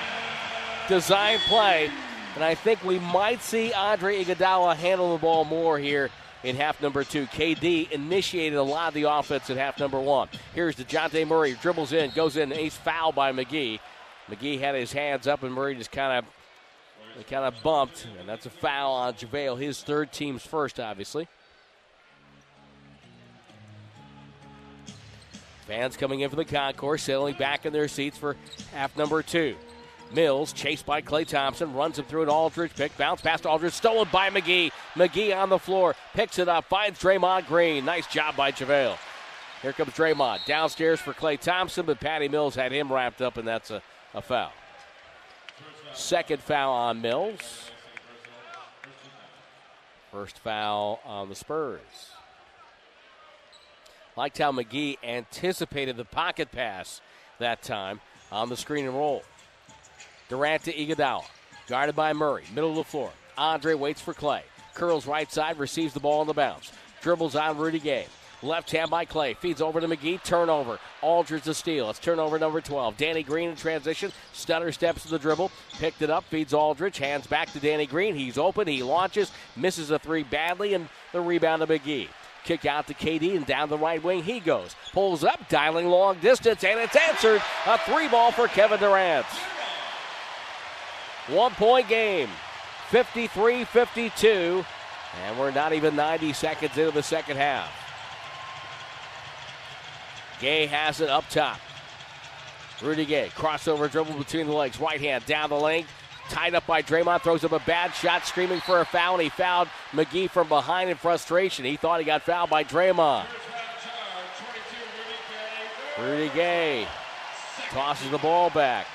[0.87, 1.91] Design play.
[2.35, 6.09] And I think we might see Andre Iguodala handle the ball more here
[6.43, 7.25] in half number two.
[7.27, 10.29] KD initiated a lot of the offense in half number one.
[10.53, 13.79] Here's Dejounte Murray, dribbles in, goes in, ace foul by McGee.
[14.29, 16.25] McGee had his hands up, and Murray just kind of
[17.25, 21.27] kind of bumped, and that's a foul on JaVale, his third team's first, obviously.
[25.67, 28.37] Fans coming in from the concourse, settling back in their seats for
[28.73, 29.55] half number two.
[30.11, 34.07] Mills, chased by Klay Thompson, runs him through an Aldridge pick, bounce past Aldridge, stolen
[34.11, 34.71] by McGee.
[34.95, 37.85] McGee on the floor, picks it up, finds Draymond Green.
[37.85, 38.97] Nice job by JaVale.
[39.61, 43.47] Here comes Draymond downstairs for Klay Thompson, but Patty Mills had him wrapped up, and
[43.47, 43.81] that's a,
[44.13, 44.51] a foul.
[45.93, 47.69] Second foul on Mills.
[50.11, 51.81] First foul on the Spurs.
[54.15, 56.99] Liked how McGee anticipated the pocket pass
[57.37, 58.01] that time
[58.31, 59.23] on the screen and roll.
[60.29, 61.25] Durant to Iguodala.
[61.67, 62.43] Guarded by Murray.
[62.53, 63.11] Middle of the floor.
[63.37, 64.41] Andre waits for Klay.
[64.75, 66.71] Curls right side, receives the ball on the bounce.
[67.01, 68.05] Dribbles on Rudy Gay.
[68.41, 69.35] Left hand by Klay.
[69.35, 70.23] Feeds over to McGee.
[70.23, 70.79] Turnover.
[71.01, 71.89] Aldridge the steal.
[71.89, 72.95] It's turnover number 12.
[72.95, 74.13] Danny Green in transition.
[74.31, 75.51] Stutter steps to the dribble.
[75.73, 76.23] Picked it up.
[76.25, 76.97] Feeds Aldridge.
[76.99, 78.15] Hands back to Danny Green.
[78.15, 78.67] He's open.
[78.67, 79.31] He launches.
[79.57, 80.73] Misses a three badly.
[80.73, 82.07] And the rebound to McGee.
[82.45, 84.73] Kick out to KD and down the right wing he goes.
[84.93, 85.49] Pulls up.
[85.49, 86.63] Dialing long distance.
[86.63, 87.41] And it's answered.
[87.65, 89.25] A three ball for Kevin Durant.
[91.31, 92.29] One point game.
[92.89, 94.65] 53 52.
[95.25, 97.69] And we're not even 90 seconds into the second half.
[100.39, 101.59] Gay has it up top.
[102.81, 105.85] Rudy Gay, crossover dribble between the legs, right hand down the lane,
[106.29, 109.29] tied up by Draymond, throws up a bad shot, screaming for a foul, and he
[109.29, 111.65] fouled McGee from behind in frustration.
[111.65, 113.25] He thought he got fouled by Draymond.
[115.99, 116.87] Rudy Gay
[117.71, 118.87] tosses the ball back.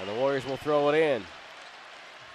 [0.00, 1.22] And the Warriors will throw it in.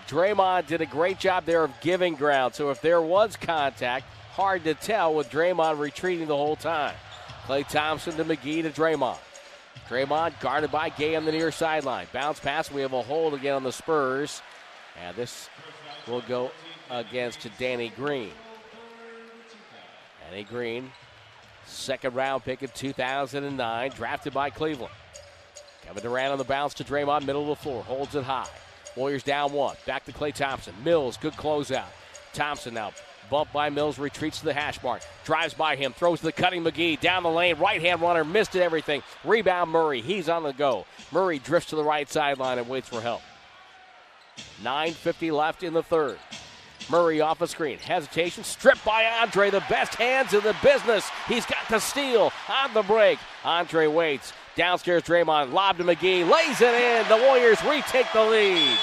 [0.08, 4.64] Draymond did a great job there of giving ground, so if there was contact, hard
[4.64, 6.96] to tell with Draymond retreating the whole time.
[7.46, 9.18] Klay Thompson to McGee to Draymond.
[9.88, 12.08] Draymond guarded by Gay on the near sideline.
[12.14, 12.72] Bounce pass.
[12.72, 14.42] We have a hold again on the Spurs.
[15.04, 15.50] And this
[16.08, 16.52] will go
[16.90, 18.32] against Danny Green.
[20.30, 20.92] Danny Green,
[21.66, 24.94] second round pick in 2009, drafted by Cleveland.
[25.90, 28.48] Kevin Durant on the bounce to Draymond, middle of the floor, holds it high.
[28.96, 29.76] Warriors down one.
[29.88, 30.76] Back to Klay Thompson.
[30.84, 31.88] Mills, good closeout.
[32.32, 32.92] Thompson now
[33.32, 35.02] Bumped by Mills, retreats to the hash mark.
[35.24, 37.58] Drives by him, throws the cutting McGee down the lane.
[37.58, 39.02] Right hand runner missed it everything.
[39.24, 40.02] Rebound Murray.
[40.02, 40.86] He's on the go.
[41.12, 43.22] Murray drifts to the right sideline and waits for help.
[44.62, 46.20] 9.50 left in the third.
[46.90, 47.78] Murray off a screen.
[47.78, 48.44] Hesitation.
[48.44, 49.50] Stripped by Andre.
[49.52, 51.08] The best hands in the business.
[51.28, 53.20] He's got the steal on the break.
[53.44, 54.34] Andre waits.
[54.60, 55.54] Downstairs, Draymond.
[55.54, 56.30] Lob to McGee.
[56.30, 57.08] Lays it in.
[57.08, 58.78] The Warriors retake the lead.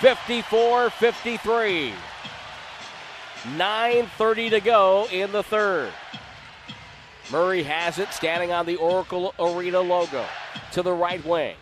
[0.00, 1.92] 54 53.
[3.56, 5.92] 9.30 to go in the third.
[7.30, 10.26] Murray has it, standing on the Oracle Arena logo
[10.72, 11.54] to the right wing.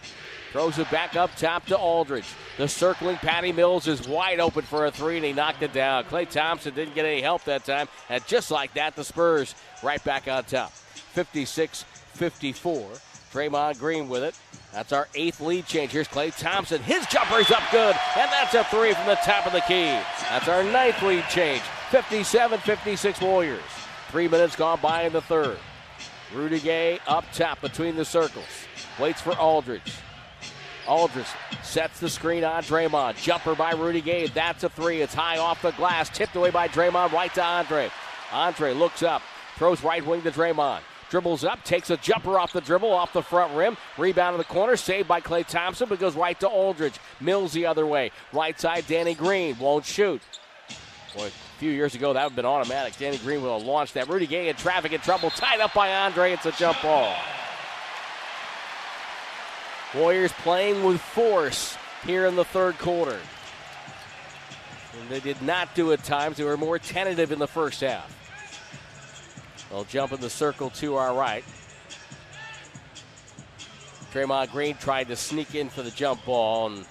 [0.53, 2.33] Throws it back up top to Aldridge.
[2.57, 6.05] The circling Patty Mills is wide open for a three, and he knocked it down.
[6.05, 10.03] Klay Thompson didn't get any help that time, and just like that, the Spurs right
[10.03, 10.73] back on top.
[11.19, 12.91] 56 54.
[13.33, 14.37] Draymond Green with it.
[14.73, 15.91] That's our eighth lead change.
[15.91, 16.81] Here's Klay Thompson.
[16.81, 19.99] His jumper's up good, and that's a three from the top of the key.
[20.31, 21.63] That's our ninth lead change.
[21.91, 23.61] 57 56 Warriors.
[24.13, 25.59] Three minutes gone by in the third.
[26.33, 28.47] Rudy Gay up top between the circles.
[29.01, 29.95] Waits for Aldridge.
[30.87, 31.27] Aldridge
[31.65, 33.21] sets the screen on Draymond.
[33.21, 34.29] Jumper by Rudy Gay.
[34.29, 35.03] That's a three.
[35.03, 36.11] It's high off the glass.
[36.11, 37.11] Tipped away by Draymond.
[37.11, 37.91] Right to Andre.
[38.33, 39.23] Andre looks up.
[39.57, 40.83] Throws right wing to Draymond.
[41.11, 43.77] Dribbles up, takes a jumper off the dribble, off the front rim.
[43.97, 46.99] Rebound in the corner, saved by Klay Thompson, but goes right to Aldridge.
[47.21, 48.11] Mills the other way.
[48.33, 50.21] Right side, Danny Green won't shoot.
[51.17, 52.97] Boy, a few years ago, that would have been automatic.
[52.99, 54.09] Danny Green will have launched that.
[54.09, 56.33] Rudy Gay in traffic in trouble, tied up by Andre.
[56.33, 57.15] It's a jump ball.
[59.95, 63.19] Warriors playing with force here in the third quarter.
[65.01, 66.37] And they did not do at times.
[66.37, 68.18] They were more tentative in the first half.
[69.71, 71.45] They'll jump in the circle to our right.
[74.13, 76.87] Draymond Green tried to sneak in for the jump ball, and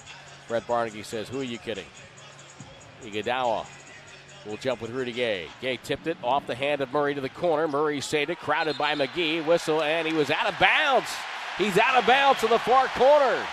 [0.48, 1.86] Brent Barnaky says, Who are you kidding?
[3.04, 3.66] Iguodala
[4.46, 5.48] will jump with Rudy Gay.
[5.62, 7.68] Gay tipped it off the hand of Murray to the corner.
[7.68, 9.46] Murray saved it, crowded by McGee.
[9.46, 11.10] Whistle, and he was out of bounds.
[11.58, 13.44] He's out of bounds to the far corner.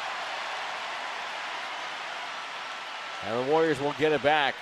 [3.26, 4.54] And the Warriors will get it back.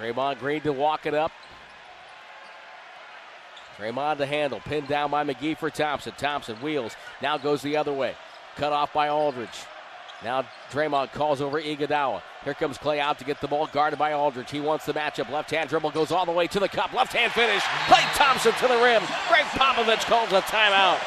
[0.00, 1.30] Draymond Green to walk it up.
[3.78, 4.60] Draymond to handle.
[4.60, 6.12] Pinned down by McGee for Thompson.
[6.16, 6.96] Thompson wheels.
[7.20, 8.14] Now goes the other way.
[8.56, 9.48] Cut off by Aldridge.
[10.24, 12.22] Now Draymond calls over Iguodala.
[12.44, 14.50] Here comes Klay out to get the ball guarded by Aldridge.
[14.50, 15.30] He wants the matchup.
[15.30, 16.92] Left hand dribble goes all the way to the cup.
[16.94, 17.62] Left hand finish.
[17.62, 19.02] Klay Thompson to the rim.
[19.28, 20.98] Gregg Popovich calls a timeout.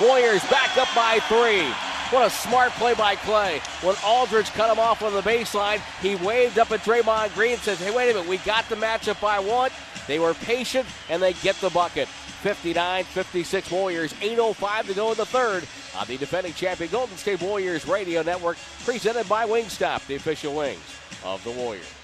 [0.00, 1.91] Warriors back up by three.
[2.12, 3.58] What a smart play by Klay.
[3.82, 7.62] When Aldridge cut him off on the baseline, he waved up at Draymond Green and
[7.62, 9.72] says, Hey, wait a minute, we got the matchup I want.
[10.06, 12.08] They were patient and they get the bucket.
[12.08, 17.40] 59 56 Warriors, 8.05 to go in the third on the defending champion Golden State
[17.40, 20.82] Warriors Radio Network, presented by Wingstop, the official wings
[21.24, 22.01] of the Warriors.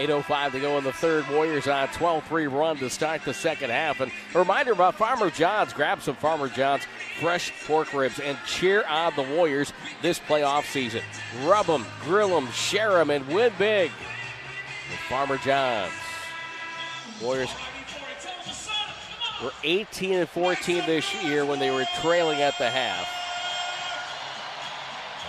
[0.00, 1.28] 8.05 to go in the third.
[1.28, 4.00] Warriors on a 12 3 run to start the second half.
[4.00, 5.74] And a reminder about Farmer John's.
[5.74, 6.84] Grab some Farmer John's
[7.20, 11.02] fresh pork ribs and cheer on the Warriors this playoff season.
[11.44, 13.90] Rub them, grill them, share them, and win big
[14.90, 15.92] with Farmer John's.
[17.20, 17.50] Warriors
[19.42, 23.06] were 18 and 14 this year when they were trailing at the half.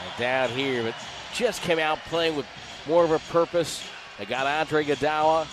[0.01, 0.95] And down here, but
[1.33, 2.45] just came out playing with
[2.87, 3.83] more of a purpose
[4.21, 5.47] they got Andre Iguodala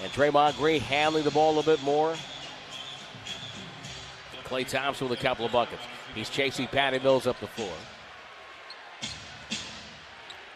[0.00, 2.14] and Draymond Green handling the ball a little bit more.
[4.44, 5.82] Klay Thompson with a couple of buckets.
[6.14, 7.72] He's chasing Patty Mills up the floor.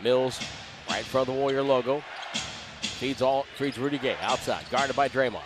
[0.01, 0.39] Mills
[0.89, 2.05] right in front of the Warrior logo.
[2.83, 5.43] Feeds all feeds Rudy Gay outside, guarded by Draymond.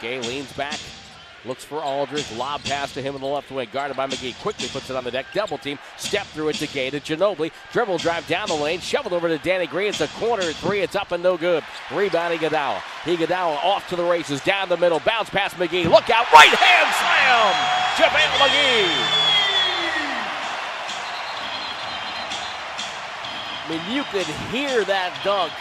[0.00, 0.78] Gay leans back,
[1.46, 2.30] Looks for Aldridge.
[2.32, 3.68] Lob pass to him in the left wing.
[3.72, 4.38] Guarded by McGee.
[4.42, 5.26] Quickly puts it on the deck.
[5.32, 5.78] Double team.
[5.96, 7.50] Step through it to Gay to Ginobili.
[7.72, 8.80] Dribble drive down the lane.
[8.80, 9.88] Shoveled over to Danny Green.
[9.88, 10.80] It's a corner three.
[10.80, 11.64] It's up and no good.
[11.90, 12.80] Rebounding Iguodala.
[13.04, 14.42] Iguodala off to the races.
[14.42, 15.00] Down the middle.
[15.00, 15.84] Bounce past McGee.
[15.84, 16.30] Look out.
[16.32, 17.54] Right hand slam.
[17.96, 19.30] JaVale McGee.
[23.66, 25.52] I mean, you could hear that dunk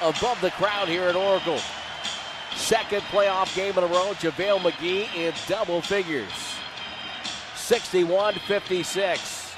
[0.00, 1.60] above the crowd here at Oracle.
[2.58, 4.12] Second playoff game in a row.
[4.14, 6.28] JaVale McGee in double figures.
[7.54, 9.54] 61 56.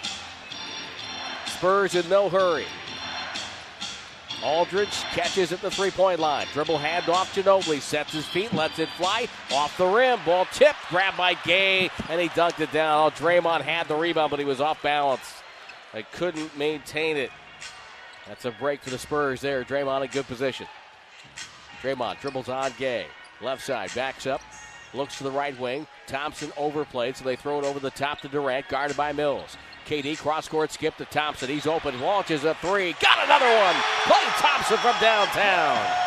[1.46, 2.66] Spurs in no hurry.
[4.44, 6.46] Aldridge catches at the three point line.
[6.53, 7.80] Dribble hand off Ginobili.
[7.80, 9.28] Sets his feet, lets it fly.
[9.53, 10.18] Off the rim.
[10.24, 10.78] Ball tipped.
[10.88, 11.90] Grabbed by Gay.
[12.09, 13.07] And he dunked it down.
[13.07, 15.42] Oh, Draymond had the rebound, but he was off balance.
[15.92, 17.30] They couldn't maintain it.
[18.28, 19.64] That's a break for the Spurs there.
[19.64, 20.66] Draymond in good position.
[21.83, 23.07] Draymond dribbles on Gay.
[23.41, 24.43] Left side, backs up,
[24.93, 25.87] looks to the right wing.
[26.07, 29.57] Thompson overplayed, so they throw it over the top to Durant, guarded by Mills.
[29.87, 31.49] KD cross court skip to Thompson.
[31.49, 32.95] He's open, launches a three.
[33.01, 33.74] Got another one.
[34.05, 36.07] Klay Thompson from downtown.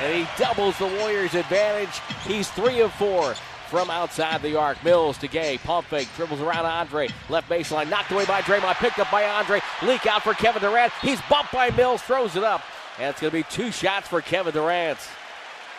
[0.00, 2.00] And he doubles the Warriors' advantage.
[2.26, 3.34] He's three of four
[3.68, 4.82] from outside the arc.
[4.84, 5.58] Mills to Gay.
[5.58, 6.08] Pump fake.
[6.16, 7.08] Dribbles around Andre.
[7.28, 7.90] Left baseline.
[7.90, 8.76] Knocked away by Draymond.
[8.76, 9.60] Picked up by Andre.
[9.82, 10.92] Leak out for Kevin Durant.
[11.02, 12.00] He's bumped by Mills.
[12.02, 12.62] Throws it up.
[12.98, 14.98] And it's going to be two shots for Kevin Durant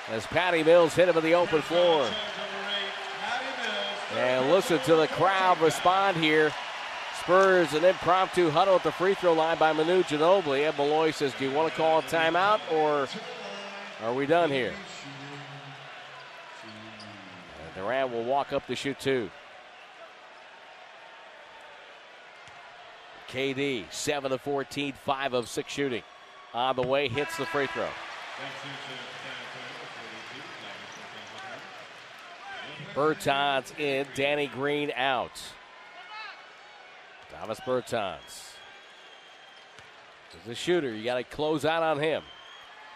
[0.09, 2.09] as Patty Mills hit him in the open floor.
[4.15, 6.51] And listen to the crowd respond here.
[7.19, 10.61] Spurs an impromptu huddle at the free throw line by Manu Ginobili.
[10.61, 13.07] Ed Malloy says, Do you want to call a timeout or
[14.01, 14.73] are we done here?
[16.63, 19.29] And Durant will walk up to shoot two.
[23.27, 26.03] KD, 7 of 14, 5 of 6 shooting
[26.53, 27.87] on the way, hits the free throw.
[32.93, 35.41] Bertans in, Danny Green out.
[37.31, 38.17] Thomas Bertans
[40.33, 40.93] is the shooter.
[40.93, 42.23] You got to close out on him.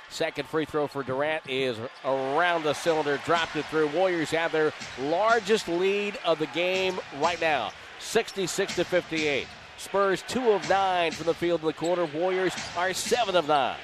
[0.09, 3.87] Second free throw for Durant is around the cylinder, dropped it through.
[3.87, 9.47] Warriors have their largest lead of the game right now, 66 to 58.
[9.83, 12.05] Spurs two of nine from the field in the quarter.
[12.05, 13.75] Warriors are seven of nine.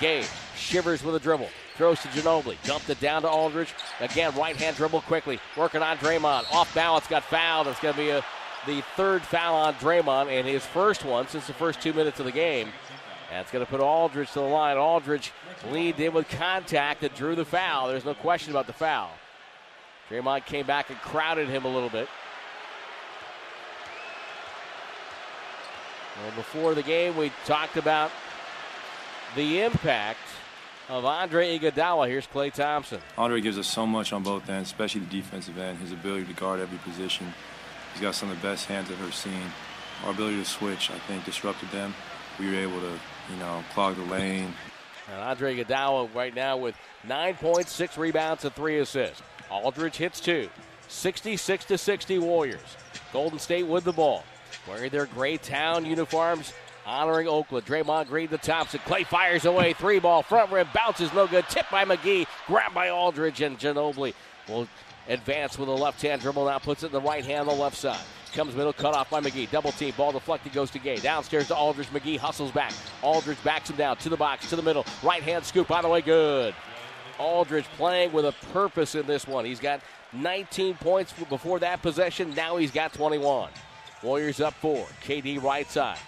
[0.00, 0.24] Gay
[0.56, 1.48] shivers with a dribble.
[1.76, 2.56] Throws to Ginobili.
[2.64, 3.72] Dumped it down to Aldridge.
[4.00, 5.38] Again, right hand dribble quickly.
[5.56, 6.52] Working on Draymond.
[6.52, 7.68] Off balance, got fouled.
[7.68, 8.24] It's going to be a,
[8.66, 12.26] the third foul on Draymond and his first one since the first two minutes of
[12.26, 12.70] the game.
[13.30, 14.76] That's going to put Aldridge to the line.
[14.76, 15.32] Aldridge
[15.70, 17.88] leaned in with contact that drew the foul.
[17.88, 19.10] There's no question about the foul.
[20.10, 22.08] Draymond came back and crowded him a little bit.
[26.22, 28.12] Well, before the game, we talked about
[29.34, 30.20] the impact
[30.88, 32.08] of Andre Iguodala.
[32.08, 33.00] Here's Klay Thompson.
[33.18, 35.78] Andre gives us so much on both ends, especially the defensive end.
[35.78, 37.34] His ability to guard every position.
[37.92, 39.42] He's got some of the best hands I've ever seen.
[40.04, 41.94] Our ability to switch, I think, disrupted them.
[42.38, 42.92] We were able to,
[43.30, 44.52] you know, clog the lane.
[45.10, 49.22] And Andre Iguodala right now with nine points, six rebounds, and three assists.
[49.50, 50.48] Aldridge hits two.
[50.86, 52.76] 66 to 60 Warriors.
[53.12, 54.24] Golden State with the ball
[54.68, 56.52] wearing their gray town uniforms,
[56.86, 57.66] honoring Oakland.
[57.66, 58.80] Draymond Green the Thompson.
[58.80, 59.72] Klay fires away.
[59.72, 60.22] Three ball.
[60.22, 60.68] Front rim.
[60.74, 61.44] Bounces no good.
[61.48, 62.26] Tipped by McGee.
[62.46, 63.40] Grabbed by Aldridge.
[63.40, 64.14] And Ginobili
[64.48, 64.68] will
[65.08, 66.46] advance with a left hand dribble.
[66.46, 68.00] Now puts it in the right hand on the left side.
[68.34, 69.48] Comes middle, cut off by McGee.
[69.48, 70.96] Double team, ball deflected, goes to Gay.
[70.96, 71.86] Downstairs to Aldridge.
[71.90, 72.72] McGee hustles back.
[73.00, 74.84] Aldridge backs him down to the box, to the middle.
[75.04, 76.52] Right hand scoop on the way, good.
[77.20, 79.44] Aldridge playing with a purpose in this one.
[79.44, 79.80] He's got
[80.14, 82.34] 19 points before that possession.
[82.34, 83.50] Now he's got 21.
[84.04, 84.86] Warriors up four.
[85.02, 85.98] KD right side.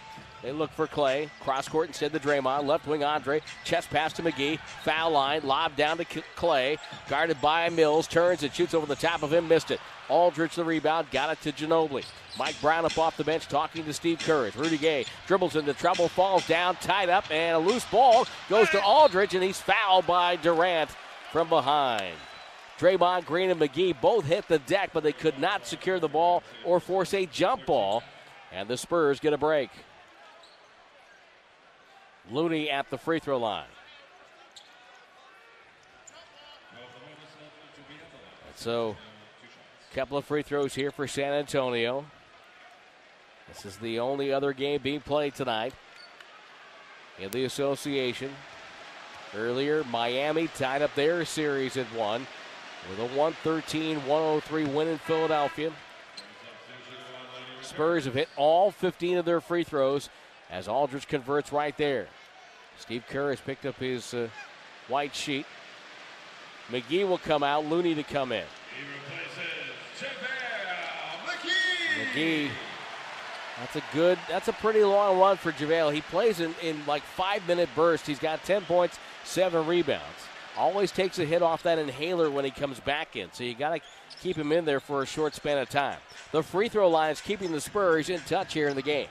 [0.42, 1.30] They look for Klay.
[1.40, 2.66] Cross court instead to Draymond.
[2.66, 3.40] Left wing Andre.
[3.64, 4.60] Chest pass to McGee.
[4.84, 5.40] Foul line.
[5.44, 6.78] Lob down to Klay.
[7.08, 8.06] Guarded by Mills.
[8.06, 9.48] Turns and shoots over the top of him.
[9.48, 9.80] Missed it.
[10.10, 11.10] Aldridge the rebound.
[11.10, 12.04] Got it to Ginobili.
[12.38, 14.50] Mike Brown up off the bench talking to Steve Kerr.
[14.54, 16.08] Rudy Gay dribbles into trouble.
[16.08, 16.76] Falls down.
[16.76, 17.24] Tied up.
[17.30, 19.34] And a loose ball goes to Aldridge.
[19.34, 20.90] And he's fouled by Durant
[21.32, 22.14] from behind.
[22.78, 26.42] Draymond Green and McGee both hit the deck, but they could not secure the ball
[26.64, 28.02] or force a jump ball.
[28.52, 29.70] And the Spurs get a break.
[32.30, 33.66] Looney at the free throw line.
[38.56, 38.96] So,
[39.90, 42.06] a couple of free throws here for San Antonio.
[43.48, 45.74] This is the only other game being played tonight
[47.18, 48.30] in the association.
[49.34, 52.26] Earlier, Miami tied up their series at one
[52.88, 55.72] with a 113 103 win in Philadelphia.
[57.62, 60.08] Spurs have hit all 15 of their free throws
[60.50, 62.06] as Aldridge converts right there.
[62.78, 64.28] Steve Kerr has picked up his uh,
[64.88, 65.46] white sheet.
[66.70, 68.44] McGee will come out, Looney to come in.
[71.98, 72.50] McGee,
[73.58, 75.94] that's a good, that's a pretty long run for JaVale.
[75.94, 78.06] He plays in, in like five minute bursts.
[78.06, 80.04] He's got 10 points, seven rebounds.
[80.56, 83.30] Always takes a hit off that inhaler when he comes back in.
[83.32, 83.80] So you got to
[84.22, 85.98] keep him in there for a short span of time.
[86.32, 89.08] The free throw line is keeping the Spurs in touch here in the game.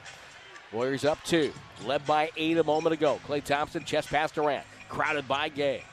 [0.71, 1.53] Warriors up two,
[1.85, 3.19] led by eight a moment ago.
[3.27, 5.83] Klay Thompson, chest pass Durant, crowded by Gay.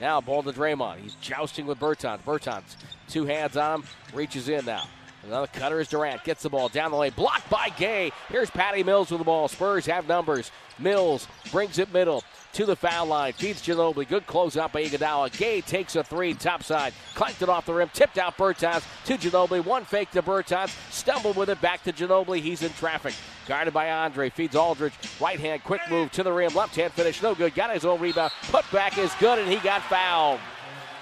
[0.00, 0.98] Now ball to Draymond.
[0.98, 2.22] He's jousting with Bertans.
[2.22, 2.76] Bertans,
[3.08, 4.84] two hands on him, reaches in now.
[5.24, 6.22] Another cutter is Durant.
[6.24, 7.12] Gets the ball down the lane.
[7.16, 8.12] Blocked by Gay.
[8.28, 9.48] Here's Patty Mills with the ball.
[9.48, 10.50] Spurs have numbers.
[10.78, 13.32] Mills brings it middle to the foul line.
[13.32, 14.08] Feeds Ginobili.
[14.08, 15.36] Good closeout by Iguodala.
[15.36, 16.92] Gay takes a three, top side.
[17.14, 17.90] Clanked it off the rim.
[17.92, 19.64] Tipped out Bertans to Ginobili.
[19.64, 20.70] One fake to Bertans.
[20.92, 22.40] Stumbled with it back to Ginobili.
[22.40, 23.14] He's in traffic.
[23.48, 24.30] Guarded by Andre.
[24.30, 24.94] Feeds Aldridge.
[25.20, 26.54] Right hand, quick move to the rim.
[26.54, 27.22] Left hand finish.
[27.22, 27.54] No good.
[27.54, 28.32] Got his own rebound.
[28.50, 30.38] Put back is good, and he got fouled.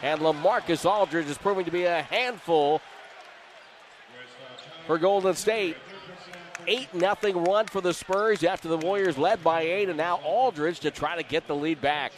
[0.02, 2.80] And LaMarcus Aldridge is proving to be a handful
[4.86, 5.76] for Golden State.
[6.68, 10.80] 8 0 run for the Spurs after the Warriors led by 8, and now Aldridge
[10.80, 12.12] to try to get the lead back.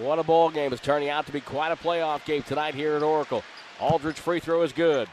[0.00, 0.72] What a ball game.
[0.72, 3.42] It's turning out to be quite a playoff game tonight here at Oracle.
[3.80, 5.08] Aldridge free throw is good.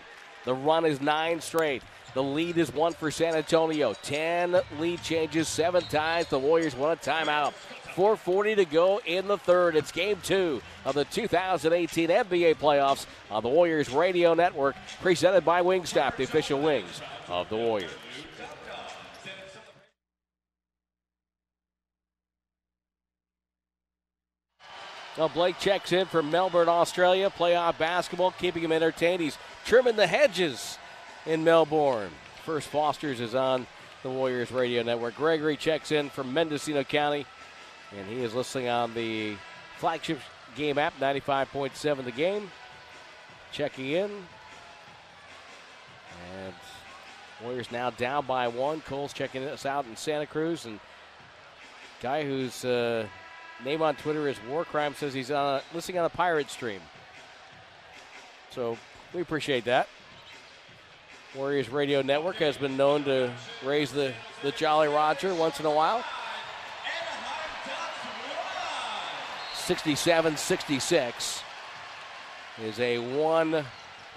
[0.45, 1.83] The run is nine straight.
[2.13, 3.93] The lead is one for San Antonio.
[4.01, 6.27] Ten lead changes seven times.
[6.27, 7.53] The Warriors want a timeout.
[7.95, 9.75] 4.40 to go in the third.
[9.75, 15.61] It's game two of the 2018 NBA playoffs on the Warriors Radio Network, presented by
[15.61, 17.91] Wingstop, the official wings of the Warriors.
[25.17, 27.29] Well, Blake checks in from Melbourne, Australia.
[27.29, 29.21] Playoff basketball, keeping him entertained.
[29.21, 30.77] He's trimming the hedges
[31.25, 32.11] in Melbourne.
[32.45, 33.67] First Foster's is on
[34.01, 35.15] the Warriors Radio Network.
[35.15, 37.25] Gregory checks in from Mendocino County.
[37.97, 39.35] And he is listening on the
[39.77, 40.19] flagship
[40.55, 42.51] game app, 95.7 the game.
[43.51, 44.11] Checking in.
[46.35, 46.53] And
[47.41, 48.81] Warriors now down by one.
[48.81, 50.65] Cole's checking us out in Santa Cruz.
[50.65, 50.79] And
[52.01, 53.07] guy whose uh,
[53.63, 56.81] name on Twitter is Warcrime says he's on a, listening on a pirate stream.
[58.51, 58.77] So
[59.13, 59.87] we appreciate that.
[61.35, 63.31] Warriors Radio Network has been known to
[63.63, 66.03] raise the, the Jolly Roger once in a while.
[69.69, 71.43] 67 66
[72.63, 73.63] is a one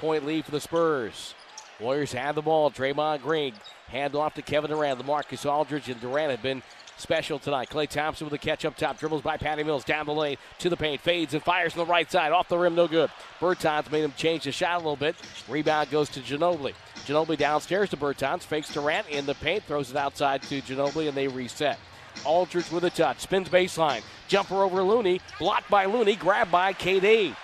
[0.01, 1.35] point lead for the Spurs.
[1.79, 2.71] Warriors have the ball.
[2.71, 3.53] Draymond Green
[3.89, 4.99] hand off to Kevin Durant.
[4.99, 6.63] LaMarcus Aldridge and Durant have been
[6.97, 7.69] special tonight.
[7.69, 8.99] Klay Thompson with a catch up top.
[8.99, 11.03] Dribbles by Patty Mills down the lane to the paint.
[11.03, 12.33] Fades and fires from the right side.
[12.33, 13.11] Off the rim, no good.
[13.39, 15.17] Bertans made him change the shot a little bit.
[15.51, 16.73] Rebound goes to Ginobili.
[17.05, 18.41] Ginobili downstairs to Bertans.
[18.41, 19.65] Fakes Durant in the paint.
[19.65, 21.79] Throws it outside to Ginobili and they reset.
[22.25, 23.21] Aldridge with a touch.
[23.21, 24.03] Spins baseline.
[24.29, 25.21] Jumper over Looney.
[25.39, 26.17] Blocked by Looney.
[26.17, 27.35] Grabbed by KD.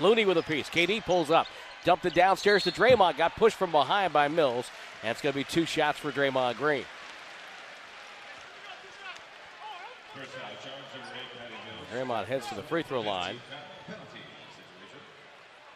[0.00, 0.68] Looney with a piece.
[0.68, 1.46] KD pulls up.
[1.84, 3.16] Dumped it downstairs to Draymond.
[3.16, 4.70] Got pushed from behind by Mills.
[5.02, 6.84] And it's going to be two shots for Draymond Green.
[11.92, 13.38] Draymond heads to the free throw line.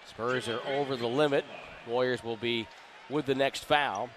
[0.07, 1.45] Spurs are over the limit.
[1.87, 2.67] Warriors will be
[3.09, 4.11] with the next foul.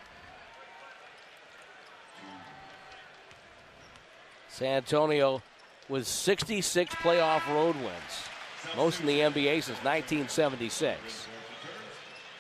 [4.53, 5.41] San Antonio
[5.89, 8.30] with 66 playoff road wins,
[8.77, 10.99] most in the NBA since 1976.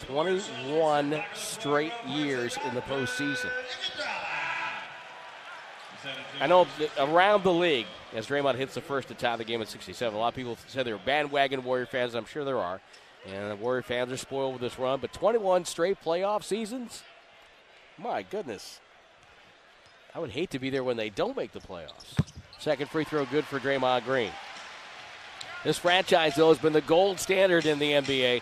[0.01, 3.49] 21 straight years in the postseason.
[6.39, 6.67] I know
[6.99, 10.17] around the league, as Draymond hits the first to tie the game at 67, a
[10.19, 12.13] lot of people said they were bandwagon Warrior fans.
[12.13, 12.79] I'm sure there are.
[13.25, 17.01] And the Warrior fans are spoiled with this run, but 21 straight playoff seasons?
[17.97, 18.79] My goodness.
[20.15, 22.15] I would hate to be there when they don't make the playoffs.
[22.59, 24.31] Second free throw good for Draymond Green.
[25.63, 28.41] This franchise, though, has been the gold standard in the NBA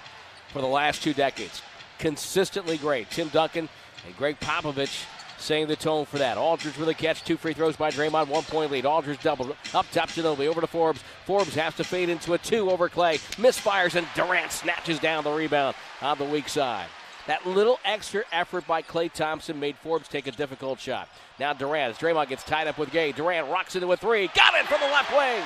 [0.52, 1.62] for the last two decades.
[1.98, 3.10] Consistently great.
[3.10, 3.70] Tim Duncan
[4.06, 5.06] and Gregg Popovich
[5.38, 6.38] setting the tone for that.
[6.38, 8.86] Aldridge with a catch, two free throws by Draymond, one point lead.
[8.86, 11.04] Aldridge double up top Ginobili over to Forbes.
[11.26, 15.32] Forbes has to fade into a two over Klay, Misfires and Durant snatches down the
[15.32, 16.88] rebound on the weak side.
[17.28, 21.08] That little extra effort by Klay Thompson made Forbes take a difficult shot.
[21.40, 24.28] Now Durant, as Draymond gets tied up with Gay, Durant rocks into a three.
[24.36, 25.44] Got it from the left wing.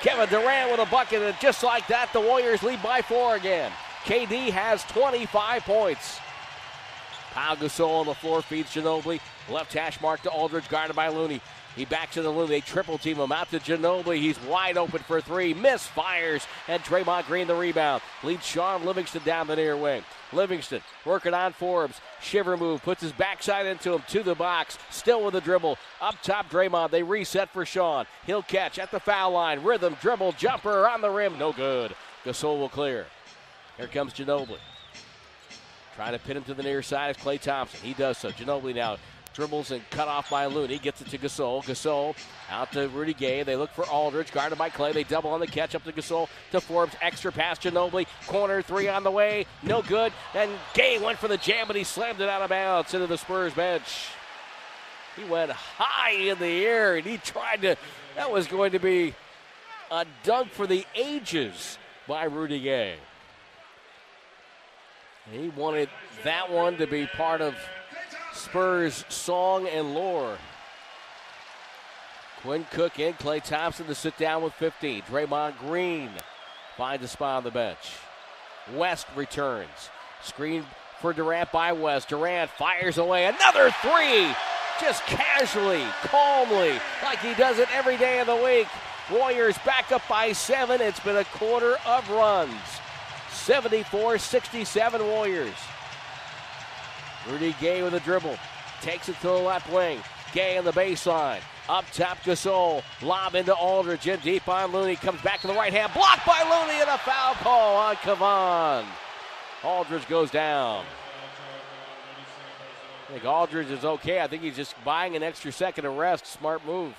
[0.00, 3.72] Kevin Durant with a bucket, and just like that, the Warriors lead by four again.
[4.04, 6.18] KD has 25 points.
[7.32, 9.20] Pau Gasol on the floor feeds Ginobili.
[9.48, 11.40] Left hash mark to Aldridge, guarded by Looney.
[11.76, 12.48] He backs the Looney.
[12.48, 14.18] They triple team him out to Ginobili.
[14.18, 15.54] He's wide open for three.
[15.54, 16.46] Miss fires.
[16.66, 18.02] And Draymond Green the rebound.
[18.22, 20.02] Leads Shaun Livingston down the near wing.
[20.32, 22.00] Livingston working on Forbes.
[22.20, 22.82] Shiver move.
[22.82, 24.76] Puts his backside into him to the box.
[24.90, 25.78] Still with a dribble.
[26.00, 26.90] Up top, Draymond.
[26.90, 28.06] They reset for Shaun.
[28.26, 29.62] He'll catch at the foul line.
[29.62, 31.38] Rhythm dribble jumper on the rim.
[31.38, 31.94] No good.
[32.24, 33.06] Gasol will clear.
[33.76, 34.58] Here comes Ginobili.
[35.94, 37.80] Trying to pin him to the near side is Klay Thompson.
[37.82, 38.30] He does so.
[38.30, 38.98] Ginobili now
[39.38, 40.78] dribbles and cut off by Looney.
[40.78, 41.62] Gets it to Gasol.
[41.62, 42.16] Gasol
[42.50, 43.44] out to Rudy Gay.
[43.44, 44.92] They look for Aldridge, guarded by Klay.
[44.92, 46.96] They double on the catch up to Gasol to Forbes.
[47.00, 48.06] Extra pass Ginobili.
[48.26, 49.46] Corner three on the way.
[49.62, 50.12] No good.
[50.34, 53.16] And Gay went for the jam, but he slammed it out of bounds into the
[53.16, 54.08] Spurs bench.
[55.14, 57.76] He went high in the air and he tried to.
[58.16, 59.14] That was going to be
[59.92, 61.78] a dunk for the ages
[62.08, 62.96] by Rudy Gay.
[65.30, 65.90] He wanted
[66.24, 67.54] that one to be part of
[68.38, 70.38] Spurs' song and lore.
[72.40, 75.02] Quinn Cook and Klay Thompson to sit down with 15.
[75.02, 76.10] Draymond Green
[76.76, 77.96] finds a spot on the bench.
[78.74, 79.90] West returns.
[80.22, 80.64] Screen
[81.00, 82.08] for Durant by West.
[82.08, 84.32] Durant fires away another three.
[84.80, 88.68] Just casually, calmly, like he does it every day of the week.
[89.10, 90.80] Warriors back up by seven.
[90.80, 92.52] It's been a quarter of runs.
[93.32, 95.56] 74 67 Warriors.
[97.28, 98.36] Rudy Gay with a dribble.
[98.82, 99.98] Takes it to the left wing.
[100.32, 101.40] Gay on the baseline.
[101.68, 102.82] Up top, Gasol.
[103.02, 104.06] Lob into Aldridge.
[104.06, 104.96] In deep on Looney.
[104.96, 105.92] Comes back to the right hand.
[105.94, 108.84] Blocked by Looney and a foul call on Kevon.
[109.64, 110.84] Aldridge goes down.
[113.08, 114.20] I think Aldridge is okay.
[114.20, 116.26] I think he's just buying an extra second of rest.
[116.26, 116.94] Smart move.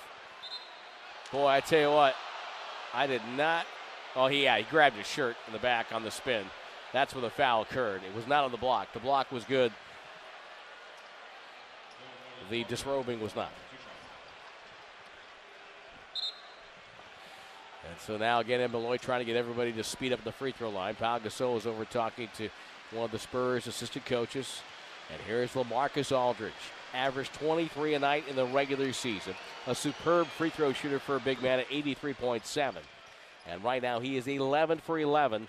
[1.32, 2.16] Boy, I tell you what,
[2.92, 3.64] I did not
[4.16, 6.44] Oh, yeah, he grabbed his shirt in the back on the spin.
[6.92, 8.02] That's where the foul occurred.
[8.02, 8.92] It was not on the block.
[8.92, 9.72] The block was good.
[12.50, 13.52] The disrobing was not.
[17.88, 20.52] And so now again, Ed Malloy trying to get everybody to speed up the free
[20.52, 20.96] throw line.
[20.96, 22.48] Pau Gasol is over talking to
[22.90, 24.60] one of the Spurs assistant coaches.
[25.12, 26.52] And here's LaMarcus Aldridge.
[26.92, 29.34] Averaged 23 a night in the regular season.
[29.66, 32.76] A superb free throw shooter for a big man at 83.7.
[33.48, 35.48] And right now he is 11 for 11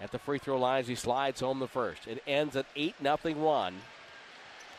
[0.00, 0.86] at the free throw lines.
[0.86, 2.06] He slides home the first.
[2.06, 3.74] It ends at 8 0 run.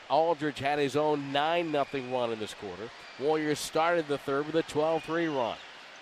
[0.10, 2.90] Aldridge had his own 9 0 run in this quarter.
[3.20, 5.58] Warriors started the third with a 12 3 run.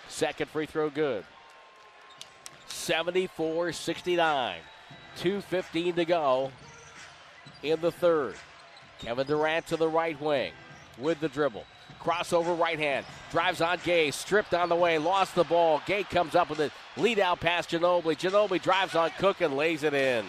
[0.08, 1.24] Second free throw good.
[2.66, 4.58] 74 69.
[5.18, 6.52] 2.15 to go
[7.62, 8.34] in the third.
[8.98, 10.52] Kevin Durant to the right wing
[10.98, 11.64] with the dribble.
[12.00, 13.06] Crossover right hand.
[13.30, 14.10] Drives on Gay.
[14.10, 14.98] Stripped on the way.
[14.98, 15.80] Lost the ball.
[15.86, 16.72] Gay comes up with it.
[16.96, 18.16] Lead out past Ginobili.
[18.18, 20.24] Ginobili drives on Cook and lays it in.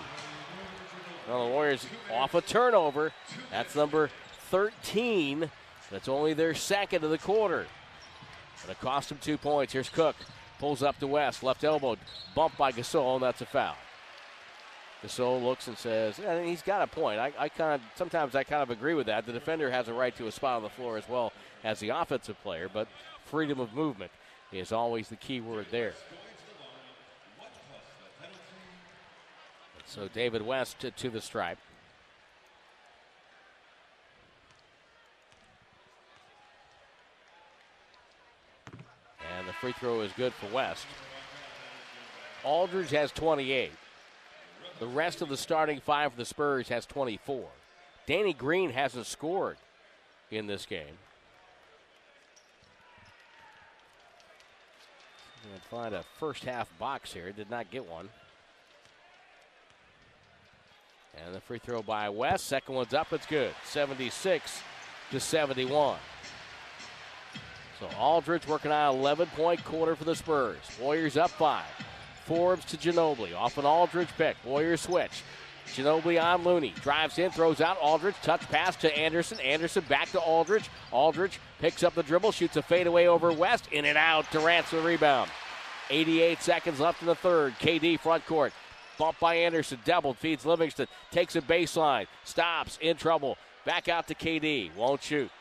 [1.27, 3.13] Well, the Warriors off a turnover.
[3.51, 4.09] That's number
[4.49, 5.49] 13.
[5.91, 7.65] That's only their second of the quarter.
[8.69, 9.73] It cost them two points.
[9.73, 10.15] Here's Cook.
[10.59, 11.43] Pulls up to West.
[11.43, 11.97] Left elbow.
[12.35, 13.75] Bumped by Gasol, and that's a foul.
[15.03, 17.19] Gasol looks and says, and he's got a point.
[17.19, 19.25] I, I kind of sometimes I kind of agree with that.
[19.25, 21.33] The defender has a right to a spot on the floor as well
[21.63, 22.87] as the offensive player, but
[23.25, 24.11] freedom of movement
[24.53, 25.93] is always the key word there.
[29.93, 31.59] So David West to, to the stripe.
[39.37, 40.87] And the free throw is good for West.
[42.43, 43.71] Aldridge has 28.
[44.79, 47.45] The rest of the starting five for the Spurs has 24.
[48.07, 49.57] Danny Green hasn't scored
[50.31, 50.97] in this game.
[55.53, 57.31] And find a first half box here.
[57.31, 58.09] Did not get one.
[61.15, 62.47] And the free throw by West.
[62.47, 63.13] Second one's up.
[63.13, 63.53] It's good.
[63.65, 64.61] 76
[65.11, 65.97] to 71.
[67.79, 70.57] So Aldridge working on an 11 point quarter for the Spurs.
[70.79, 71.65] Warriors up five.
[72.25, 73.35] Forbes to Ginobili.
[73.35, 74.37] Off an Aldridge pick.
[74.45, 75.23] Warriors switch.
[75.67, 76.73] Ginobili on Looney.
[76.81, 77.77] Drives in, throws out.
[77.81, 78.15] Aldridge.
[78.21, 79.39] Touch pass to Anderson.
[79.39, 80.69] Anderson back to Aldridge.
[80.91, 83.67] Aldridge picks up the dribble, shoots a fadeaway over West.
[83.71, 84.29] In and out.
[84.31, 85.29] Durant's the rebound.
[85.89, 87.53] 88 seconds left in the third.
[87.59, 88.53] KD front court.
[88.97, 89.79] Bump by Anderson.
[89.85, 90.17] Doubled.
[90.17, 90.87] Feeds Livingston.
[91.11, 92.07] Takes a baseline.
[92.23, 92.77] Stops.
[92.81, 93.37] In trouble.
[93.65, 94.75] Back out to KD.
[94.75, 95.31] Won't shoot.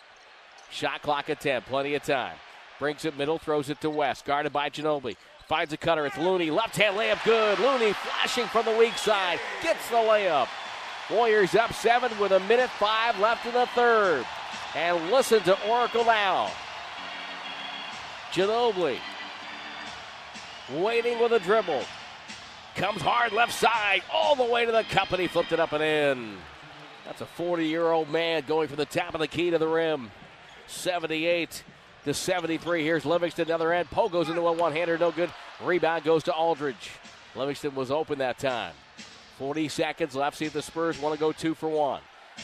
[0.70, 1.62] Shot clock at 10.
[1.62, 2.36] Plenty of time.
[2.78, 3.38] Brings it middle.
[3.38, 4.24] Throws it to West.
[4.24, 5.16] Guarded by Ginobili.
[5.48, 6.06] Finds a cutter.
[6.06, 6.50] It's Looney.
[6.50, 7.22] Left hand layup.
[7.24, 7.58] Good.
[7.58, 9.38] Looney flashing from the weak side.
[9.62, 10.48] Gets the layup.
[11.10, 14.24] Warriors up seven with a minute five left in the third.
[14.74, 16.50] And listen to Oracle now.
[18.32, 18.98] Ginobili
[20.70, 21.82] waiting with a dribble.
[22.76, 25.72] Comes hard left side all the way to the cup and he flipped it up
[25.72, 26.36] and in.
[27.04, 29.68] That's a 40 year old man going for the top of the key to the
[29.68, 30.10] rim.
[30.68, 31.62] 78
[32.04, 32.82] to 73.
[32.82, 33.90] Here's Livingston, other end.
[33.90, 35.30] Poe goes into a one hander, no good.
[35.62, 36.90] Rebound goes to Aldridge.
[37.34, 38.72] Livingston was open that time.
[39.38, 40.38] 40 seconds left.
[40.38, 42.00] See if the Spurs want to go two for one.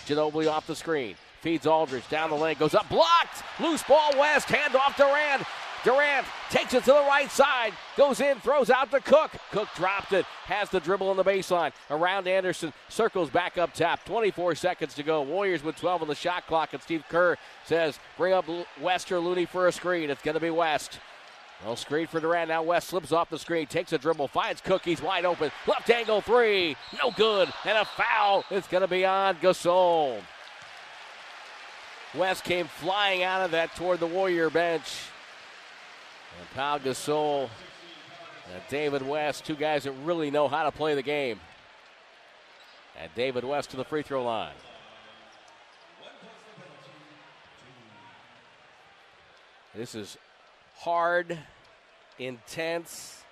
[0.06, 1.16] Ginobili off the screen.
[1.40, 2.56] Feeds Aldridge down the lane.
[2.59, 2.88] Goes up.
[2.88, 3.42] Blocked.
[3.60, 4.48] Loose ball west.
[4.48, 5.42] Hand off Durant.
[5.84, 9.30] Durant takes it to the right side, goes in, throws out to Cook.
[9.52, 11.72] Cook dropped it, has the dribble on the baseline.
[11.90, 14.05] Around Anderson, circles back up top.
[14.05, 15.22] 24 seconds to go.
[15.22, 18.46] Warriors with 12 on the shot clock, and Steve Kerr says, bring up
[18.80, 20.10] West or Looney for a screen.
[20.10, 20.98] It's going to be West.
[21.64, 22.48] Well, screen for Durant.
[22.48, 24.84] Now West slips off the screen, takes a dribble, finds Cook.
[24.84, 25.50] He's wide open.
[25.66, 26.76] Left angle three.
[27.02, 27.52] No good.
[27.64, 28.44] And a foul.
[28.50, 30.20] It's going to be on Gasol.
[32.14, 34.84] West came flying out of that toward the Warrior bench.
[36.59, 37.48] Pau Gasol
[38.52, 41.39] and David West, two guys that really know how to play the game.
[43.01, 44.56] And David West to the free throw line.
[49.72, 50.18] This is
[50.78, 51.39] hard,
[52.18, 53.22] intense,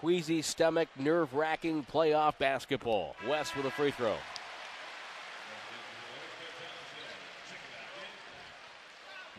[0.00, 3.14] queasy stomach, nerve wracking playoff basketball.
[3.28, 4.16] West with a free throw.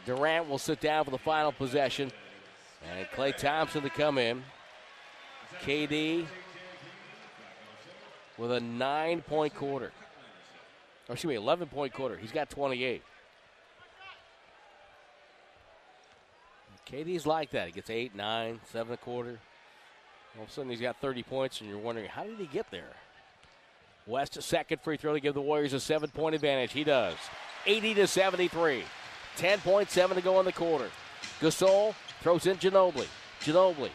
[0.06, 2.12] Durant will sit down for the final possession.
[2.84, 4.44] And Klay Thompson to come in.
[5.64, 6.26] KD
[8.38, 9.92] with a nine point quarter.
[11.08, 12.18] Or excuse me, 11 point quarter.
[12.18, 13.02] He's got 28.
[16.90, 17.68] KD's like that.
[17.68, 19.40] He gets eight, nine, seven a quarter.
[20.38, 22.70] All of a sudden, he's got 30 points, and you're wondering, how did he get
[22.70, 22.94] there?
[24.06, 26.74] West, second free throw to give the Warriors a seven point advantage.
[26.74, 27.16] He does.
[27.66, 28.84] 80 to 73.
[29.38, 30.90] 10.7 to go in the quarter.
[31.40, 33.08] Gasol throws in Ginobili.
[33.42, 33.92] Ginobili,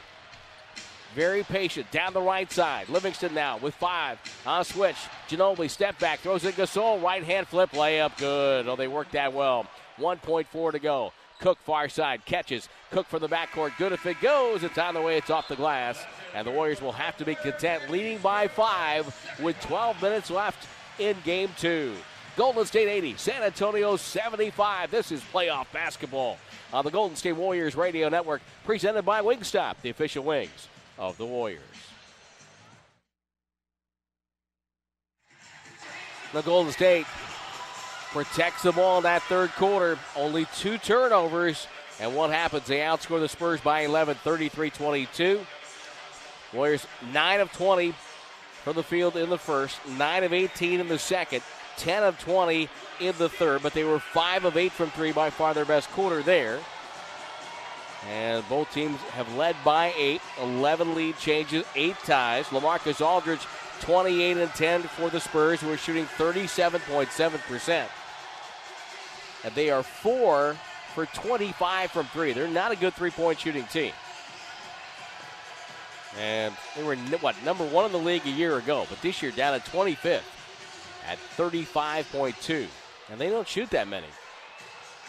[1.15, 2.89] very patient, down the right side.
[2.89, 4.97] Livingston now with five on switch.
[5.29, 8.69] Ginobili step back, throws in Gasol, right hand flip, layup, good.
[8.69, 9.67] Oh, they worked that well.
[9.99, 11.13] 1.4 to go.
[11.41, 12.69] Cook far side catches.
[12.91, 14.63] Cook from the backcourt, good if it goes.
[14.63, 16.05] It's on the way, it's off the glass.
[16.35, 19.07] And the Warriors will have to be content, leading by five
[19.43, 20.69] with 12 minutes left
[20.99, 21.95] in game two.
[22.41, 24.91] Golden State 80, San Antonio 75.
[24.91, 26.39] This is playoff basketball
[26.73, 30.69] on the Golden State Warriors Radio Network, presented by Wingstop, the official wings
[30.99, 31.61] of the Warriors.
[36.33, 37.05] The Golden State
[38.11, 39.99] protects the ball in that third quarter.
[40.17, 41.67] Only two turnovers.
[42.01, 42.67] And what happens?
[42.67, 45.41] They outscore the Spurs by 11, 33 22.
[46.55, 47.93] Warriors 9 of 20
[48.65, 51.43] from the field in the first, 9 of 18 in the second.
[51.81, 52.69] 10 of 20
[53.01, 55.91] in the third, but they were 5 of 8 from 3, by far their best
[55.91, 56.59] quarter there.
[58.09, 62.47] And both teams have led by 8, 11 lead changes, 8 ties.
[62.47, 63.47] LaMarcus Aldridge,
[63.81, 67.87] 28 and 10 for the Spurs, who are shooting 37.7%.
[69.43, 70.57] And they are 4
[70.95, 72.33] for 25 from 3.
[72.33, 73.93] They're not a good three point shooting team.
[76.19, 79.31] And they were, what, number one in the league a year ago, but this year
[79.31, 80.23] down at 25th
[81.07, 82.67] at 35.2.
[83.11, 84.07] And they don't shoot that many.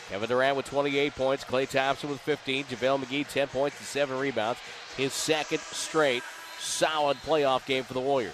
[0.09, 4.17] Kevin Durant with 28 points, Klay Thompson with 15, JaVale McGee 10 points and 7
[4.17, 4.59] rebounds.
[4.97, 6.23] His second straight
[6.59, 8.33] solid playoff game for the Warriors.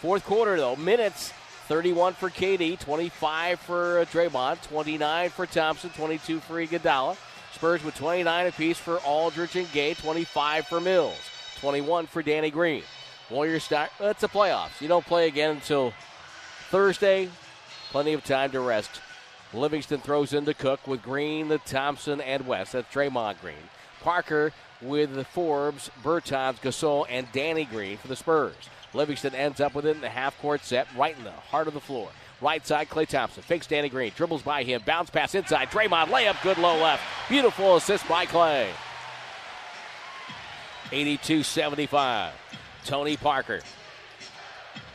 [0.00, 1.32] Fourth quarter, though, minutes
[1.66, 7.16] 31 for KD, 25 for uh, Draymond, 29 for Thompson, 22 for Iguodala.
[7.52, 11.18] Spurs with 29 apiece for Aldridge and Gay, 25 for Mills,
[11.60, 12.82] 21 for Danny Green.
[13.30, 13.90] Warriors start.
[14.00, 14.80] It's the playoffs.
[14.80, 15.92] You don't play again until
[16.70, 17.28] Thursday,
[17.90, 19.00] plenty of time to rest.
[19.52, 22.72] Livingston throws into Cook with Green, the Thompson, and West.
[22.72, 23.56] That's Draymond Green.
[24.02, 28.54] Parker with Forbes, Bertans, Gasol, and Danny Green for the Spurs.
[28.94, 31.74] Livingston ends up with it in the half court set right in the heart of
[31.74, 32.08] the floor.
[32.40, 33.42] Right side, Klay Thompson.
[33.42, 34.12] Fakes Danny Green.
[34.16, 34.80] Dribbles by him.
[34.86, 35.70] Bounce pass inside.
[35.70, 36.40] Draymond layup.
[36.40, 37.02] Good low left.
[37.28, 38.68] Beautiful assist by Klay.
[40.92, 42.32] 82 75.
[42.84, 43.60] Tony Parker.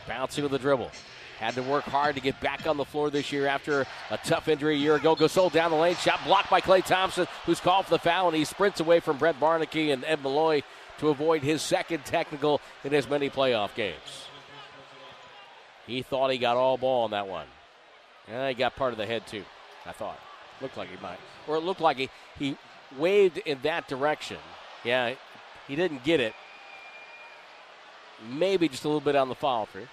[0.08, 0.90] Bouncing with the dribble.
[1.38, 4.48] Had to work hard to get back on the floor this year after a tough
[4.48, 5.14] injury a year ago.
[5.14, 5.94] Gasol down the lane.
[5.96, 9.18] Shot blocked by Klay Thompson, who's called for the foul, and he sprints away from
[9.18, 10.62] Brent Barnaky and Ed Malloy
[10.98, 14.28] to avoid his second technical in as many playoff games.
[15.86, 17.46] He thought he got all ball on that one.
[18.28, 19.44] And he got part of the head, too,
[19.84, 20.18] I thought.
[20.62, 21.18] Looked like he might.
[21.46, 22.08] Or it looked like he,
[22.38, 22.56] he
[22.98, 24.38] waved in that direction.
[24.84, 25.14] Yeah,
[25.68, 26.32] he didn't get it.
[28.30, 29.86] Maybe just a little bit on the follow through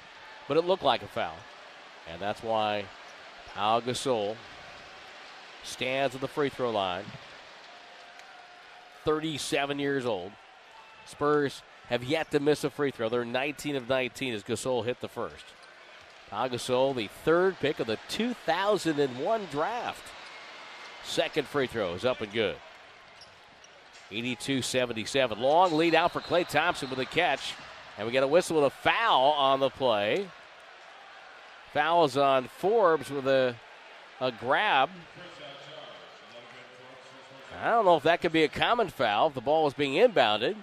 [0.47, 1.35] but it looked like a foul.
[2.11, 2.85] And that's why
[3.55, 4.35] Pau Gasol
[5.63, 7.05] stands at the free throw line.
[9.05, 10.31] 37 years old.
[11.05, 13.09] Spurs have yet to miss a free throw.
[13.09, 15.45] They're 19 of 19 as Gasol hit the first.
[16.29, 20.03] Pau Gasol, the third pick of the 2001 draft.
[21.03, 22.55] Second free throw is up and good.
[24.11, 25.39] 82 77.
[25.39, 27.53] Long lead out for Klay Thompson with a catch.
[27.97, 30.27] And we get a whistle with a foul on the play.
[31.73, 33.55] Fouls on Forbes with a,
[34.19, 34.89] a grab.
[37.61, 39.93] I don't know if that could be a common foul if the ball was being
[39.93, 40.55] inbounded.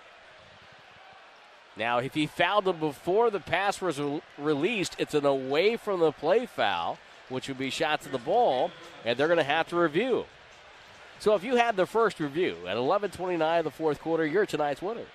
[1.77, 6.01] Now, if he fouled him before the pass was re- released, it's an away from
[6.01, 6.99] the play foul,
[7.29, 8.71] which would be shots at the ball,
[9.05, 10.27] and they're going to have to review.
[11.21, 14.83] So if you had the first review at 11:29 of the fourth quarter, you're tonight's
[14.83, 15.07] winner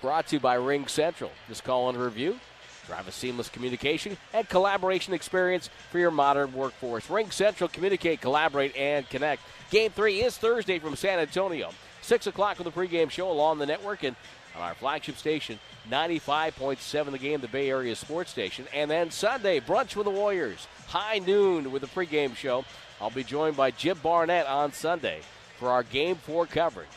[0.00, 1.30] brought to you by RingCentral.
[1.48, 2.38] Just call and review.
[2.86, 7.06] Drive a seamless communication and collaboration experience for your modern workforce.
[7.06, 9.42] RingCentral, communicate, collaborate, and connect.
[9.70, 11.70] Game three is Thursday from San Antonio.
[12.02, 14.16] 6 o'clock with the pregame show along the network and
[14.56, 18.66] on our flagship station, 95.7 the game, the Bay Area sports station.
[18.74, 20.66] And then Sunday, brunch with the Warriors.
[20.88, 22.64] High noon with the pregame show.
[23.00, 25.20] I'll be joined by Jim Barnett on Sunday
[25.58, 26.88] for our game four coverage.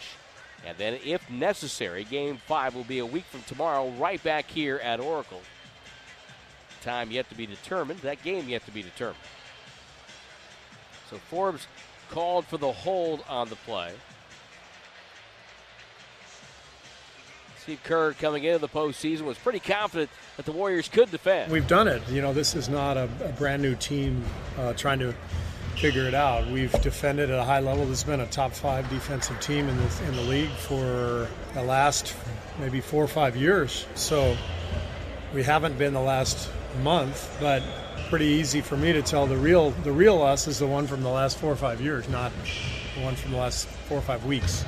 [0.66, 4.78] And then, if necessary, game five will be a week from tomorrow, right back here
[4.78, 5.42] at Oracle.
[6.82, 8.00] Time yet to be determined.
[8.00, 9.18] That game yet to be determined.
[11.10, 11.68] So Forbes
[12.10, 13.94] called for the hold on the play.
[17.62, 21.50] Steve Kerr coming into the postseason was pretty confident that the Warriors could defend.
[21.50, 22.02] We've done it.
[22.10, 24.22] You know, this is not a, a brand new team
[24.58, 25.16] uh, trying to
[25.76, 26.48] figure it out.
[26.48, 27.86] We've defended at a high level.
[27.86, 31.64] This has been a top five defensive team in the in the league for the
[31.64, 32.16] last
[32.60, 33.86] maybe four or five years.
[33.96, 34.38] So
[35.34, 36.50] we haven't been the last
[36.84, 37.64] month, but
[38.10, 41.02] pretty easy for me to tell the real the real us is the one from
[41.02, 42.32] the last four or five years, not
[42.96, 44.66] the one from the last four or five weeks.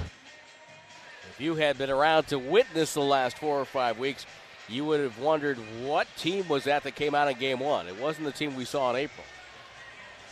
[1.31, 4.25] If you had been around to witness the last four or five weeks,
[4.67, 7.87] you would have wondered what team was that that came out in game one.
[7.87, 9.25] It wasn't the team we saw in April.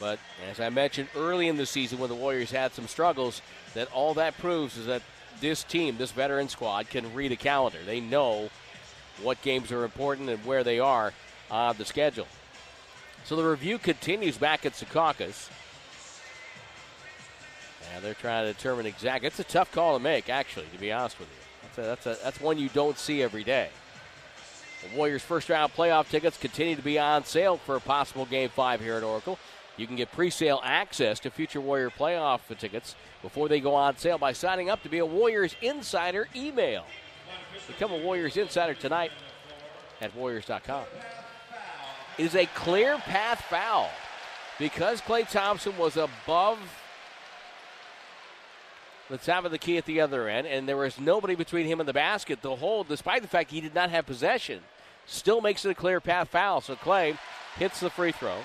[0.04, 0.20] But
[0.52, 3.42] as I mentioned early in the season when the Warriors had some struggles,
[3.74, 5.02] that all that proves is that
[5.40, 7.78] this team, this veteran squad, can read a calendar.
[7.86, 8.50] They know
[9.22, 11.14] what games are important and where they are
[11.50, 12.28] on the schedule.
[13.24, 15.50] So the review continues back at Secaucus.
[17.96, 19.28] And they're trying to determine exactly.
[19.28, 21.36] It's a tough call to make, actually, to be honest with you.
[21.62, 23.70] That's, a, that's, a, that's one you don't see every day.
[24.82, 28.50] The Warriors' first round playoff tickets continue to be on sale for a possible game
[28.50, 29.40] five here at Oracle.
[29.76, 34.20] You can get pre-sale access to future Warrior playoff tickets before they go on sale
[34.20, 36.86] by signing up to be a Warriors Insider email.
[37.68, 39.12] Become a Warriors Insider tonight
[40.00, 40.84] at Warriors.com.
[42.20, 43.90] It is a clear path foul
[44.60, 46.60] because Klay Thompson was above
[49.10, 51.80] the top of the key at the other end, and there was nobody between him
[51.80, 52.44] and the basket.
[52.44, 54.62] The hold, despite the fact he did not have possession,
[55.08, 56.62] still makes it a clear path foul.
[56.62, 57.18] So Klay
[57.58, 58.38] hits the free throw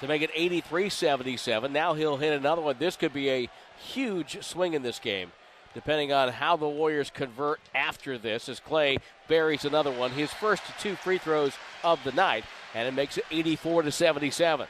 [0.00, 1.72] to make it 83 77.
[1.72, 2.76] Now he'll hit another one.
[2.78, 3.48] This could be a
[3.78, 5.32] huge swing in this game,
[5.74, 8.98] depending on how the Warriors convert after this, as Klay
[9.28, 10.10] buries another one.
[10.10, 11.52] His first two free throws
[11.84, 12.44] of the night,
[12.74, 14.66] and it makes it 84 to 77.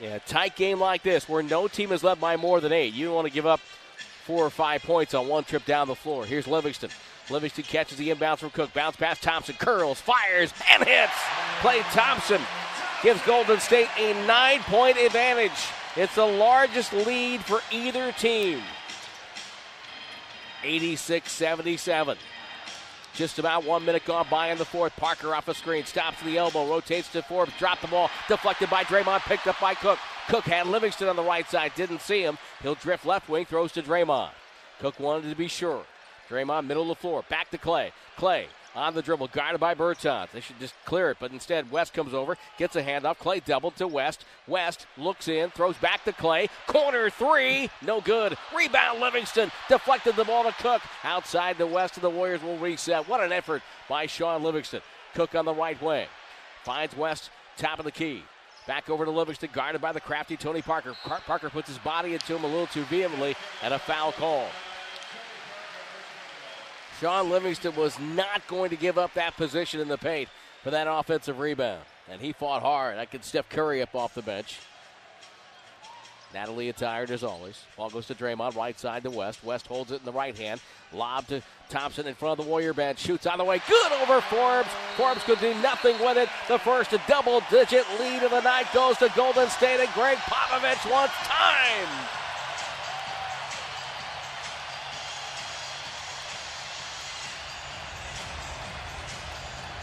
[0.00, 2.94] Yeah, tight game like this, where no team is led by more than eight.
[2.94, 3.60] You don't want to give up
[4.24, 6.24] four or five points on one trip down the floor.
[6.24, 6.90] Here's Livingston.
[7.28, 8.72] Livingston catches the inbounds from Cook.
[8.72, 9.54] Bounce past Thompson.
[9.56, 11.12] Curls, fires, and hits.
[11.60, 12.40] Klay Thompson
[13.02, 15.52] gives Golden State a nine point advantage.
[15.96, 18.62] It's the largest lead for either team.
[20.62, 22.16] 86 77.
[23.14, 24.94] Just about one minute gone by in the fourth.
[24.96, 28.84] Parker off a screen, stops the elbow, rotates to Forbes, dropped the ball, deflected by
[28.84, 29.98] Draymond, picked up by Cook.
[30.28, 32.38] Cook had Livingston on the right side, didn't see him.
[32.62, 34.30] He'll drift left wing, throws to Draymond.
[34.78, 35.84] Cook wanted to be sure.
[36.30, 37.24] Draymond, middle of the floor.
[37.28, 37.90] Back to Klay.
[38.16, 40.30] Klay on the dribble, guarded by Bertans.
[40.30, 43.18] They should just clear it, but instead West comes over, gets a handoff.
[43.18, 44.24] Klay doubled to West.
[44.46, 46.48] West looks in, throws back to Klay.
[46.68, 48.36] Corner three, no good.
[48.56, 53.08] Rebound Livingston deflected the ball to Cook outside the West, and the Warriors will reset.
[53.08, 54.82] What an effort by Shaun Livingston.
[55.14, 56.06] Cook on the right wing
[56.62, 58.22] finds West top of the key.
[58.66, 60.94] Back over to Livingston, guarded by the crafty Tony Parker.
[61.26, 64.46] Parker puts his body into him a little too vehemently, and a foul call.
[67.00, 70.28] Shaun Livingston was not going to give up that position in the paint
[70.62, 71.80] for that offensive rebound.
[72.10, 72.98] And he fought hard.
[72.98, 74.58] I could Steph Curry up off the bench.
[76.34, 77.64] Natalie attired as always.
[77.76, 79.42] Ball goes to Draymond, right side to West.
[79.42, 80.60] West holds it in the right hand.
[80.92, 82.98] Lob to Thompson in front of the Warrior bench.
[82.98, 83.60] Shoots on the way.
[83.66, 84.68] Good over Forbes.
[84.96, 86.28] Forbes could do nothing with it.
[86.48, 90.88] The first double digit lead of the night goes to Golden State, and Gregg Popovich
[90.90, 92.19] wants time.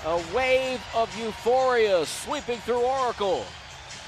[0.07, 3.43] A wave of euphoria sweeping through Oracle.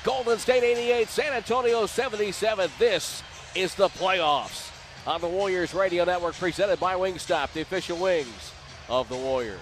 [0.06, 2.72] Golden State 88, San Antonio 77.
[2.80, 3.22] This
[3.54, 4.72] is the playoffs
[5.06, 8.54] on the Warriors Radio Network, presented by Wingstop, the official wings
[8.88, 9.60] of the Warriors.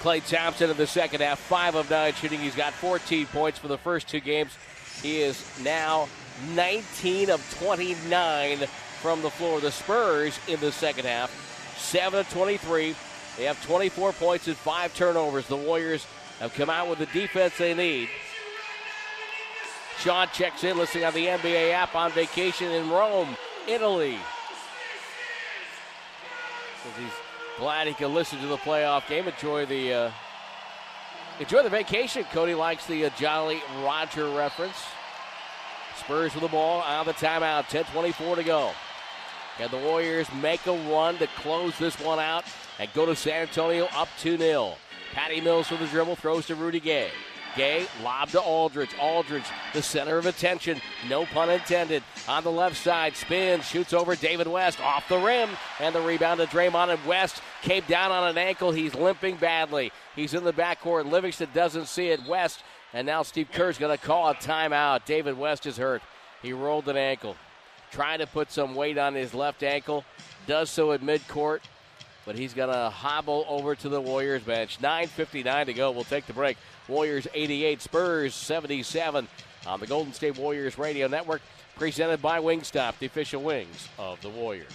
[0.00, 2.38] Klay Thompson in the second half, 5 of 9 shooting.
[2.38, 4.56] He's got 14 points for the first two games.
[5.02, 6.06] He is now
[6.54, 8.58] 19 of 29
[9.00, 9.60] from the floor.
[9.60, 11.30] The Spurs in the second half,
[11.78, 12.94] 7 of 23.
[13.36, 15.46] They have 24 points and 5 turnovers.
[15.46, 16.06] The Warriors
[16.40, 18.08] have come out with the defense they need.
[19.98, 23.36] Sean checks in, listening on the NBA app on vacation in Rome,
[23.68, 24.18] Italy.
[26.82, 27.12] Says he's
[27.58, 30.10] glad he can listen to the playoff game, enjoy the uh,
[31.40, 32.24] enjoy the vacation.
[32.24, 34.76] Cody likes the uh, Jolly Roger reference.
[35.98, 37.68] Spurs with the ball out of the timeout.
[37.68, 38.72] 10:24 to go.
[39.58, 42.44] Can the Warriors make a run to close this one out
[42.78, 44.76] and go to San Antonio up 2 0?
[45.12, 47.10] Patty Mills with the dribble throws to Rudy Gay.
[47.56, 48.90] Gay lob to Aldridge.
[49.00, 52.02] Aldridge, the center of attention, no pun intended.
[52.26, 56.40] On the left side, spins, shoots over David West off the rim, and the rebound
[56.40, 58.72] to Draymond and West came down on an ankle.
[58.72, 59.92] He's limping badly.
[60.16, 61.10] He's in the backcourt.
[61.10, 62.26] Livingston doesn't see it.
[62.26, 62.64] West
[62.94, 65.04] and now Steve Kerr's going to call a timeout.
[65.04, 66.00] David West is hurt.
[66.42, 67.36] He rolled an ankle.
[67.90, 70.04] Trying to put some weight on his left ankle.
[70.46, 71.60] Does so at midcourt.
[72.24, 74.78] But he's going to hobble over to the Warriors bench.
[74.78, 75.90] 9.59 to go.
[75.90, 76.56] We'll take the break.
[76.86, 79.26] Warriors 88, Spurs 77
[79.66, 81.42] on the Golden State Warriors Radio Network.
[81.76, 84.70] Presented by Wingstop, the official wings of the Warriors.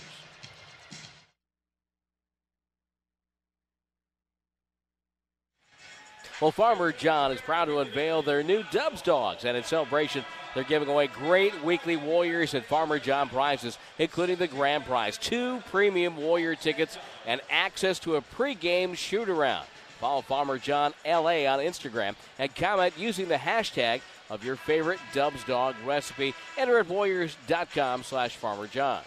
[6.42, 10.24] Well, Farmer John is proud to unveil their new Dubs dogs, and in celebration,
[10.56, 15.62] they're giving away great weekly Warriors and Farmer John prizes, including the grand prize two
[15.70, 19.66] premium Warrior tickets and access to a pregame shoot around.
[20.00, 24.00] Follow Farmer John LA on Instagram and comment using the hashtag
[24.30, 26.34] of your favorite Dubs dog recipe.
[26.58, 29.02] Enter at warriors.com slash Farmer John.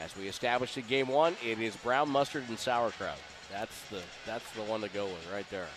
[0.00, 3.18] As we established in game one, it is brown mustard and sauerkraut.
[3.52, 5.68] That's the that's the one to go with right there.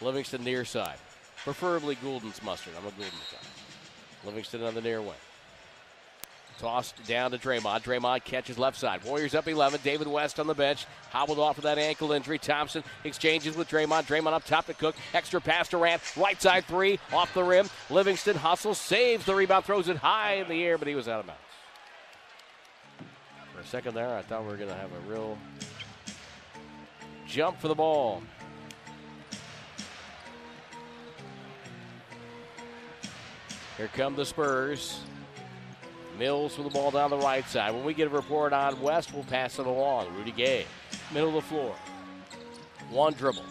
[0.00, 0.98] Livingston near side.
[1.44, 2.74] Preferably Gulden's mustard.
[2.76, 4.26] I'm a Gulden's guy.
[4.26, 5.12] Livingston on the near wing.
[6.58, 7.82] Tossed down to Draymond.
[7.82, 9.02] Draymond catches left side.
[9.04, 9.80] Warriors up 11.
[9.82, 10.84] David West on the bench.
[11.10, 12.38] Hobbled off of that ankle injury.
[12.38, 14.06] Thompson exchanges with Draymond.
[14.06, 14.94] Draymond up top to Cook.
[15.14, 16.02] Extra pass to Rand.
[16.18, 16.98] Right side three.
[17.14, 17.70] Off the rim.
[17.88, 18.76] Livingston hustles.
[18.76, 19.64] Saves the rebound.
[19.64, 21.40] Throws it high in the air, but he was out of bounds.
[23.54, 25.38] For a second there, I thought we were going to have a real
[27.26, 28.22] jump for the ball.
[33.80, 35.00] Here come the Spurs.
[36.18, 37.72] Mills with the ball down the right side.
[37.72, 40.14] When we get a report on West, we'll pass it along.
[40.18, 40.66] Rudy Gay,
[41.14, 41.74] middle of the floor.
[42.90, 43.46] One dribble.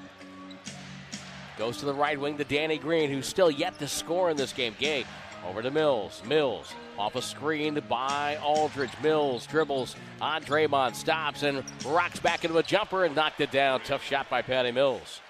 [1.58, 4.54] Goes to the right wing to Danny Green, who's still yet to score in this
[4.54, 4.76] game.
[4.78, 5.04] Gay
[5.48, 6.22] over to Mills.
[6.28, 8.92] Mills off a screen by Aldridge.
[9.02, 13.82] Mills dribbles on Draymond, stops and rocks back into a jumper and knocked it down.
[13.82, 15.22] Tough shot by Patty Mills.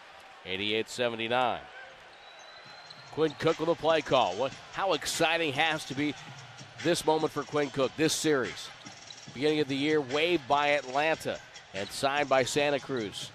[0.45, 1.61] 88 79.
[3.11, 4.33] Quinn Cook with a play call.
[4.35, 4.51] What?
[4.73, 6.13] How exciting has to be
[6.83, 8.69] this moment for Quinn Cook, this series.
[9.33, 11.39] Beginning of the year, waived by Atlanta
[11.73, 13.31] and signed by Santa Cruz.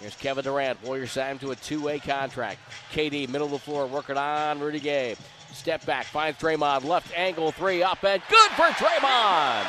[0.00, 0.82] Here's Kevin Durant.
[0.84, 2.60] Warriors signed him to a two-way contract.
[2.92, 5.16] KD, middle of the floor, working on Rudy Gay.
[5.52, 6.84] Step back, finds Draymond.
[6.84, 9.66] Left angle three up and good for Draymond.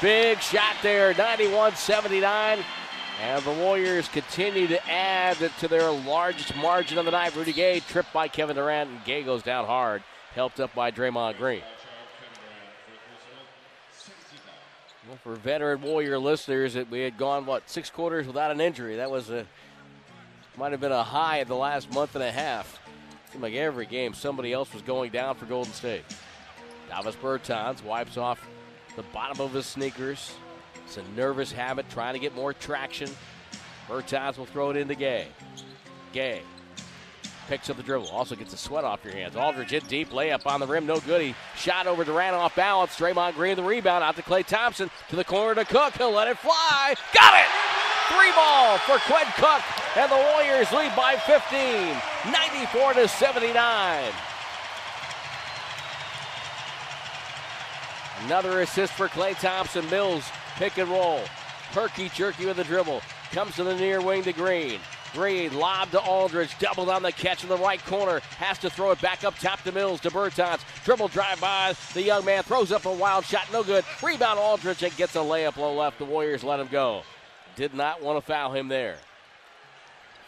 [0.00, 2.58] Big shot there, 91 79.
[3.20, 7.36] And the Warriors continue to add to their largest margin of the night.
[7.36, 10.02] Rudy Gay tripped by Kevin Durant, and Gay goes down hard.
[10.34, 11.62] helped up by Draymond Green.
[15.08, 18.96] Well, for veteran Warrior listeners, that we had gone what six quarters without an injury.
[18.96, 19.46] That was a
[20.56, 22.78] might have been a high in the last month and a half.
[23.30, 26.04] Seemed like every game somebody else was going down for Golden State.
[26.88, 28.46] Davis Bertans wipes off
[28.96, 30.34] the bottom of his sneakers.
[30.84, 33.10] It's a nervous habit, trying to get more traction.
[33.88, 35.28] Bertans will throw it into Gay.
[36.12, 36.42] Gay
[37.52, 38.08] picks up the dribble.
[38.08, 39.36] Also gets the sweat off your hands.
[39.36, 41.20] Aldridge hit deep, layup on the rim, no good.
[41.20, 42.96] He shot over Durant off balance.
[42.96, 45.94] Draymond Green the rebound out to Klay Thompson to the corner to Cook.
[45.98, 46.94] He'll let it fly.
[47.12, 47.48] Got it!
[48.08, 49.62] Three ball for Quinn Cook,
[49.96, 54.12] and the Warriors lead by 15, 94 to 79.
[58.24, 59.88] Another assist for Klay Thompson.
[59.90, 60.24] Mills
[60.56, 61.20] pick and roll.
[61.72, 63.02] Perky jerky with the dribble.
[63.30, 64.78] Comes to the near wing to Green.
[65.12, 68.20] Green lob to Aldridge, doubled on the catch in the right corner.
[68.38, 70.60] Has to throw it back up top to Mills to Bertans.
[70.84, 71.74] Dribble drive by.
[71.92, 73.84] The young man throws up a wild shot, no good.
[74.02, 75.98] Rebound Aldridge and gets a layup low left.
[75.98, 77.02] The Warriors let him go.
[77.56, 78.96] Did not want to foul him there.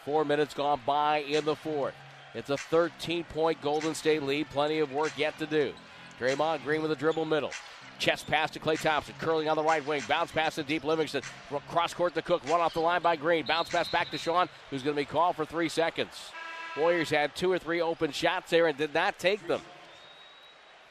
[0.03, 1.95] Four minutes gone by in the fourth.
[2.35, 4.49] It's a 13 point Golden State lead.
[4.51, 5.73] Plenty of work yet to do.
[6.19, 7.51] Draymond Green with a dribble middle.
[7.97, 10.01] Chest pass to Klay Thompson, curling on the right wing.
[10.07, 11.21] Bounce pass to deep Livingston.
[11.69, 12.43] Cross court to Cook.
[12.47, 13.45] Run off the line by Green.
[13.45, 16.31] Bounce pass back to Shaun, who's going to be called for three seconds.
[16.77, 19.61] Warriors had two or three open shots there and did not take them.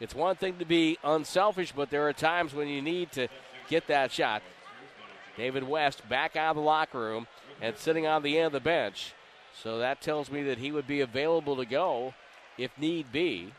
[0.00, 3.28] It's one thing to be unselfish, but there are times when you need to
[3.68, 4.42] get that shot.
[5.36, 7.26] David West back out of the locker room
[7.60, 9.14] and sitting on the end of the bench.
[9.62, 12.14] So that tells me that he would be available to go
[12.58, 13.52] if need be.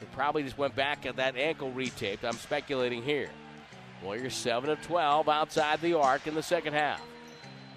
[0.00, 2.24] He probably just went back at that ankle retaped.
[2.24, 3.30] I'm speculating here.
[4.02, 7.00] Warriors 7 of 12 outside the arc in the second half.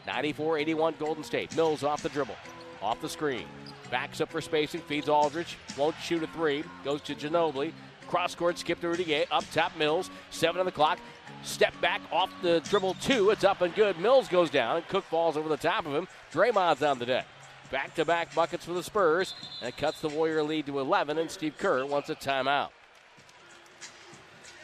[0.08, 1.56] 94 81 Golden State.
[1.56, 2.36] Mills off the dribble,
[2.82, 3.46] off the screen.
[3.90, 5.58] Backs up for spacing, feeds Aldridge.
[5.78, 6.64] Won't shoot a three.
[6.84, 7.74] Goes to Ginobili.
[8.08, 9.26] Cross court, skip to Rudy Gay.
[9.32, 10.10] Up top, Mills.
[10.32, 11.00] Seven on the clock.
[11.44, 13.32] Step back off the dribble two.
[13.32, 14.00] It's up and good.
[14.00, 16.08] Mills goes down, and Cook falls over the top of him.
[16.32, 17.28] Draymond's on the deck.
[17.72, 21.18] Back to back buckets for the Spurs, and it cuts the Warrior lead to 11,
[21.18, 22.70] and Steve Kerr wants a timeout.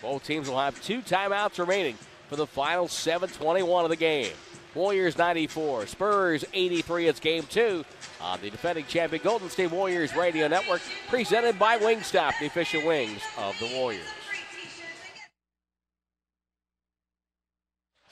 [0.02, 1.98] Both teams will have two timeouts remaining
[2.28, 4.34] for the final 7:21 of the game.
[4.76, 7.08] Warriors 94, Spurs 83.
[7.08, 7.84] It's game two
[8.22, 13.22] on the defending champion Golden State Warriors Radio Network, presented by Wingstop, the official wings
[13.38, 14.06] of the Warriors.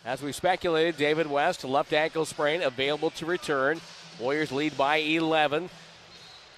[0.05, 3.81] As we speculated, David West, left ankle sprain, available to return.
[4.19, 5.69] Warriors lead by 11,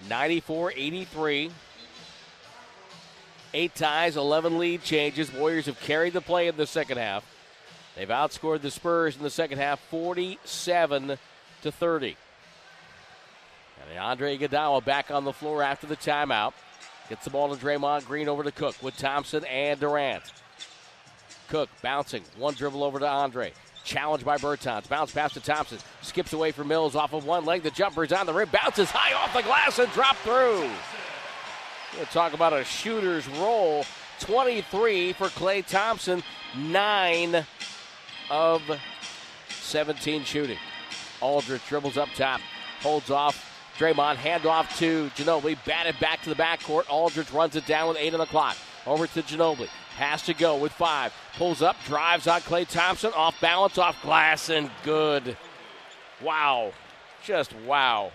[0.08, 1.52] 94 83.
[3.54, 5.34] Eight ties, 11 lead changes.
[5.34, 7.26] Warriors have carried the play in the second half.
[7.96, 11.18] They've outscored the Spurs in the second half 47
[11.64, 12.18] to 30.
[13.90, 16.54] And Andre Iguodala back on the floor after the timeout.
[17.10, 20.24] Gets the ball to Draymond Green over to Cook with Thompson and Durant.
[21.48, 22.24] Cook bouncing.
[22.38, 23.54] One dribble over to Andre.
[23.88, 24.90] Challenged by Bertans.
[24.90, 25.78] Bounce pass to Thompson.
[26.02, 27.64] Skips away from Mills off of one leg.
[27.64, 28.50] The jumper's on the rim.
[28.52, 30.70] Bounces high off the glass and drop through.
[31.96, 33.86] We'll talk about a shooter's roll.
[34.20, 36.22] 23 for Klay Thompson.
[36.58, 37.46] 9
[38.30, 38.62] of
[39.48, 40.58] 17 shooting.
[41.22, 42.42] Aldridge dribbles up top.
[42.82, 43.42] Holds off.
[43.78, 45.58] Draymond handoff to Ginobili.
[45.64, 46.90] Batted back to the backcourt.
[46.90, 48.58] Aldridge runs it down with 8 on the clock.
[48.86, 49.70] Over to Ginobili.
[49.98, 51.12] Has to go with five.
[51.38, 55.36] Pulls up, drives on Klay Thompson, off balance, off glass, and good.
[56.22, 56.72] Wow.
[57.24, 58.12] Just wow.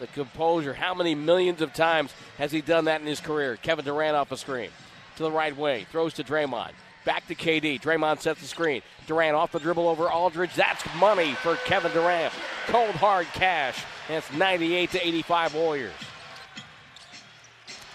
[0.00, 0.74] The composure.
[0.74, 3.56] How many millions of times has he done that in his career?
[3.56, 4.68] Kevin Durant off a screen.
[5.16, 5.86] To the right wing.
[5.90, 6.72] Throws to Draymond.
[7.06, 7.80] Back to KD.
[7.80, 8.82] Draymond sets the screen.
[9.06, 10.54] Durant off the dribble over Aldridge.
[10.54, 12.34] That's money for Kevin Durant.
[12.66, 13.82] Cold hard cash.
[14.10, 15.92] It's 98 to 85 Warriors.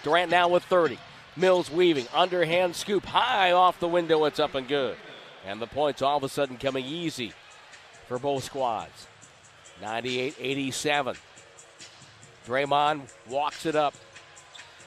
[0.02, 0.98] Durant now with 30.
[1.36, 4.24] Mills weaving, underhand scoop high off the window.
[4.26, 4.96] It's up and good.
[5.46, 7.32] And the points all of a sudden coming easy
[8.06, 9.06] for both squads.
[9.80, 11.16] 98 87.
[12.46, 13.94] Draymond walks it up.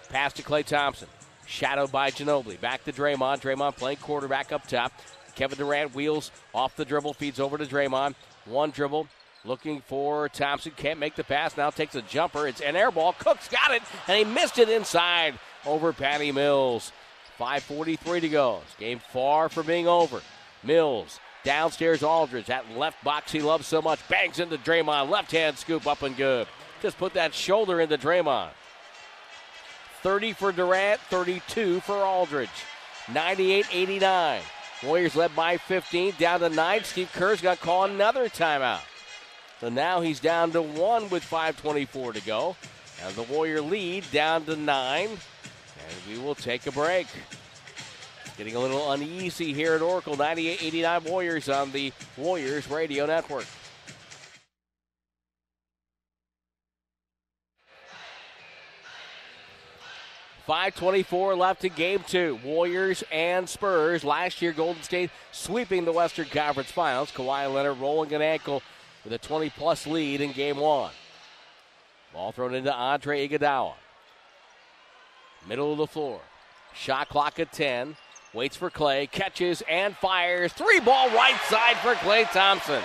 [0.10, 1.08] Pass to Klay Thompson.
[1.48, 2.60] Shadowed by Ginobili.
[2.60, 3.42] Back to Draymond.
[3.42, 4.94] Draymond playing quarterback up top.
[5.36, 8.16] Kevin Durant wheels off the dribble, feeds over to Draymond.
[8.46, 9.08] One dribble,
[9.44, 10.72] looking for Thompson.
[10.76, 11.58] Can't make the pass.
[11.58, 12.48] Now takes a jumper.
[12.48, 13.14] It's an air ball.
[13.14, 16.92] Cook's got it, and he missed it inside over Patty Mills.
[17.40, 18.62] 5.43 to go.
[18.80, 20.22] Game far from being over.
[20.64, 22.48] Mills downstairs Aldridge.
[22.48, 24.06] That left box he loves so much.
[24.10, 25.10] Bangs into Draymond.
[25.10, 26.48] Left hand scoop up and good.
[26.82, 28.50] Just put that shoulder into Draymond.
[30.02, 32.50] 30 for Durant, 32 for Aldridge.
[33.12, 34.42] 98 89.
[34.84, 36.84] Warriors led by 15, down to 9.
[36.84, 38.82] Steve Kerr's to call another timeout.
[39.62, 42.56] So now he's down to 1 with 5.24 to go.
[43.04, 45.10] And the Warrior lead down to 9.
[45.90, 47.08] And we will take a break.
[48.38, 53.46] Getting a little uneasy here at Oracle 98 89 Warriors on the Warriors Radio Network.
[60.46, 62.40] 524 left in game two.
[62.44, 64.04] Warriors and Spurs.
[64.04, 67.12] Last year, Golden State sweeping the Western Conference Finals.
[67.12, 68.62] Kawhi Leonard rolling an ankle
[69.04, 70.92] with a 20 plus lead in game one.
[72.14, 73.74] Ball thrown into Andre Iguodala.
[75.48, 76.20] Middle of the floor.
[76.74, 77.96] Shot clock at 10.
[78.34, 80.52] Waits for Klay, Catches and fires.
[80.52, 82.84] Three ball right side for Klay Thompson.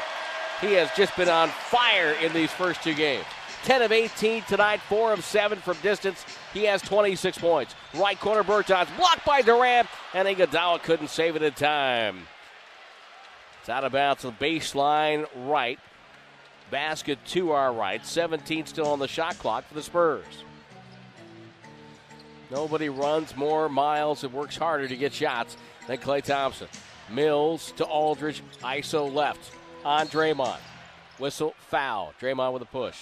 [0.61, 3.25] He has just been on fire in these first two games.
[3.65, 6.25] 10 of 18 tonight, 4 of 7 from distance.
[6.55, 7.75] He has 26 points.
[7.95, 12.27] Right corner Bertans blocked by Durant, and Iguodala couldn't save it in time.
[13.61, 15.79] It's out of bounds the baseline right.
[16.71, 18.07] Basket to our right.
[18.07, 20.25] 17 still on the shot clock for the Spurs.
[22.51, 25.57] Nobody runs more miles and works harder to get shots
[25.87, 26.69] than Klay Thompson.
[27.11, 29.53] Mills to Aldridge, ISO left
[29.85, 30.59] on Draymond.
[31.19, 32.13] Whistle foul.
[32.21, 32.99] Draymond with a push.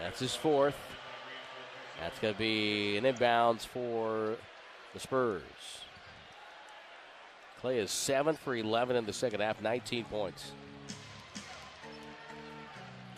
[0.00, 0.76] That's his fourth.
[2.00, 4.36] That's going to be an inbounds for
[4.92, 5.42] the Spurs.
[7.62, 10.52] Klay is 7 for 11 in the second half, 19 points.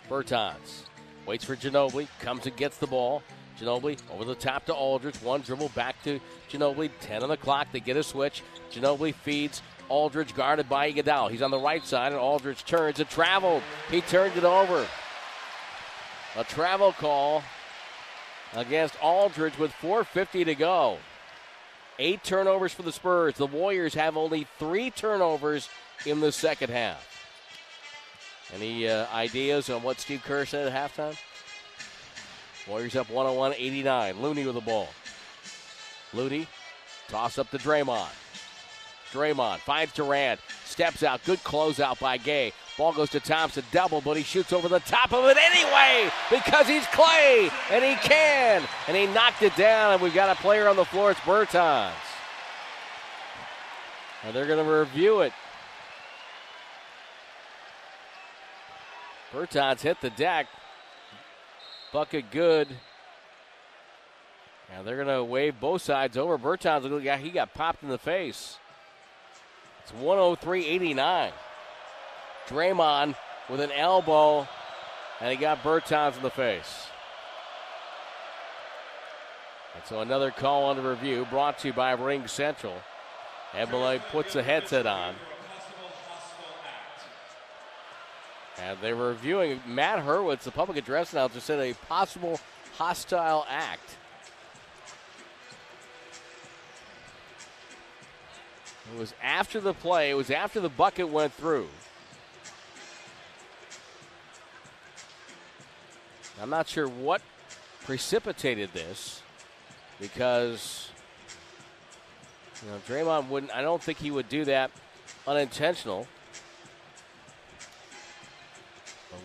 [0.09, 0.85] Bertans
[1.27, 3.23] waits for Ginobili, comes and gets the ball.
[3.61, 5.17] Ginobili over the top to Aldridge.
[5.17, 6.21] One dribble back to
[6.51, 6.91] Ginobili.
[7.01, 7.69] 10 on the clock.
[7.73, 8.43] They get a switch.
[8.71, 11.31] Ginobili feeds Aldridge, guarded by Iguodala.
[11.31, 13.63] He's on the right side, and Aldridge turns and traveled.
[13.91, 14.87] He turned it over.
[16.37, 17.43] A travel call
[18.55, 20.99] against Aldridge with 4.50 to go.
[21.99, 23.35] Eight turnovers for the Spurs.
[23.35, 25.69] The Warriors have only three turnovers
[26.07, 27.05] in the second half.
[28.55, 31.19] Any uh, ideas on what Steve Kerr said at halftime?
[32.69, 34.21] Warriors up 101 89.
[34.21, 34.89] Looney with the ball.
[36.13, 36.47] Looney,
[37.09, 38.09] toss up to Draymond.
[39.13, 41.25] Draymond finds Durant, steps out.
[41.25, 42.53] Good closeout by Gay.
[42.77, 46.69] Ball goes to Thompson, double, but he shoots over the top of it anyway because
[46.69, 48.63] he's Klay and he can.
[48.87, 51.11] And he knocked it down, and we've got a player on the floor.
[51.11, 51.91] It's Bertans.
[54.25, 55.33] And they're going to review it.
[59.33, 60.47] Bertans hit the deck.
[61.93, 62.69] Bucket good.
[64.71, 66.37] Now they're going to wave both sides over.
[66.37, 68.59] Bertans, he got popped in the face.
[69.83, 71.33] It's 103 89.
[72.47, 73.15] Draymond
[73.49, 74.47] with an elbow,
[75.21, 76.87] and he got Bertans in the face.
[79.75, 82.75] And so another call under review brought to you by RingCentral.
[83.55, 85.15] Emily puts a headset on.
[88.63, 92.41] And they were reviewing Matt Hurwitz, the public address announcer, said a possible
[92.77, 93.97] hostile act.
[98.95, 101.69] It was after the play, it was after the bucket went through.
[106.41, 107.21] I'm not sure what
[107.85, 109.23] precipitated this
[110.01, 110.91] because
[112.63, 113.53] you know Draymond wouldn't.
[113.53, 114.71] I don't think he would do that
[115.27, 116.07] unintentional.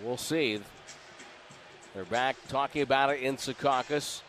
[0.04, 0.60] We'll see.
[1.94, 4.22] They're back talking about it in Secaucus.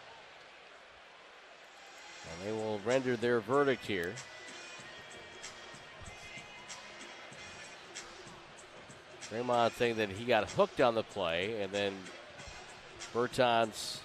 [2.31, 4.13] And they will render their verdict here.
[9.31, 11.95] Draymond saying that he got hooked on the play, and then
[13.13, 13.99] Bertans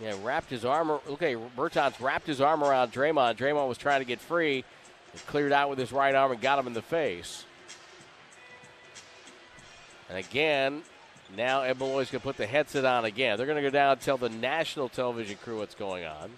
[0.00, 0.90] yeah, wrapped his arm.
[0.90, 3.36] Okay, Bertans wrapped his arm around Draymond.
[3.36, 4.64] Draymond was trying to get free.
[5.26, 7.44] cleared out with his right arm and got him in the face.
[10.12, 10.82] And again,
[11.38, 13.38] now Ed Malloy's going to put the headset on again.
[13.38, 16.30] They're going to go down and tell the national television crew what's going on.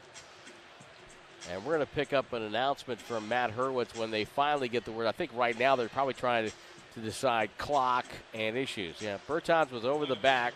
[1.51, 4.85] And we're going to pick up an announcement from Matt Hurwitz when they finally get
[4.85, 5.09] the word.
[5.09, 6.53] I think right now they're probably trying to,
[6.95, 9.03] to decide clock and issues.
[9.03, 10.55] Yeah, Bertans was over the back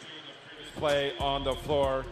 [0.77, 2.07] play on the floor.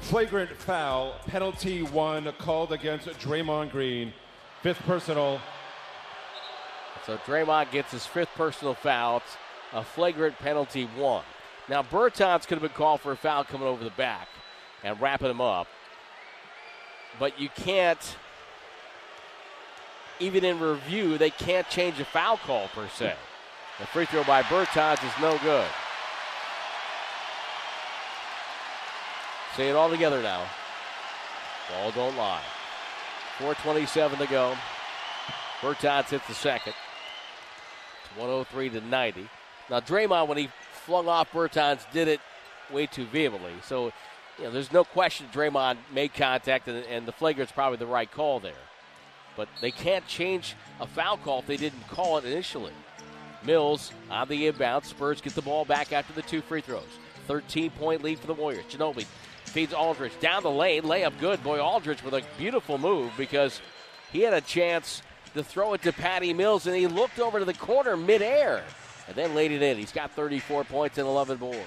[0.00, 4.12] Flagrant foul, penalty one called against Draymond Green.
[4.62, 5.40] Fifth personal.
[7.06, 9.18] So Draymond gets his fifth personal foul.
[9.18, 9.36] It's
[9.76, 11.22] a flagrant penalty one.
[11.68, 14.26] Now Bertans could have been called for a foul coming over the back
[14.82, 15.66] and wrapping him up.
[17.18, 18.16] But you can't,
[20.18, 23.14] even in review, they can't change a foul call per se.
[23.78, 25.68] The free throw by Bertans is no good.
[29.56, 30.42] Say it all together now.
[31.70, 32.42] Ball don't lie.
[33.38, 34.56] 4.27 to go.
[35.60, 36.74] Bertans hits the second.
[38.02, 39.28] It's 103 to 90.
[39.70, 40.48] Now, Draymond, when he
[40.84, 42.20] flung off Bertans, did it
[42.70, 43.52] way too vehemently.
[43.64, 43.92] So
[44.38, 48.10] you know, there's no question Draymond made contact, and, and the flagrant's probably the right
[48.10, 48.52] call there.
[49.36, 52.72] But they can't change a foul call if they didn't call it initially.
[53.44, 54.84] Mills on the inbound.
[54.84, 56.84] Spurs get the ball back after the two free throws.
[57.26, 58.64] 13 point lead for the Warriors.
[58.70, 59.04] Ginobili
[59.44, 60.82] feeds Aldridge down the lane.
[60.82, 61.42] Layup good.
[61.42, 63.60] Boy, Aldridge with a beautiful move because
[64.12, 65.02] he had a chance
[65.34, 68.64] to throw it to Patty Mills and he looked over to the corner midair
[69.06, 69.76] and then laid it in.
[69.76, 71.60] He's got 34 points and 11 boards.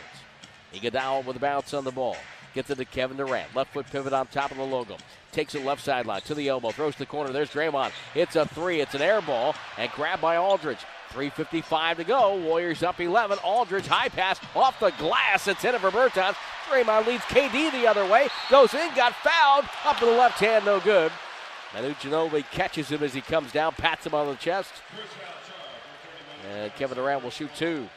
[0.74, 2.18] Iguodala with a bounce on the ball.
[2.54, 3.56] Gets it to Kevin Durant.
[3.56, 4.98] Left foot pivot on top of the logo.
[5.32, 6.72] Takes it left sideline to the elbow.
[6.72, 7.32] Throws to the corner.
[7.32, 7.92] There's Draymond.
[8.16, 8.82] It's a three.
[8.82, 10.80] It's an air ball and grabbed by Aldridge.
[11.12, 12.38] 3.55 to go.
[12.38, 13.38] Warriors up 11.
[13.40, 15.48] Aldridge high pass off the glass.
[15.48, 16.36] It's in for Bertans.
[16.70, 18.30] Draymond leads KD the other way.
[18.50, 19.66] Goes in, got fouled.
[19.86, 21.12] Up to the left hand, no good.
[21.74, 24.72] Manu Ginobili catches him as he comes down, pats him on the chest.
[26.50, 27.88] And Kevin Durant will shoot two.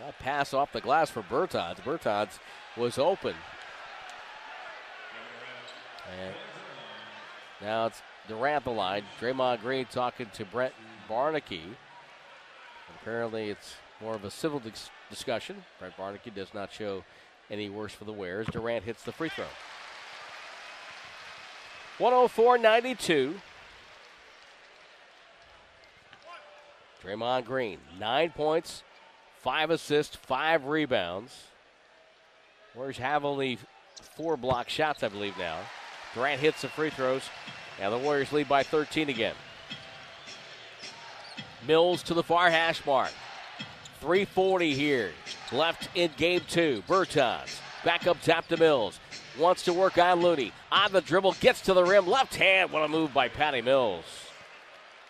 [0.00, 1.76] That pass off the glass for Bertans.
[1.80, 2.38] Bertans
[2.76, 3.34] was open.
[6.20, 6.34] And
[7.62, 9.04] now it's Durant the line.
[9.20, 10.74] Draymond Green talking to Brent
[11.08, 11.62] Barnaky.
[13.00, 15.64] Apparently, it's more of a civil dis- discussion.
[15.78, 17.04] Brent Barnaky does not show
[17.50, 18.46] any worse for the wearers.
[18.50, 19.46] Durant hits the free throw.
[21.98, 23.40] 104 92.
[27.04, 28.82] Draymond Green, nine points,
[29.40, 31.44] five assists, five rebounds.
[32.74, 33.58] Warriors have only
[34.16, 35.58] four block shots, I believe, now.
[36.14, 37.28] Durant hits the free throws,
[37.80, 39.34] and the Warriors lead by 13 again.
[41.66, 43.10] Mills to the far hash mark.
[44.00, 45.12] 340 here.
[45.52, 46.82] Left in game two.
[46.88, 48.98] Bertans back up top to Mills.
[49.38, 50.52] Wants to work on Looney.
[50.70, 52.06] On the dribble, gets to the rim.
[52.06, 52.70] Left hand.
[52.70, 54.04] What a move by Patty Mills.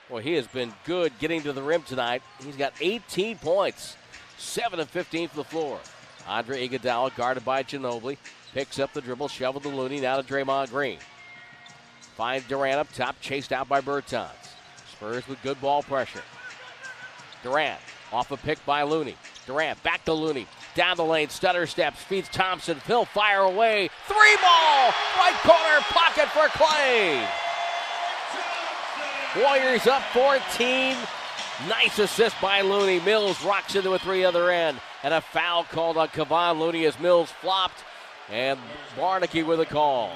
[0.08, 2.22] Boy, he has been good getting to the rim tonight.
[2.42, 3.96] He's got 18 points,
[4.36, 5.80] 7 of 15 from the floor.
[6.28, 8.18] Andre Iguodala guarded by Ginobili.
[8.52, 10.98] Picks up the dribble, shovel to Looney, now to Draymond Green.
[12.16, 14.30] Finds Durant up top, chased out by Bertans.
[14.92, 16.22] Spurs with good ball pressure.
[17.42, 17.80] Durant
[18.12, 19.16] off a pick by Looney.
[19.46, 20.46] Durant back to Looney.
[20.74, 22.76] Down the lane, stutter steps, feeds Thompson.
[22.80, 23.88] Phil fire away.
[24.06, 24.92] Three ball!
[25.18, 27.43] Right corner, pocket for Klay.
[29.36, 30.96] Warriors up 14.
[31.68, 33.00] Nice assist by Looney.
[33.00, 34.78] Mills rocks into a three other end.
[35.02, 37.84] And a foul called on Kevon Looney as Mills flopped.
[38.30, 38.58] And
[38.96, 40.12] Barnaky with a call.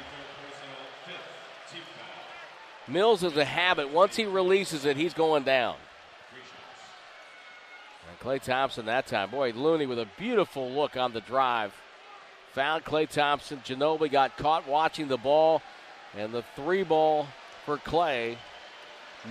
[2.86, 3.90] Mills is a habit.
[3.90, 5.76] Once he releases it, he's going down.
[8.08, 9.30] And Klay Thompson that time.
[9.30, 11.74] Boy, Looney with a beautiful look on the drive.
[12.52, 13.60] Found Klay Thompson.
[13.64, 15.60] Ginobili got caught watching the ball.
[16.16, 17.26] And the three ball
[17.66, 18.36] for Klay.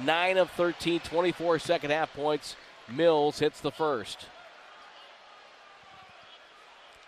[0.04, 2.56] 9 of 13, 24 second half points.
[2.90, 4.28] Mills hits the first.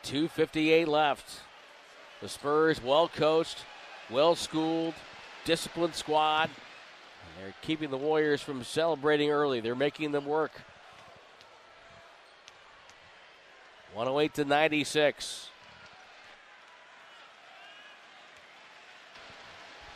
[0.04, 1.42] 2.58 left.
[2.22, 3.66] The Spurs, well coached,
[4.10, 4.94] well schooled,
[5.46, 6.50] disciplined squad.
[7.40, 9.62] They're keeping the Warriors from celebrating early.
[9.62, 10.62] They're making them work.
[13.94, 15.50] 108 to 96.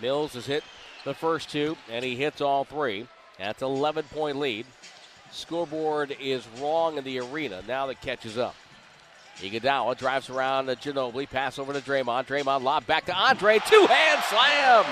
[0.02, 0.64] Mills has hit
[1.06, 3.08] the first two, and he hits all three.
[3.38, 4.66] That's 11 point lead.
[5.32, 7.62] Scoreboard is wrong in the arena.
[7.68, 8.56] Now that catches up.
[9.38, 11.28] Iguodala drives around to Ginobili.
[11.28, 12.28] Pass over to Draymond.
[12.28, 13.60] Draymond lob back to Andre.
[13.68, 14.86] Two hand slam.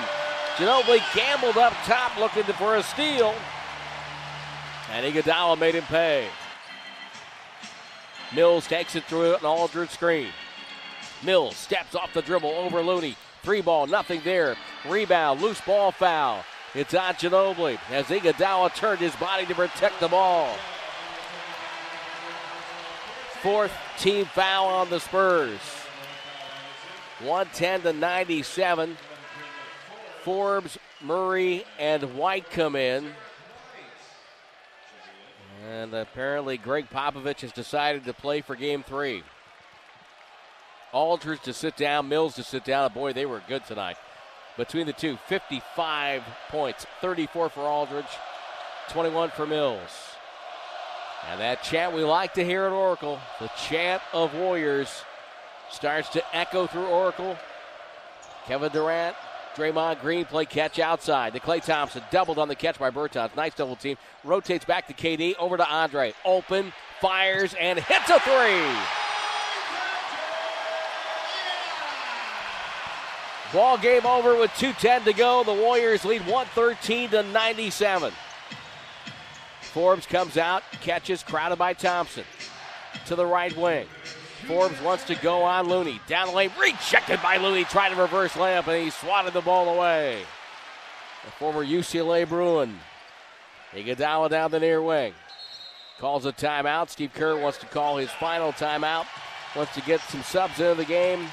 [0.56, 3.34] Ginobili gambled up top looking for a steal.
[4.90, 6.26] And Iguodala made him pay.
[8.34, 10.28] Mills takes it through an Aldridge screen.
[11.22, 13.16] Mills steps off the dribble over Looney.
[13.42, 14.56] Three ball, nothing there.
[14.88, 16.44] Rebound, loose ball foul.
[16.74, 20.56] It's on Ginobili as Iguodala turned his body to protect the ball.
[23.42, 25.58] Fourth team foul on the Spurs.
[27.20, 28.96] 110 to 97.
[30.22, 33.12] Forbes, Murray, and White come in.
[35.68, 39.24] And apparently, Gregg Popovich has decided to play for game three.
[40.92, 42.92] Aldridge to sit down, Mills to sit down.
[42.92, 43.96] Boy, they were good tonight.
[44.56, 48.04] Between the two, 55 points, 34 for Aldridge,
[48.90, 50.12] 21 for Mills.
[51.30, 55.04] And that chant we like to hear at Oracle, the chant of Warriors,
[55.70, 57.36] starts to echo through Oracle.
[58.46, 59.16] Kevin Durant,
[59.54, 63.34] Draymond Green play catch outside The Klay Thompson, doubled on the catch by Bertans.
[63.36, 63.96] Nice double team.
[64.24, 66.12] Rotates back to KD, over to Andre.
[66.24, 69.01] Open, fires, and hits a three.
[73.52, 75.44] Ball game over with 2.10 to go.
[75.44, 78.12] The Warriors lead 113 to 97.
[79.60, 82.24] Forbes comes out, catches, crowded by Thompson.
[83.06, 83.86] To the right wing.
[84.46, 86.00] Forbes wants to go on Looney.
[86.06, 89.74] Down the lane, rejected by Looney, trying to reverse layup, and he swatted the ball
[89.74, 90.22] away.
[91.24, 92.78] The former UCLA Bruin.
[93.72, 95.14] Iguodala down the near wing.
[95.98, 96.90] Calls a timeout.
[96.90, 99.06] Steve Kerr wants to call his final timeout.
[99.54, 101.26] Wants to get some subs into the game.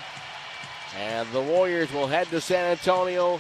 [0.98, 3.40] And the Warriors will head to San Antonio,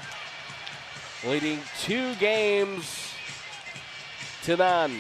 [1.26, 3.13] leading two games
[4.43, 4.95] to none.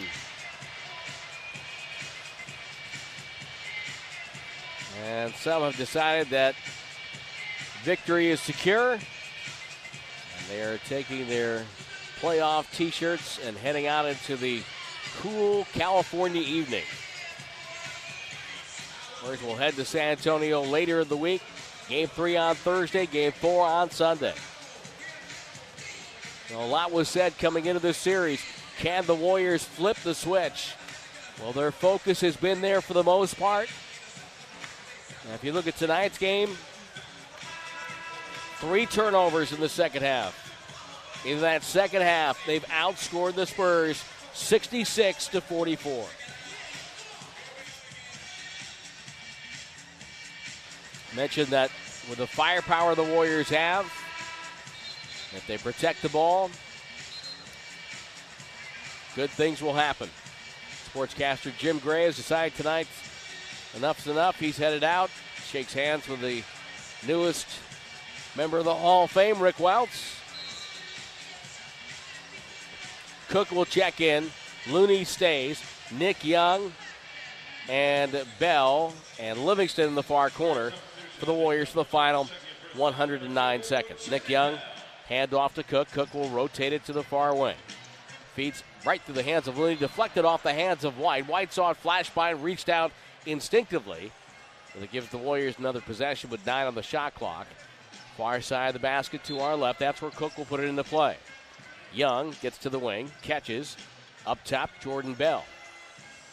[5.05, 6.55] And some have decided that
[7.83, 8.93] victory is secure.
[8.93, 9.01] And
[10.49, 11.63] they are taking their
[12.19, 14.61] playoff t shirts and heading out into the
[15.19, 16.83] cool California evening.
[19.23, 21.41] Warriors will head to San Antonio later in the week.
[21.89, 24.35] Game three on Thursday, game four on Sunday.
[26.53, 28.39] a lot was said coming into this series.
[28.77, 30.73] Can the Warriors flip the switch?
[31.41, 33.69] Well, their focus has been there for the most part.
[35.27, 36.49] Now, if you look at tonight's game,
[38.59, 40.45] three turnovers in the second half.
[41.25, 44.03] In that second half, they've outscored the Spurs
[44.33, 46.05] 66 to 44.
[51.15, 51.71] Mentioned that
[52.09, 53.85] with the firepower the Warriors have,
[55.35, 56.49] if they protect the ball,
[59.15, 60.09] good things will happen.
[60.93, 62.87] Sportscaster Jim Gray has decided tonight
[63.75, 64.39] enough's enough.
[64.39, 65.09] He's headed out,
[65.47, 66.43] shakes hands with the
[67.07, 67.47] newest
[68.35, 70.15] member of the Hall of Fame, Rick Welts.
[73.29, 74.31] Cook will check in.
[74.67, 75.61] Looney stays.
[75.91, 76.71] Nick Young
[77.67, 80.71] and Bell and Livingston in the far corner
[81.19, 82.27] for the Warriors for the final
[82.75, 84.09] 109 seconds.
[84.09, 84.57] Nick Young,
[85.07, 85.91] hand off to Cook.
[85.91, 87.57] Cook will rotate it to the far wing.
[88.35, 91.27] Feeds right through the hands of Looney, deflected off the hands of White.
[91.27, 92.91] White saw it flash by and reached out
[93.25, 94.11] instinctively.
[94.73, 97.47] And it gives the Warriors another possession with nine on the shot clock.
[98.15, 99.79] Far side of the basket to our left.
[99.79, 101.17] That's where Cook will put it into play.
[101.93, 103.75] Young gets to the wing, catches.
[104.27, 105.43] Up top, Jordan Bell.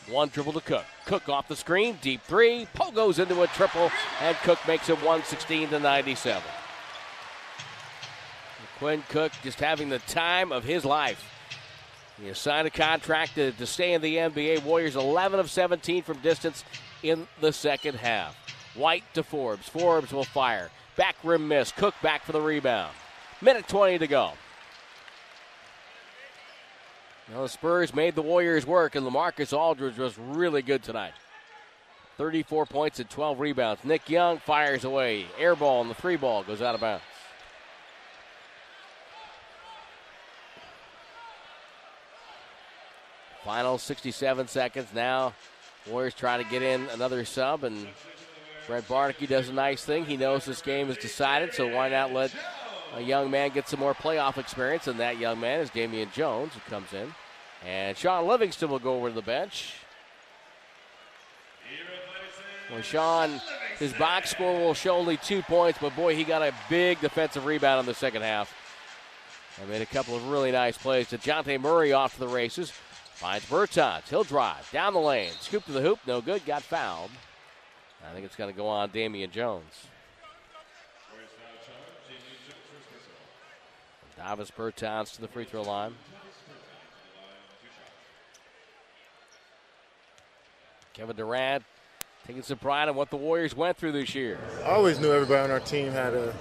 [0.08, 0.84] One dribble to Cook.
[1.04, 2.68] Cook off the screen, deep three.
[2.74, 6.42] Poe goes into a triple, and Cook makes it 116 to 97.
[8.78, 11.32] Quinn Cook just having the time of his life.
[12.20, 14.64] He has signed a contract to, to stay in the NBA.
[14.64, 16.64] Warriors 11 of 17 from distance
[17.02, 18.36] in the second half.
[18.74, 19.68] White to Forbes.
[19.68, 20.70] Forbes will fire.
[20.96, 21.72] Back rim miss.
[21.72, 22.92] Cook back for the rebound.
[23.40, 24.32] Minute 20 to go.
[27.28, 31.12] The Spurs made the Warriors work, and LaMarcus Aldridge was really good tonight.
[32.18, 33.84] 34 points and 12 rebounds.
[33.84, 35.26] Nick Young fires away.
[35.38, 37.02] Air ball, and the three ball goes out of bounds.
[43.44, 45.34] Final 67 seconds now.
[45.88, 47.86] Warriors trying to get in another sub, and
[48.66, 50.04] Brent Barnaky does a nice thing.
[50.04, 52.32] He knows this game is decided, so why not let
[52.94, 56.52] a young man gets some more playoff experience, and that young man is Damian Jones,
[56.54, 57.14] who comes in.
[57.66, 59.74] And Shaun Livingston will go over to the bench.
[62.70, 63.40] Well, Shaun,
[63.78, 67.44] his box score will show only two points, but boy, he got a big defensive
[67.44, 68.52] rebound in the second half.
[69.60, 71.08] And made a couple of really nice plays.
[71.08, 72.72] to Dejounte Murray off to the races.
[73.14, 74.06] Finds Bertans.
[74.08, 75.30] He'll drive down the lane.
[75.40, 75.98] Scoop to the hoop.
[76.06, 76.44] No good.
[76.44, 77.10] Got fouled.
[78.06, 79.86] I think it's going to go on Damian Jones.
[84.16, 85.94] Davis Bertans to the free throw line.
[90.94, 91.62] Kevin Durant
[92.26, 94.38] taking some pride in what the Warriors went through this year.
[94.64, 96.34] I always knew everybody on our team had a,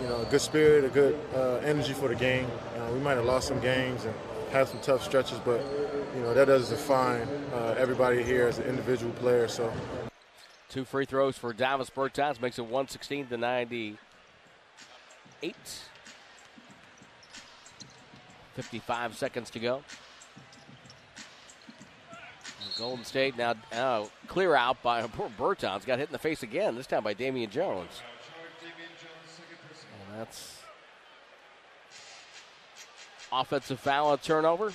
[0.00, 2.46] you know, a good spirit, a good uh, energy for the game.
[2.76, 4.14] Uh, we might have lost some games and
[4.50, 5.60] had some tough stretches, but
[6.14, 9.48] you know that doesn't define uh, everybody here as an individual player.
[9.48, 9.70] So,
[10.68, 13.96] two free throws for Davis Bertans makes it 116 to 98.
[18.54, 19.82] 55 seconds to go.
[22.78, 25.86] Golden State now uh, clear out by poor Bertans.
[25.86, 28.02] Got hit in the face again, this time by Damian Jones.
[30.08, 30.58] And that's
[33.32, 34.72] offensive foul turnover.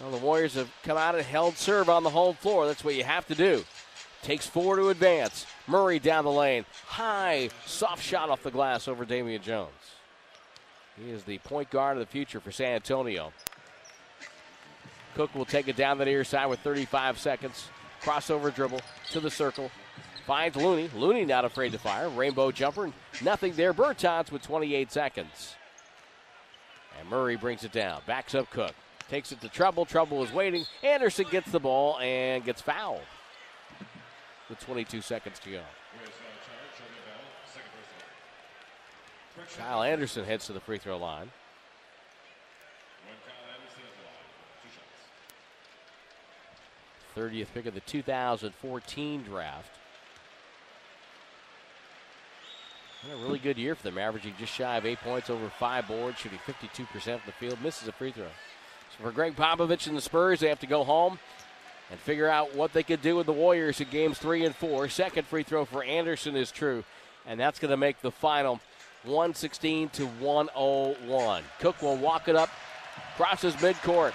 [0.00, 2.66] Well, the Warriors have come out and held serve on the home floor.
[2.66, 3.64] That's what you have to do.
[4.22, 5.46] Takes four to advance.
[5.66, 6.64] Murray down the lane.
[6.86, 9.70] High, soft shot off the glass over Damian Jones.
[10.96, 13.32] He is the point guard of the future for San Antonio.
[15.14, 17.68] Cook will take it down the near side with 35 seconds.
[18.02, 19.70] Crossover dribble to the circle.
[20.26, 20.90] Finds Looney.
[20.94, 22.08] Looney not afraid to fire.
[22.08, 22.92] Rainbow jumper.
[23.22, 23.74] Nothing there.
[23.74, 25.56] Bertans with 28 seconds.
[26.98, 28.00] And Murray brings it down.
[28.06, 28.74] Backs up Cook.
[29.08, 29.84] Takes it to Trouble.
[29.84, 30.64] Trouble is waiting.
[30.82, 33.02] Anderson gets the ball and gets fouled.
[34.48, 35.60] with 22 seconds to go.
[39.58, 41.30] Kyle Anderson heads to the free throw line.
[47.16, 49.78] 30th pick of the 2014 draft.
[53.10, 56.18] a really good year for them, averaging just shy of eight points over five boards,
[56.18, 58.28] shooting 52% from the field, misses a free throw.
[58.96, 61.18] So for Gregg Popovich and the Spurs, they have to go home
[61.90, 64.88] and figure out what they could do with the Warriors in games three and four.
[64.88, 66.84] Second free throw for Anderson is true,
[67.26, 68.60] and that's going to make the final
[69.04, 71.42] 116 to 101.
[71.58, 72.50] Cook will walk it up,
[73.16, 74.12] crosses midcourt,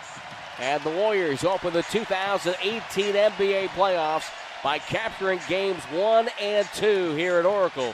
[0.60, 4.30] and the Warriors open the 2018 NBA playoffs
[4.64, 7.94] by capturing games one and two here at Oracle.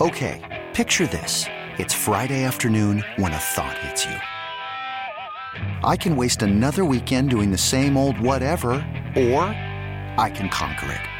[0.00, 1.44] Okay, picture this.
[1.78, 4.16] It's Friday afternoon when a thought hits you.
[5.82, 8.70] I can waste another weekend doing the same old whatever,
[9.16, 9.44] or
[10.18, 11.19] I can conquer it.